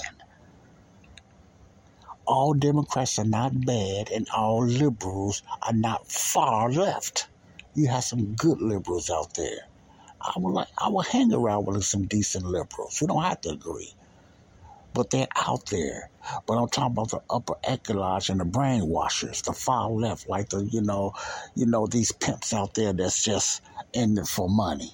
All 2.25 2.53
Democrats 2.53 3.19
are 3.19 3.25
not 3.25 3.65
bad, 3.65 4.09
and 4.11 4.27
all 4.29 4.65
liberals 4.65 5.43
are 5.61 5.73
not 5.73 6.07
far 6.07 6.71
left 6.71 7.27
you 7.75 7.87
have 7.87 8.03
some 8.03 8.35
good 8.35 8.61
liberals 8.61 9.09
out 9.09 9.33
there. 9.35 9.67
I 10.21 10.33
would 10.37 10.51
like 10.51 10.67
I 10.77 10.89
would 10.89 11.07
hang 11.07 11.33
around 11.33 11.65
with 11.65 11.83
some 11.83 12.05
decent 12.05 12.45
liberals. 12.45 12.99
We 13.01 13.07
don't 13.07 13.23
have 13.23 13.41
to 13.41 13.49
agree. 13.49 13.93
But 14.93 15.09
they're 15.09 15.27
out 15.35 15.67
there. 15.67 16.09
But 16.45 16.57
I'm 16.57 16.67
talking 16.67 16.91
about 16.91 17.11
the 17.11 17.21
upper 17.29 17.55
echelons 17.63 18.29
and 18.29 18.39
the 18.39 18.45
brainwashers, 18.45 19.43
the 19.43 19.53
far 19.53 19.89
left, 19.89 20.27
like 20.27 20.49
the 20.49 20.63
you 20.63 20.81
know, 20.81 21.13
you 21.55 21.65
know, 21.65 21.87
these 21.87 22.11
pimps 22.11 22.53
out 22.53 22.73
there 22.75 22.93
that's 22.93 23.23
just 23.23 23.61
in 23.93 24.17
it 24.17 24.27
for 24.27 24.49
money 24.49 24.93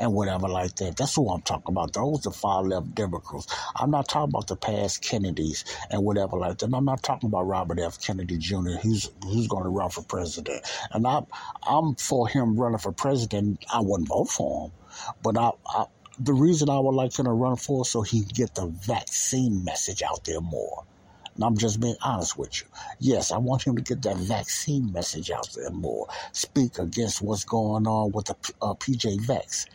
and 0.00 0.14
whatever 0.14 0.48
like 0.48 0.74
that. 0.76 0.96
That's 0.96 1.14
who 1.14 1.28
I'm 1.28 1.42
talking 1.42 1.74
about. 1.74 1.92
Those 1.92 2.26
are 2.26 2.32
far 2.32 2.62
left 2.64 2.94
Democrats. 2.94 3.46
I'm 3.76 3.90
not 3.90 4.08
talking 4.08 4.30
about 4.30 4.48
the 4.48 4.56
past 4.56 5.02
Kennedys 5.02 5.64
and 5.90 6.02
whatever 6.02 6.38
like 6.38 6.58
that. 6.58 6.70
I'm 6.72 6.84
not 6.86 7.02
talking 7.02 7.28
about 7.28 7.46
Robert 7.46 7.78
F. 7.78 8.00
Kennedy 8.00 8.38
Jr. 8.38 8.80
Who's 8.82 9.10
who's 9.22 9.46
going 9.46 9.64
to 9.64 9.68
run 9.68 9.90
for 9.90 10.02
president. 10.02 10.66
And 10.90 11.06
I, 11.06 11.20
I'm 11.62 11.94
for 11.96 12.26
him 12.26 12.58
running 12.58 12.78
for 12.78 12.92
president. 12.92 13.64
I 13.72 13.80
wouldn't 13.80 14.08
vote 14.08 14.30
for 14.30 14.66
him, 14.66 14.72
but 15.22 15.36
I, 15.36 15.50
I 15.66 15.84
the 16.18 16.34
reason 16.34 16.68
I 16.68 16.78
would 16.78 16.94
like 16.94 17.18
him 17.18 17.26
to 17.26 17.32
run 17.32 17.56
for 17.56 17.84
so 17.84 18.02
he 18.02 18.20
can 18.20 18.28
get 18.28 18.54
the 18.54 18.66
vaccine 18.66 19.64
message 19.64 20.02
out 20.02 20.24
there 20.24 20.40
more. 20.40 20.84
And 21.34 21.44
I'm 21.44 21.56
just 21.56 21.80
being 21.80 21.96
honest 22.02 22.36
with 22.36 22.60
you. 22.60 22.66
Yes, 22.98 23.32
I 23.32 23.38
want 23.38 23.66
him 23.66 23.76
to 23.76 23.82
get 23.82 24.02
that 24.02 24.16
vaccine 24.16 24.92
message 24.92 25.30
out 25.30 25.48
there 25.54 25.70
more. 25.70 26.08
Speak 26.32 26.78
against 26.78 27.22
what's 27.22 27.44
going 27.44 27.86
on 27.86 28.12
with 28.12 28.26
the 28.26 28.34
uh, 28.60 28.74
PJ 28.74 29.20
Vex 29.22 29.66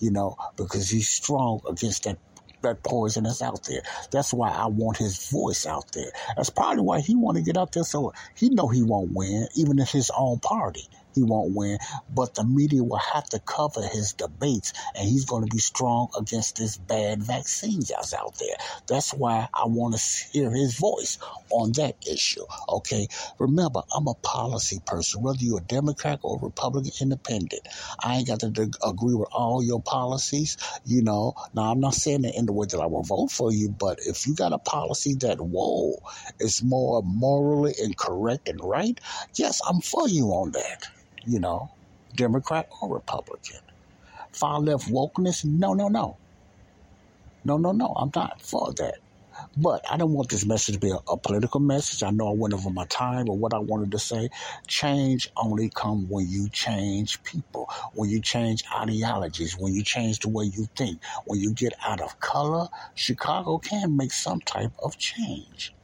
you 0.00 0.10
know, 0.10 0.36
because 0.56 0.90
he's 0.90 1.08
strong 1.08 1.60
against 1.68 2.04
that 2.04 2.18
that 2.62 2.82
poison 2.84 3.24
that's 3.24 3.42
out 3.42 3.64
there. 3.64 3.82
That's 4.12 4.34
why 4.34 4.50
I 4.50 4.66
want 4.66 4.98
his 4.98 5.30
voice 5.30 5.66
out 5.66 5.92
there. 5.94 6.12
That's 6.36 6.50
probably 6.50 6.82
why 6.82 7.00
he 7.00 7.16
want 7.16 7.38
to 7.38 7.44
get 7.44 7.56
out 7.56 7.72
there 7.72 7.84
so 7.84 8.12
he 8.36 8.50
know 8.50 8.68
he 8.68 8.82
won't 8.82 9.12
win, 9.14 9.48
even 9.56 9.78
in 9.78 9.86
his 9.86 10.10
own 10.16 10.40
party 10.40 10.88
he 11.14 11.22
won't 11.22 11.54
win. 11.54 11.78
But 12.08 12.34
the 12.34 12.44
media 12.44 12.84
will 12.84 13.00
have 13.12 13.24
to 13.30 13.40
cover 13.40 13.82
his 13.82 14.14
debates, 14.14 14.72
and 14.94 15.08
he's 15.08 15.24
going 15.24 15.44
to 15.44 15.54
be 15.54 15.58
strong 15.58 16.08
against 16.18 16.56
this 16.56 16.76
bad 16.76 17.22
vaccine 17.22 17.82
that's 17.88 18.14
out 18.14 18.36
there. 18.38 18.56
That's 18.88 19.12
why 19.12 19.48
I 19.54 19.66
want 19.66 19.96
to 19.96 20.02
hear 20.32 20.50
his 20.50 20.76
voice 20.78 21.18
on 21.50 21.72
that 21.72 21.96
issue. 22.06 22.44
Okay, 22.68 23.08
remember, 23.38 23.82
I'm 23.94 24.06
a 24.08 24.14
policy 24.14 24.80
person, 24.86 25.22
whether 25.22 25.38
you're 25.40 25.58
a 25.58 25.62
Democrat 25.62 26.20
or 26.22 26.38
Republican 26.40 26.92
Independent. 27.00 27.62
I 28.02 28.16
ain't 28.16 28.28
got 28.28 28.40
to 28.40 28.70
agree 28.84 29.14
with 29.14 29.28
all 29.32 29.62
your 29.62 29.82
policies. 29.82 30.56
You 30.84 31.02
know, 31.02 31.34
now 31.54 31.72
I'm 31.72 31.80
not 31.80 31.94
saying 31.94 32.22
that 32.22 32.36
in 32.36 32.46
the 32.46 32.52
way 32.52 32.66
that 32.70 32.80
I 32.80 32.86
will 32.86 33.02
vote 33.02 33.30
for 33.30 33.52
you, 33.52 33.68
but 33.70 33.98
if 34.06 34.26
you 34.26 34.34
got 34.34 34.52
a 34.52 34.58
policy 34.58 35.14
that 35.20 35.40
whoa 35.40 35.96
is 36.38 36.62
more 36.62 37.02
morally 37.04 37.74
and 37.82 37.96
correct 37.96 38.48
and 38.48 38.60
right, 38.62 38.98
yes, 39.36 39.60
I'm 39.68 39.80
for 39.80 40.08
you 40.08 40.28
on 40.28 40.52
that 40.52 40.86
you 41.26 41.40
know, 41.40 41.70
Democrat 42.14 42.68
or 42.80 42.94
Republican. 42.94 43.60
Far 44.32 44.60
left 44.60 44.88
wokeness, 44.88 45.44
no, 45.44 45.74
no, 45.74 45.88
no. 45.88 46.16
No, 47.44 47.56
no, 47.56 47.72
no. 47.72 47.94
I'm 47.96 48.10
not 48.14 48.40
for 48.42 48.72
that. 48.74 48.98
But 49.56 49.84
I 49.90 49.96
don't 49.96 50.12
want 50.12 50.28
this 50.28 50.44
message 50.44 50.74
to 50.74 50.80
be 50.80 50.90
a, 50.90 50.98
a, 51.08 51.16
political 51.16 51.60
message. 51.60 52.02
I 52.02 52.10
know 52.10 52.28
I 52.28 52.34
went 52.34 52.52
over 52.52 52.68
my 52.68 52.84
time, 52.86 53.26
but 53.26 53.34
what 53.34 53.54
I 53.54 53.58
wanted 53.58 53.92
to 53.92 53.98
say, 53.98 54.28
change 54.66 55.30
only 55.36 55.70
come 55.70 56.08
when 56.08 56.28
you 56.28 56.48
change 56.50 57.22
people, 57.22 57.70
when 57.94 58.10
you 58.10 58.20
change 58.20 58.64
ideologies, 58.74 59.56
when 59.56 59.72
you 59.72 59.82
change 59.82 60.18
the 60.20 60.28
way 60.28 60.44
you 60.44 60.68
think, 60.76 61.02
when 61.24 61.40
you 61.40 61.54
get 61.54 61.72
out 61.82 62.00
of 62.00 62.20
color. 62.20 62.68
Chicago 62.94 63.58
can 63.58 63.96
make 63.96 64.12
some 64.12 64.40
type 64.40 64.72
of 64.82 64.98
change. 64.98 65.74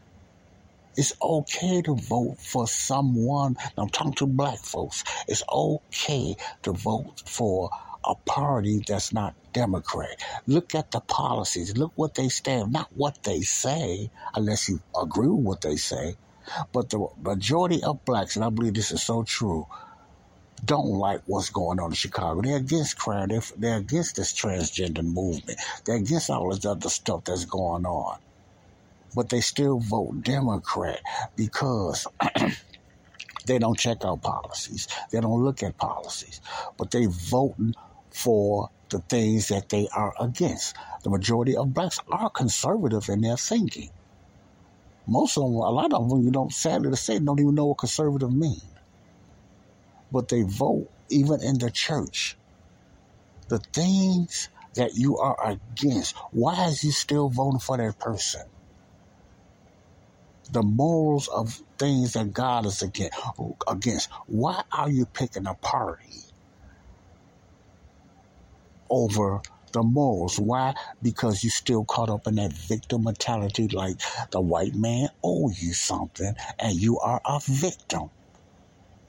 It's 0.96 1.12
okay 1.20 1.82
to 1.82 1.94
vote 1.94 2.38
for 2.38 2.66
someone. 2.66 3.56
I'm 3.76 3.88
talking 3.88 4.14
to 4.14 4.26
black 4.26 4.58
folks. 4.58 5.04
It's 5.28 5.42
okay 5.52 6.36
to 6.62 6.72
vote 6.72 7.22
for 7.26 7.70
a 8.04 8.14
party 8.14 8.82
that's 8.86 9.12
not 9.12 9.34
Democrat. 9.52 10.20
Look 10.46 10.74
at 10.74 10.90
the 10.90 11.00
policies. 11.00 11.76
Look 11.76 11.92
what 11.96 12.14
they 12.14 12.28
stand, 12.28 12.72
not 12.72 12.88
what 12.94 13.22
they 13.24 13.40
say, 13.40 14.10
unless 14.34 14.68
you 14.68 14.80
agree 14.98 15.28
with 15.28 15.44
what 15.44 15.60
they 15.60 15.76
say. 15.76 16.16
But 16.72 16.90
the 16.90 17.06
majority 17.20 17.82
of 17.82 18.04
blacks, 18.04 18.36
and 18.36 18.44
I 18.44 18.50
believe 18.50 18.74
this 18.74 18.92
is 18.92 19.02
so 19.02 19.24
true, 19.24 19.66
don't 20.64 20.86
like 20.86 21.22
what's 21.26 21.50
going 21.50 21.80
on 21.80 21.90
in 21.90 21.94
Chicago. 21.94 22.42
They're 22.42 22.56
against 22.56 22.98
crime. 22.98 23.28
They're, 23.28 23.42
they're 23.56 23.78
against 23.78 24.16
this 24.16 24.32
transgender 24.32 25.04
movement. 25.04 25.58
They're 25.84 25.96
against 25.96 26.30
all 26.30 26.50
this 26.50 26.64
other 26.64 26.88
stuff 26.88 27.24
that's 27.24 27.44
going 27.44 27.86
on. 27.86 28.18
But 29.14 29.28
they 29.28 29.40
still 29.40 29.78
vote 29.78 30.22
Democrat 30.22 31.00
because 31.36 32.06
they 33.46 33.58
don't 33.58 33.78
check 33.78 33.98
out 34.04 34.22
policies. 34.22 34.88
They 35.10 35.20
don't 35.20 35.42
look 35.42 35.62
at 35.62 35.76
policies, 35.78 36.40
but 36.78 36.90
they 36.90 37.06
voting 37.06 37.74
for 38.10 38.70
the 38.90 39.00
things 39.00 39.48
that 39.48 39.68
they 39.68 39.88
are 39.94 40.14
against. 40.20 40.76
The 41.02 41.10
majority 41.10 41.56
of 41.56 41.72
blacks 41.74 42.00
are 42.10 42.30
conservative 42.30 43.08
in 43.08 43.20
their 43.20 43.36
thinking. 43.36 43.90
Most 45.06 45.36
of 45.36 45.44
them, 45.44 45.54
a 45.54 45.70
lot 45.70 45.92
of 45.92 46.08
them, 46.08 46.22
you 46.22 46.30
know, 46.30 46.48
sadly 46.48 46.90
to 46.90 46.96
say, 46.96 47.18
don't 47.18 47.40
even 47.40 47.54
know 47.54 47.66
what 47.66 47.78
conservative 47.78 48.32
mean. 48.32 48.60
But 50.10 50.28
they 50.28 50.42
vote 50.42 50.88
even 51.10 51.42
in 51.42 51.58
the 51.58 51.70
church. 51.70 52.36
The 53.48 53.58
things 53.72 54.48
that 54.74 54.94
you 54.94 55.18
are 55.18 55.36
against, 55.44 56.16
why 56.32 56.66
is 56.66 56.82
you 56.82 56.90
still 56.90 57.28
voting 57.28 57.60
for 57.60 57.76
that 57.76 57.98
person? 57.98 58.42
The 60.52 60.62
morals 60.62 61.28
of 61.28 61.60
things 61.78 62.14
that 62.14 62.32
God 62.32 62.66
is 62.66 62.82
against. 62.82 64.08
Why 64.26 64.62
are 64.72 64.90
you 64.90 65.06
picking 65.06 65.46
a 65.46 65.54
party 65.54 66.22
over 68.90 69.40
the 69.72 69.82
morals. 69.82 70.38
Why? 70.38 70.74
Because 71.02 71.44
you're 71.44 71.50
still 71.50 71.84
caught 71.84 72.08
up 72.08 72.26
in 72.26 72.36
that 72.36 72.52
victim 72.52 73.04
mentality 73.04 73.68
like 73.68 74.00
the 74.30 74.40
white 74.40 74.74
man 74.74 75.08
owe 75.22 75.50
you 75.50 75.74
something 75.74 76.34
and 76.58 76.74
you 76.74 76.98
are 76.98 77.20
a 77.26 77.40
victim. 77.44 78.10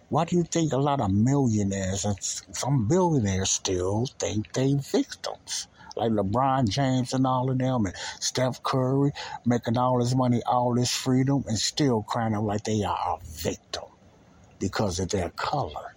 Why 0.09 0.25
do 0.25 0.35
you 0.35 0.43
think 0.43 0.73
a 0.73 0.77
lot 0.77 1.01
of 1.01 1.11
millionaires 1.13 2.05
and 2.05 2.17
some 2.21 2.87
billionaires 2.87 3.51
still 3.51 4.07
think 4.19 4.53
they 4.53 4.73
victims? 4.75 5.67
Like 5.97 6.11
LeBron 6.11 6.69
James 6.69 7.13
and 7.13 7.25
all 7.25 7.49
of 7.49 7.57
them 7.57 7.85
and 7.85 7.95
Steph 8.19 8.61
Curry 8.63 9.11
making 9.45 9.77
all 9.77 9.99
this 9.99 10.15
money, 10.15 10.41
all 10.45 10.75
this 10.75 10.91
freedom 10.91 11.43
and 11.47 11.57
still 11.57 12.03
crying 12.03 12.33
out 12.33 12.43
like 12.43 12.63
they 12.63 12.83
are 12.83 13.19
a 13.19 13.25
victim 13.25 13.83
because 14.59 14.99
of 14.99 15.09
their 15.09 15.29
color. 15.31 15.95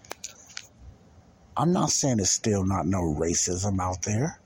I'm 1.57 1.73
not 1.73 1.91
saying 1.91 2.19
there's 2.19 2.31
still 2.31 2.65
not 2.65 2.87
no 2.87 3.03
racism 3.03 3.81
out 3.81 4.03
there, 4.03 4.41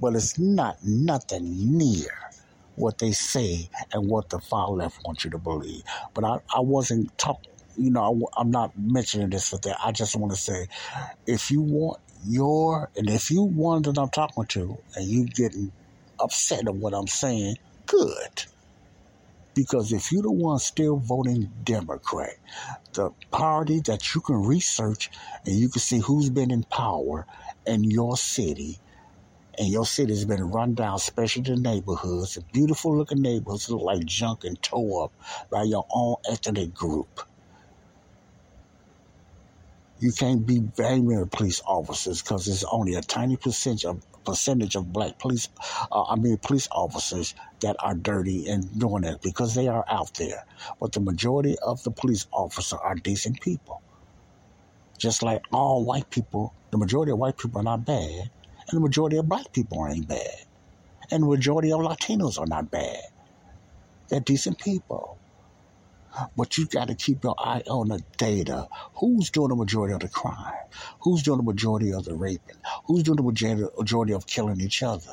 but 0.00 0.14
it's 0.14 0.38
not 0.38 0.78
nothing 0.82 1.78
near 1.78 2.08
what 2.76 2.98
they 2.98 3.12
say 3.12 3.68
and 3.92 4.08
what 4.08 4.30
the 4.30 4.38
far 4.38 4.70
left 4.70 4.98
wants 5.04 5.24
you 5.24 5.30
to 5.30 5.38
believe. 5.38 5.82
But 6.14 6.24
I, 6.24 6.38
I 6.54 6.60
wasn't 6.60 7.16
talking, 7.18 7.52
you 7.76 7.90
know, 7.90 8.28
I, 8.36 8.40
I'm 8.40 8.50
not 8.50 8.72
mentioning 8.78 9.30
this 9.30 9.48
for 9.48 9.58
that. 9.58 9.76
I 9.84 9.92
just 9.92 10.16
want 10.16 10.32
to 10.32 10.38
say, 10.38 10.68
if 11.26 11.50
you 11.50 11.60
want 11.60 11.98
your, 12.26 12.90
and 12.96 13.08
if 13.08 13.30
you 13.30 13.42
one 13.42 13.82
that 13.82 13.98
I'm 13.98 14.10
talking 14.10 14.46
to, 14.46 14.78
and 14.94 15.06
you 15.06 15.26
getting 15.26 15.72
upset 16.20 16.66
at 16.66 16.74
what 16.74 16.94
I'm 16.94 17.06
saying, 17.06 17.56
good. 17.86 18.44
Because 19.54 19.92
if 19.92 20.10
you're 20.10 20.22
the 20.22 20.32
one 20.32 20.58
still 20.58 20.96
voting 20.96 21.50
Democrat, 21.62 22.34
the 22.94 23.10
party 23.30 23.80
that 23.86 24.14
you 24.14 24.20
can 24.20 24.36
research 24.36 25.10
and 25.46 25.54
you 25.54 25.68
can 25.68 25.80
see 25.80 26.00
who's 26.00 26.30
been 26.30 26.50
in 26.50 26.64
power 26.64 27.26
in 27.66 27.84
your 27.84 28.16
city, 28.16 28.78
and 29.56 29.68
your 29.68 29.86
city's 29.86 30.24
been 30.24 30.50
run 30.50 30.74
down, 30.74 30.96
especially 30.96 31.42
the 31.42 31.56
neighborhoods, 31.56 32.34
the 32.34 32.42
beautiful 32.52 32.96
looking 32.96 33.22
neighborhoods 33.22 33.70
look 33.70 33.82
like 33.82 34.04
junk 34.04 34.42
and 34.44 34.60
tore 34.60 35.04
up 35.04 35.12
by 35.50 35.62
your 35.62 35.86
own 35.92 36.16
ethnic 36.28 36.74
group. 36.74 37.20
You 40.00 40.12
can't 40.12 40.44
be 40.46 40.58
blaming 40.60 41.26
police 41.28 41.62
officers 41.66 42.22
because 42.22 42.48
it's 42.48 42.64
only 42.64 42.94
a 42.94 43.00
tiny 43.00 43.36
percentage 43.36 43.84
of 43.84 44.02
percentage 44.24 44.74
of 44.74 44.92
black 44.92 45.18
police, 45.18 45.48
uh, 45.92 46.04
I 46.04 46.16
mean, 46.16 46.36
police 46.38 46.68
officers 46.72 47.34
that 47.60 47.76
are 47.78 47.94
dirty 47.94 48.46
and 48.48 48.78
doing 48.78 49.02
that 49.02 49.22
because 49.22 49.54
they 49.54 49.68
are 49.68 49.84
out 49.88 50.14
there. 50.14 50.44
But 50.80 50.92
the 50.92 51.00
majority 51.00 51.56
of 51.64 51.82
the 51.82 51.90
police 51.90 52.26
officers 52.32 52.78
are 52.82 52.94
decent 52.94 53.40
people. 53.40 53.82
Just 54.98 55.22
like 55.22 55.42
all 55.52 55.84
white 55.84 56.10
people, 56.10 56.54
the 56.70 56.78
majority 56.78 57.12
of 57.12 57.18
white 57.18 57.38
people 57.38 57.60
are 57.60 57.64
not 57.64 57.84
bad, 57.84 58.30
and 58.68 58.76
the 58.76 58.80
majority 58.80 59.16
of 59.18 59.28
black 59.28 59.52
people 59.52 59.86
ain't 59.86 60.08
bad, 60.08 60.46
and 61.10 61.22
the 61.22 61.28
majority 61.28 61.72
of 61.72 61.80
Latinos 61.80 62.38
are 62.38 62.46
not 62.46 62.70
bad. 62.70 63.02
They're 64.08 64.20
decent 64.20 64.58
people. 64.58 65.18
But 66.36 66.58
you 66.58 66.66
got 66.66 66.88
to 66.88 66.94
keep 66.94 67.24
your 67.24 67.34
eye 67.38 67.62
on 67.68 67.88
the 67.88 68.02
data. 68.16 68.68
Who's 68.96 69.30
doing 69.30 69.48
the 69.48 69.56
majority 69.56 69.94
of 69.94 70.00
the 70.00 70.08
crime? 70.08 70.54
Who's 71.00 71.22
doing 71.22 71.38
the 71.38 71.44
majority 71.44 71.92
of 71.92 72.04
the 72.04 72.14
raping? 72.14 72.56
Who's 72.86 73.02
doing 73.02 73.16
the 73.16 73.68
majority 73.76 74.12
of 74.12 74.26
killing 74.26 74.60
each 74.60 74.82
other? 74.82 75.12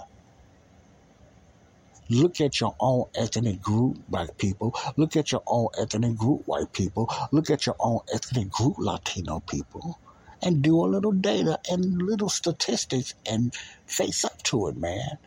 Look 2.09 2.41
at 2.41 2.59
your 2.59 2.75
own 2.79 3.05
ethnic 3.15 3.61
group, 3.61 3.97
black 4.09 4.37
people. 4.37 4.75
Look 4.97 5.15
at 5.15 5.31
your 5.31 5.43
own 5.47 5.69
ethnic 5.79 6.17
group, 6.17 6.43
white 6.45 6.73
people. 6.73 7.09
Look 7.31 7.49
at 7.49 7.65
your 7.65 7.77
own 7.79 8.01
ethnic 8.13 8.49
group, 8.49 8.75
Latino 8.77 9.39
people. 9.39 9.97
And 10.41 10.61
do 10.61 10.83
a 10.83 10.87
little 10.87 11.13
data 11.13 11.59
and 11.69 12.01
little 12.01 12.27
statistics 12.27 13.13
and 13.25 13.55
face 13.85 14.25
up 14.25 14.43
to 14.43 14.67
it, 14.67 14.75
man. 14.75 15.19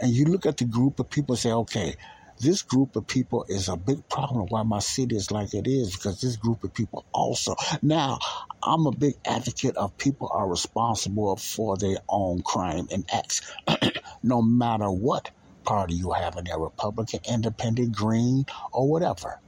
And 0.00 0.10
you 0.10 0.24
look 0.24 0.44
at 0.44 0.56
the 0.56 0.64
group 0.64 0.98
of 0.98 1.08
people 1.08 1.34
and 1.34 1.40
say, 1.40 1.52
okay, 1.52 1.96
this 2.40 2.62
group 2.62 2.96
of 2.96 3.06
people 3.06 3.46
is 3.48 3.68
a 3.68 3.76
big 3.76 4.08
problem 4.08 4.46
why 4.48 4.62
my 4.62 4.78
city 4.78 5.16
is 5.16 5.30
like 5.30 5.54
it 5.54 5.66
is 5.66 5.96
because 5.96 6.20
this 6.20 6.36
group 6.36 6.64
of 6.64 6.74
people 6.74 7.04
also. 7.12 7.54
Now, 7.82 8.18
I'm 8.62 8.86
a 8.86 8.92
big 8.92 9.14
advocate 9.24 9.76
of 9.76 9.96
people 9.96 10.30
are 10.32 10.48
responsible 10.48 11.36
for 11.36 11.76
their 11.76 11.98
own 12.08 12.42
crime 12.42 12.88
and 12.92 13.04
acts, 13.12 13.40
no 14.22 14.42
matter 14.42 14.90
what 14.90 15.30
party 15.64 15.94
you 15.94 16.12
have 16.12 16.36
in 16.36 16.44
there, 16.44 16.58
Republican, 16.58 17.20
Independent, 17.28 17.94
Green, 17.94 18.46
or 18.72 18.88
whatever. 18.88 19.38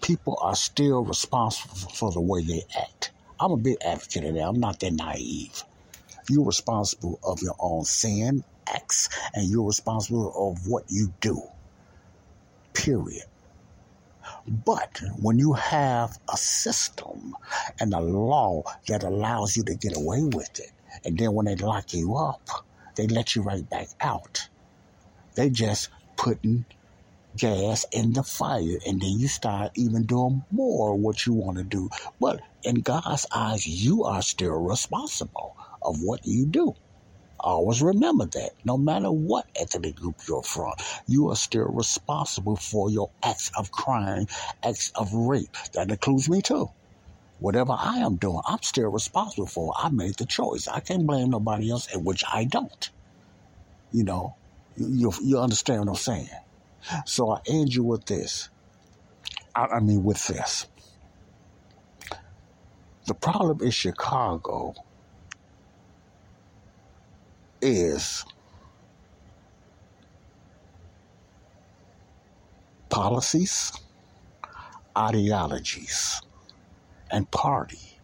People 0.00 0.38
are 0.40 0.54
still 0.54 1.04
responsible 1.04 1.74
for 1.74 2.12
the 2.12 2.20
way 2.20 2.42
they 2.42 2.62
act. 2.78 3.10
I'm 3.40 3.52
a 3.52 3.56
big 3.56 3.76
advocate 3.84 4.24
of 4.24 4.34
that. 4.34 4.42
I'm 4.42 4.60
not 4.60 4.80
that 4.80 4.92
naive. 4.92 5.64
You're 6.28 6.44
responsible 6.44 7.18
of 7.22 7.42
your 7.42 7.54
own 7.58 7.84
sin, 7.84 8.44
acts, 8.74 9.08
and 9.34 9.48
you're 9.48 9.66
responsible 9.66 10.32
of 10.36 10.66
what 10.66 10.84
you 10.88 11.12
do. 11.20 11.42
Period. 12.74 13.24
But 14.46 15.00
when 15.20 15.38
you 15.38 15.52
have 15.54 16.18
a 16.32 16.36
system 16.36 17.34
and 17.80 17.92
a 17.92 18.00
law 18.00 18.62
that 18.86 19.02
allows 19.02 19.56
you 19.56 19.64
to 19.64 19.74
get 19.74 19.96
away 19.96 20.22
with 20.22 20.58
it, 20.58 20.72
and 21.04 21.18
then 21.18 21.32
when 21.32 21.46
they 21.46 21.56
lock 21.56 21.92
you 21.92 22.16
up, 22.16 22.48
they 22.96 23.06
let 23.06 23.36
you 23.36 23.42
right 23.42 23.68
back 23.68 23.88
out. 24.00 24.48
They 25.34 25.50
just 25.50 25.88
putting 26.16 26.64
gas 27.36 27.84
in 27.92 28.12
the 28.12 28.22
fire, 28.22 28.78
and 28.86 29.00
then 29.00 29.18
you 29.18 29.28
start 29.28 29.72
even 29.76 30.04
doing 30.04 30.42
more 30.50 30.94
what 30.96 31.26
you 31.26 31.32
want 31.32 31.58
to 31.58 31.64
do. 31.64 31.88
But 32.20 32.40
in 32.64 32.76
God's 32.76 33.26
eyes, 33.34 33.66
you 33.66 34.04
are 34.04 34.22
still 34.22 34.54
responsible 34.54 35.56
of 35.82 36.02
what 36.02 36.26
you 36.26 36.46
do. 36.46 36.74
Always 37.40 37.82
remember 37.82 38.26
that. 38.26 38.50
No 38.64 38.76
matter 38.76 39.10
what 39.10 39.46
ethnic 39.54 39.96
group 39.96 40.16
you're 40.28 40.42
from, 40.42 40.72
you 41.06 41.30
are 41.30 41.36
still 41.36 41.66
responsible 41.66 42.56
for 42.56 42.90
your 42.90 43.10
acts 43.22 43.50
of 43.56 43.70
crime, 43.70 44.26
acts 44.62 44.90
of 44.94 45.12
rape. 45.12 45.56
That 45.74 45.90
includes 45.90 46.28
me 46.28 46.42
too. 46.42 46.70
Whatever 47.38 47.72
I 47.78 47.98
am 47.98 48.16
doing, 48.16 48.40
I'm 48.46 48.62
still 48.62 48.88
responsible 48.88 49.46
for. 49.46 49.72
I 49.78 49.90
made 49.90 50.16
the 50.16 50.26
choice. 50.26 50.66
I 50.66 50.80
can't 50.80 51.06
blame 51.06 51.30
nobody 51.30 51.70
else, 51.70 51.86
and 51.92 52.04
which 52.04 52.24
I 52.30 52.44
don't. 52.44 52.90
You 53.92 54.02
know, 54.02 54.34
you, 54.76 55.12
you 55.22 55.38
understand 55.38 55.80
what 55.80 55.88
I'm 55.90 55.94
saying? 55.94 56.28
So 57.06 57.30
I 57.30 57.40
end 57.46 57.74
you 57.74 57.84
with 57.84 58.06
this. 58.06 58.48
I, 59.54 59.66
I 59.66 59.80
mean, 59.80 60.02
with 60.02 60.26
this. 60.26 60.66
The 63.06 63.14
problem 63.14 63.62
in 63.62 63.70
Chicago 63.70 64.74
is 67.62 68.24
policies, 72.90 73.72
ideologies, 74.96 76.20
and 77.10 77.30
party 77.30 77.98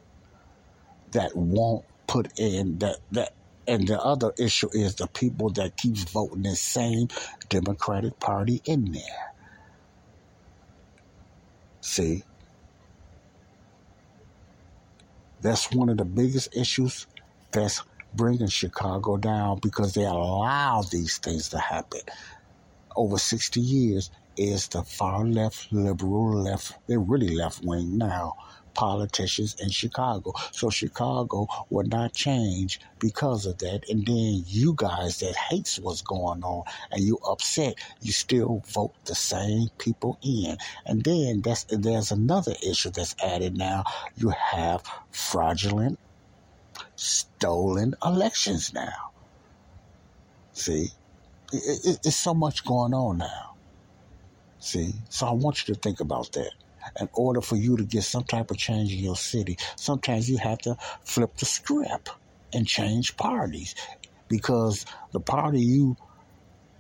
that 1.12 1.34
won't 1.36 1.84
put 2.07 2.38
in 2.38 2.78
that 2.78 2.98
that 3.12 3.34
and 3.66 3.88
the 3.88 4.00
other 4.00 4.32
issue 4.38 4.68
is 4.72 4.96
the 4.96 5.07
people 5.09 5.50
that 5.50 5.76
keeps 5.76 6.05
voting 6.05 6.42
the 6.42 6.57
same 6.57 7.09
Democratic 7.48 8.20
Party 8.20 8.61
in 8.66 8.92
there. 8.92 9.32
See, 11.80 12.24
that's 15.40 15.70
one 15.72 15.88
of 15.88 15.98
the 15.98 16.05
biggest 16.05 16.55
issues 16.57 17.07
that's 17.52 17.82
bringing 18.16 18.48
Chicago 18.48 19.16
down 19.16 19.58
because 19.60 19.94
they 19.94 20.04
allow 20.04 20.82
these 20.82 21.18
things 21.18 21.48
to 21.50 21.58
happen. 21.58 22.00
Over 22.96 23.18
60 23.18 23.60
years 23.60 24.10
is 24.36 24.68
the 24.68 24.82
far 24.82 25.24
left, 25.24 25.72
liberal 25.72 26.42
left, 26.42 26.74
they're 26.86 26.98
really 26.98 27.34
left 27.34 27.64
wing 27.64 27.98
now 27.98 28.34
politicians 28.74 29.56
in 29.60 29.70
Chicago. 29.70 30.32
So 30.52 30.70
Chicago 30.70 31.46
will 31.70 31.86
not 31.86 32.12
change 32.12 32.80
because 32.98 33.46
of 33.46 33.58
that. 33.58 33.88
And 33.88 34.04
then 34.04 34.44
you 34.46 34.74
guys 34.76 35.20
that 35.20 35.36
hates 35.36 35.78
what's 35.78 36.02
going 36.02 36.42
on 36.42 36.64
and 36.90 37.02
you 37.02 37.18
upset, 37.28 37.76
you 38.02 38.12
still 38.12 38.62
vote 38.68 38.94
the 39.04 39.14
same 39.14 39.68
people 39.78 40.18
in. 40.22 40.58
And 40.86 41.02
then 41.04 41.40
that's 41.42 41.64
there's 41.64 42.10
another 42.10 42.54
issue 42.66 42.90
that's 42.90 43.14
added 43.22 43.56
now. 43.56 43.84
You 44.16 44.30
have 44.30 44.82
fraudulent, 45.10 45.98
stolen 46.97 47.95
elections 48.05 48.72
now. 48.72 49.12
See, 50.53 50.88
it, 51.53 51.86
it, 51.86 52.01
it's 52.05 52.16
so 52.16 52.34
much 52.34 52.64
going 52.64 52.95
on 52.95 53.18
now. 53.18 53.55
See, 54.59 54.92
so 55.09 55.26
I 55.26 55.32
want 55.32 55.66
you 55.66 55.74
to 55.74 55.80
think 55.80 56.01
about 56.01 56.32
that 56.32 56.53
in 57.01 57.09
order 57.12 57.40
for 57.40 57.57
you 57.57 57.76
to 57.76 57.84
get 57.84 58.05
some 58.05 58.24
type 58.24 58.51
of 58.51 58.57
change 58.57 58.92
in 58.92 58.99
your 58.99 59.16
city, 59.16 59.59
sometimes 59.76 60.28
you 60.28 60.38
have 60.38 60.59
to 60.59 60.76
flip 61.03 61.36
the 61.36 61.47
script 61.47 62.11
and 62.53 62.66
change 62.66 63.16
parties 63.16 63.74
because 64.28 64.86
the 65.12 65.20
party 65.20 65.61
you 65.61 65.97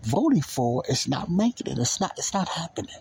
voting 0.02 0.42
for 0.42 0.84
is 0.88 1.08
not 1.08 1.30
making 1.30 1.72
it. 1.72 1.78
It's 1.78 2.00
not. 2.00 2.12
It's 2.16 2.34
not 2.34 2.48
happening. 2.48 2.94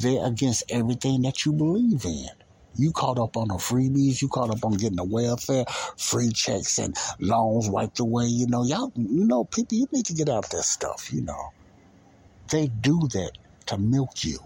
They're 0.00 0.24
against 0.24 0.64
everything 0.70 1.22
that 1.22 1.44
you 1.44 1.52
believe 1.52 2.04
in. 2.04 2.28
You 2.76 2.92
caught 2.92 3.18
up 3.18 3.36
on 3.36 3.48
the 3.48 3.54
freebies. 3.54 4.22
You 4.22 4.28
caught 4.28 4.50
up 4.50 4.64
on 4.64 4.72
getting 4.72 4.96
the 4.96 5.04
welfare, 5.04 5.64
free 5.96 6.30
checks, 6.30 6.78
and 6.78 6.96
loans 7.18 7.68
wiped 7.68 8.00
away. 8.00 8.26
You 8.26 8.46
know, 8.46 8.64
y'all. 8.64 8.92
You 8.96 9.24
know, 9.24 9.44
people. 9.44 9.76
You 9.76 9.86
need 9.92 10.06
to 10.06 10.14
get 10.14 10.28
out 10.28 10.50
that 10.50 10.62
stuff. 10.62 11.12
You 11.12 11.22
know, 11.22 11.52
they 12.50 12.68
do 12.68 13.08
that 13.12 13.32
to 13.66 13.78
milk 13.78 14.24
you. 14.24 14.38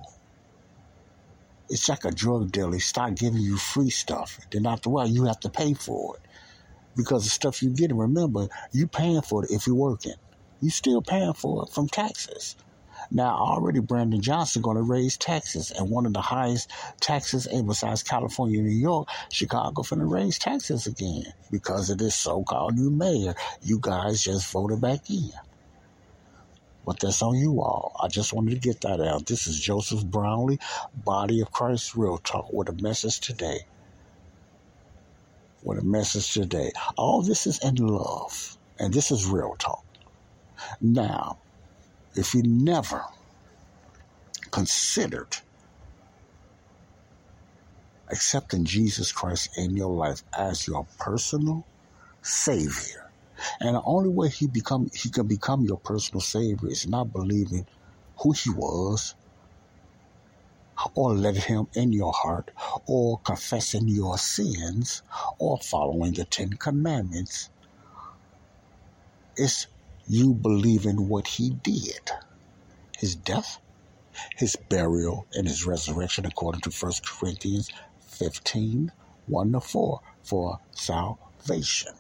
It's 1.68 1.89
like 1.89 2.05
a 2.05 2.11
drug 2.11 2.53
dealer. 2.53 2.79
start 2.79 3.14
giving 3.16 3.41
you 3.41 3.57
free 3.57 3.91
stuff. 3.91 4.39
Then 4.51 4.66
after 4.66 4.91
a 4.91 4.93
while, 4.93 5.09
you 5.09 5.25
have 5.25 5.41
to 5.41 5.51
pay 5.51 5.75
for 5.75 6.16
it. 6.16 6.22
Because 6.97 7.25
the 7.25 7.31
stuff 7.31 7.62
you 7.62 7.70
get, 7.70 7.93
remember, 7.93 8.49
you're 8.72 8.87
paying 8.87 9.22
for 9.22 9.45
it 9.45 9.51
if 9.51 9.66
you're 9.66 9.75
working. 9.75 10.14
You 10.61 10.70
still 10.70 11.03
paying 11.03 11.33
for 11.33 11.64
it 11.64 11.70
from 11.72 11.89
taxes. 11.89 12.57
Now, 13.15 13.37
already 13.37 13.79
Brandon 13.79 14.21
Johnson 14.21 14.61
going 14.61 14.77
to 14.77 14.83
raise 14.83 15.17
taxes, 15.17 15.71
and 15.71 15.89
one 15.89 16.05
of 16.05 16.12
the 16.12 16.21
highest 16.21 16.69
taxes, 16.99 17.47
and 17.47 17.65
besides 17.65 18.03
California, 18.03 18.61
New 18.61 18.69
York, 18.69 19.09
Chicago 19.31 19.83
finna 19.83 20.11
raise 20.11 20.37
taxes 20.37 20.89
again 20.89 21.33
because 21.53 21.91
of 21.91 21.99
this 21.99 22.17
so-called 22.17 22.75
new 22.75 22.91
mayor. 22.91 23.37
You 23.62 23.79
guys 23.81 24.21
just 24.21 24.51
voted 24.51 24.81
back 24.81 25.09
in. 25.09 25.31
But 26.85 26.99
that's 26.99 27.23
on 27.23 27.37
you 27.37 27.62
all. 27.62 27.95
I 28.03 28.09
just 28.09 28.33
wanted 28.33 28.61
to 28.61 28.69
get 28.69 28.81
that 28.81 29.01
out. 29.01 29.27
This 29.27 29.47
is 29.47 29.61
Joseph 29.61 30.05
Brownlee, 30.05 30.59
Body 31.05 31.41
of 31.41 31.53
Christ 31.53 31.95
Real 31.95 32.19
Talk, 32.19 32.53
with 32.53 32.69
a 32.69 32.83
message 32.83 33.21
today. 33.21 33.61
With 35.62 35.79
a 35.79 35.85
message 35.85 36.35
today. 36.35 36.73
All 36.97 37.23
this 37.23 37.47
is 37.47 37.61
in 37.65 37.77
love, 37.77 38.59
and 38.81 38.93
this 38.93 39.12
is 39.12 39.25
real 39.25 39.55
talk. 39.57 39.85
Now, 40.81 41.39
if 42.17 42.35
you 42.35 42.43
never 42.43 43.03
considered 44.51 45.37
accepting 48.11 48.65
Jesus 48.65 49.12
Christ 49.12 49.51
in 49.57 49.77
your 49.77 49.93
life 49.95 50.23
as 50.37 50.67
your 50.67 50.87
personal 50.99 51.67
Savior, 52.23 53.11
and 53.61 53.75
the 53.77 53.83
only 53.85 54.09
way 54.09 54.29
he 54.29 54.47
become 54.47 54.89
he 54.95 55.11
can 55.11 55.27
become 55.27 55.65
your 55.65 55.79
personal 55.79 56.21
savior 56.21 56.69
is 56.71 56.87
not 56.87 57.12
believing 57.12 57.67
who 58.19 58.33
he 58.33 58.51
was, 58.51 59.15
or 60.95 61.15
letting 61.15 61.43
him 61.43 61.67
in 61.75 61.93
your 61.93 62.12
heart, 62.12 62.51
or 62.87 63.19
confessing 63.21 63.89
your 63.89 64.19
sins, 64.19 65.03
or 65.39 65.59
following 65.59 66.12
the 66.12 66.25
Ten 66.25 66.51
Commandments. 66.51 67.51
It's 69.37 69.67
you 70.09 70.35
believe 70.35 70.85
in 70.85 71.09
what 71.09 71.27
he 71.27 71.51
did. 71.51 72.11
His 72.99 73.15
death, 73.15 73.59
his 74.37 74.57
burial, 74.57 75.27
and 75.33 75.49
his 75.49 75.67
resurrection 75.67 76.27
according 76.27 76.61
to 76.63 76.71
1 76.71 76.93
Corinthians 77.07 77.71
15, 78.01 78.93
1 79.27 79.53
to 79.53 79.61
4 79.61 80.01
for 80.23 80.61
salvation. 80.73 81.93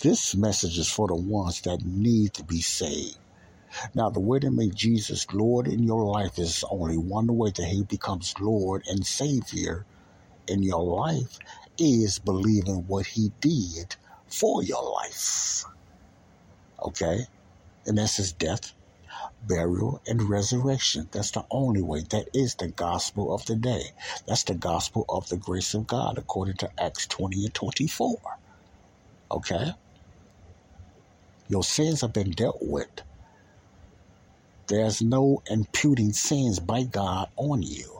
This 0.00 0.34
message 0.34 0.78
is 0.78 0.90
for 0.90 1.08
the 1.08 1.14
ones 1.14 1.60
that 1.62 1.84
need 1.84 2.34
to 2.34 2.44
be 2.44 2.60
saved. 2.60 3.18
Now, 3.94 4.10
the 4.10 4.20
way 4.20 4.38
to 4.40 4.50
make 4.50 4.74
Jesus 4.74 5.26
Lord 5.32 5.68
in 5.68 5.82
your 5.82 6.04
life 6.04 6.38
is 6.38 6.64
only 6.70 6.96
one 6.96 7.36
way 7.36 7.50
that 7.50 7.66
He 7.66 7.82
becomes 7.82 8.34
Lord 8.40 8.84
and 8.88 9.06
Savior 9.06 9.84
in 10.46 10.62
your 10.62 10.82
life 10.82 11.38
is 11.76 12.18
believing 12.18 12.86
what 12.86 13.06
He 13.06 13.32
did 13.40 13.96
for 14.26 14.62
your 14.62 14.82
life. 14.92 15.64
Okay? 16.82 17.20
And 17.86 17.98
that's 17.98 18.16
His 18.16 18.32
death, 18.32 18.72
burial, 19.42 20.02
and 20.06 20.28
resurrection. 20.28 21.08
That's 21.12 21.32
the 21.32 21.44
only 21.50 21.82
way. 21.82 22.02
That 22.10 22.28
is 22.34 22.54
the 22.56 22.68
gospel 22.68 23.34
of 23.34 23.46
the 23.46 23.56
day. 23.56 23.82
That's 24.26 24.44
the 24.44 24.54
gospel 24.54 25.04
of 25.08 25.28
the 25.28 25.36
grace 25.36 25.74
of 25.74 25.86
God 25.86 26.18
according 26.18 26.56
to 26.58 26.70
Acts 26.78 27.06
20 27.06 27.44
and 27.44 27.54
24. 27.54 28.18
Okay? 29.32 29.72
Your 31.48 31.64
sins 31.64 32.02
have 32.02 32.12
been 32.12 32.30
dealt 32.32 32.58
with. 32.60 32.90
There's 34.68 35.02
no 35.02 35.42
imputing 35.50 36.12
sins 36.12 36.60
by 36.60 36.84
God 36.84 37.28
on 37.36 37.62
you. 37.62 37.97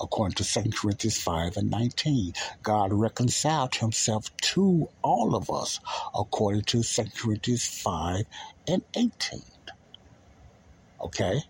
According 0.00 0.34
to 0.36 0.44
2 0.44 0.70
Corinthians 0.70 1.20
5 1.20 1.56
and 1.56 1.70
19, 1.70 2.34
God 2.62 2.92
reconciled 2.92 3.74
himself 3.74 4.34
to 4.38 4.88
all 5.02 5.34
of 5.34 5.50
us, 5.50 5.80
according 6.14 6.62
to 6.62 6.82
2 6.82 7.04
Corinthians 7.16 7.66
5 7.66 8.24
and 8.68 8.82
18. 8.94 9.42
Okay? 11.00 11.42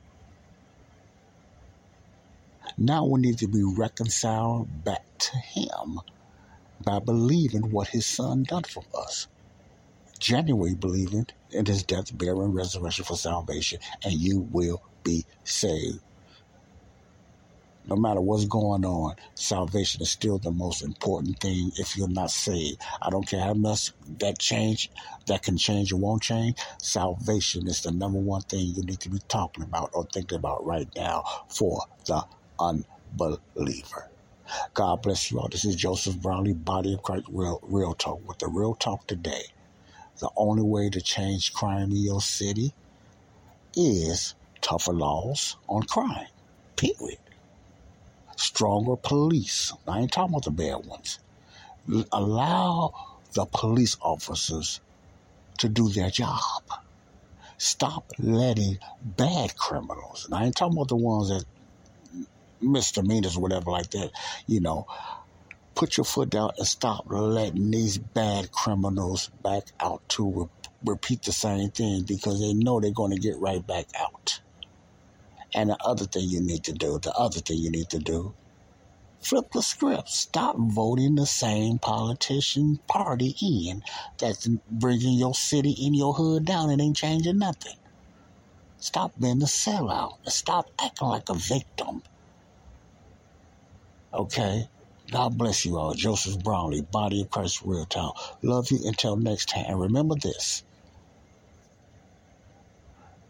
Now 2.77 3.05
we 3.05 3.21
need 3.21 3.39
to 3.39 3.49
be 3.49 3.63
reconciled 3.63 4.85
back 4.85 5.05
to 5.19 5.37
Him 5.37 6.01
by 6.85 6.99
believing 6.99 7.71
what 7.71 7.89
His 7.89 8.05
Son 8.05 8.43
done 8.43 8.65
for 8.65 8.85
us 8.97 9.29
genuinely 10.25 10.75
believing 10.75 11.27
in 11.51 11.67
his 11.67 11.83
death, 11.83 12.17
burial, 12.17 12.43
and 12.43 12.55
resurrection 12.55 13.05
for 13.05 13.17
salvation, 13.17 13.79
and 14.03 14.15
you 14.15 14.41
will 14.53 14.83
be 15.03 15.25
saved. 15.45 16.01
No 17.87 17.97
matter 17.97 18.21
what's 18.21 18.47
going 18.47 18.85
on, 18.85 19.17
salvation 19.35 20.03
is 20.03 20.11
still 20.11 20.39
the 20.39 20.51
most 20.51 20.83
important 20.83 21.39
thing 21.41 21.71
if 21.77 21.97
you're 21.97 22.09
not 22.09 22.31
saved. 22.31 22.81
I 23.03 23.11
don't 23.11 23.29
care 23.29 23.43
how 23.43 23.55
much 23.55 23.93
that 24.21 24.39
change 24.39 24.91
that 25.27 25.43
can 25.43 25.59
change 25.59 25.93
or 25.93 25.97
won't 25.97 26.23
change. 26.23 26.59
Salvation 26.81 27.67
is 27.69 27.83
the 27.83 27.93
number 27.93 28.19
one 28.19 28.43
thing 28.43 28.73
you 28.75 28.83
need 28.85 29.01
to 29.01 29.11
be 29.11 29.21
talking 29.29 29.65
about 29.65 29.91
or 29.93 30.07
thinking 30.13 30.39
about 30.39 30.65
right 30.65 30.89
now 30.97 31.25
for 31.49 31.83
the 32.07 32.23
unbeliever. 32.59 34.11
God 34.75 35.03
bless 35.03 35.31
you 35.31 35.39
all. 35.41 35.49
This 35.49 35.65
is 35.65 35.77
Joseph 35.77 36.21
Brownlee, 36.21 36.55
Body 36.55 36.95
of 36.95 37.03
Christ 37.03 37.27
Real, 37.31 37.61
Real 37.63 37.95
Talk 37.95 38.27
with 38.27 38.39
the 38.39 38.49
Real 38.49 38.75
Talk 38.75 39.07
today. 39.07 39.45
The 40.21 40.31
only 40.37 40.63
way 40.63 40.91
to 40.91 41.01
change 41.01 41.53
crime 41.53 41.91
in 41.91 41.99
your 41.99 42.21
city 42.23 42.75
is 43.77 44.35
tougher 44.63 44.93
laws 44.93 45.57
on 45.69 45.83
crime. 45.85 46.29
Period. 46.77 47.19
Stronger 48.37 48.97
police. 48.97 49.73
I 49.87 50.01
ain't 50.01 50.13
talking 50.13 50.35
about 50.35 50.45
the 50.45 50.51
bad 50.51 50.87
ones. 50.87 51.19
Allow 52.13 52.95
the 53.33 53.47
police 53.47 53.97
officers 54.01 54.81
to 55.59 55.69
do 55.69 55.89
their 55.89 56.11
job. 56.11 56.41
Stop 57.59 58.11
letting 58.19 58.79
bad 59.03 59.57
criminals, 59.57 60.25
and 60.25 60.35
I 60.35 60.45
ain't 60.45 60.57
talking 60.57 60.77
about 60.77 60.89
the 60.89 60.97
ones 60.97 61.29
that 61.29 61.45
misdemeanors 62.61 63.37
or 63.37 63.41
whatever 63.41 63.71
like 63.71 63.91
that, 63.91 64.11
you 64.47 64.61
know, 64.61 64.87
put 65.75 65.97
your 65.97 66.05
foot 66.05 66.31
down 66.31 66.51
and 66.59 66.67
stop 66.67 67.05
letting 67.09 67.71
these 67.71 67.99
bad 67.99 68.51
criminals 68.53 69.31
back 69.43 69.65
out 69.81 70.07
to 70.09 70.31
re- 70.31 70.47
repeat 70.85 71.23
the 71.23 71.33
same 71.33 71.71
thing 71.71 72.03
because 72.03 72.41
they 72.41 72.55
know 72.55 72.81
they're 72.81 72.91
going 72.91 73.13
to 73.13 73.21
get 73.21 73.39
right 73.39 73.65
back 73.67 73.87
out. 73.99 74.41
And 75.55 75.71
the 75.71 75.77
other 75.85 76.05
thing 76.05 76.29
you 76.29 76.41
need 76.41 76.65
to 76.65 76.73
do, 76.73 76.99
the 76.99 77.13
other 77.13 77.41
thing 77.41 77.59
you 77.59 77.71
need 77.71 77.89
to 77.91 77.99
do, 77.99 78.35
flip 79.21 79.53
the 79.53 79.63
script. 79.63 80.09
Stop 80.09 80.57
voting 80.59 81.15
the 81.15 81.27
same 81.27 81.79
politician 81.79 82.79
party 82.89 83.35
in 83.41 83.83
that's 84.19 84.49
bringing 84.71 85.19
your 85.19 85.35
city 85.35 85.77
and 85.87 85.95
your 85.95 86.15
hood 86.15 86.45
down 86.45 86.71
and 86.71 86.81
ain't 86.81 86.97
changing 86.97 87.39
nothing. 87.39 87.77
Stop 88.79 89.13
being 89.19 89.41
a 89.43 89.47
sellout. 89.47 90.19
Stop 90.27 90.67
acting 90.81 91.09
like 91.09 91.29
a 91.31 91.35
victim. 91.35 92.03
Okay? 94.13 94.69
God 95.11 95.39
bless 95.39 95.65
you 95.65 95.79
all. 95.79 95.95
Joseph 95.95 96.43
Brownlee, 96.43 96.83
Body 96.83 97.23
of 97.23 97.31
Christ 97.31 97.63
Real 97.65 97.87
Talk. 97.87 98.19
Love 98.43 98.71
you 98.71 98.81
until 98.85 99.17
next 99.17 99.49
time. 99.51 99.67
And 99.69 99.81
remember 99.81 100.17
this 100.17 100.65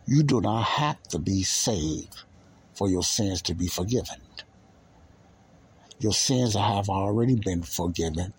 you 0.07 0.23
do 0.23 0.41
not 0.41 0.63
have 0.63 1.03
to 1.05 1.19
be 1.19 1.43
saved 1.43 2.23
for 2.75 2.89
your 2.89 3.03
sins 3.03 3.43
to 3.43 3.55
be 3.55 3.67
forgiven. 3.67 4.19
Your 5.99 6.13
sins 6.13 6.55
have 6.55 6.89
already 6.89 7.37
been 7.37 7.63
forgiven. 7.63 8.35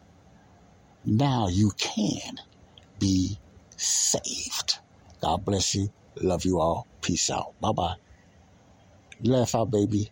Now 1.05 1.47
you 1.47 1.71
can 1.77 2.35
be 2.99 3.39
saved. 3.77 4.79
God 5.21 5.45
bless 5.45 5.73
you. 5.75 5.89
Love 6.21 6.45
you 6.45 6.59
all. 6.59 6.87
Peace 7.01 7.29
out. 7.29 7.59
Bye 7.61 7.71
bye. 7.71 7.95
Laugh 9.23 9.55
out, 9.55 9.71
baby. 9.71 10.11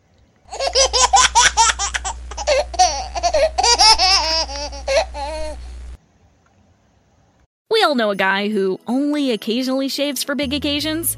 We 7.74 7.82
all 7.82 7.96
know 7.96 8.12
a 8.12 8.16
guy 8.16 8.50
who 8.50 8.80
only 8.86 9.32
occasionally 9.32 9.88
shaves 9.88 10.24
for 10.24 10.36
big 10.36 10.54
occasions, 10.54 11.18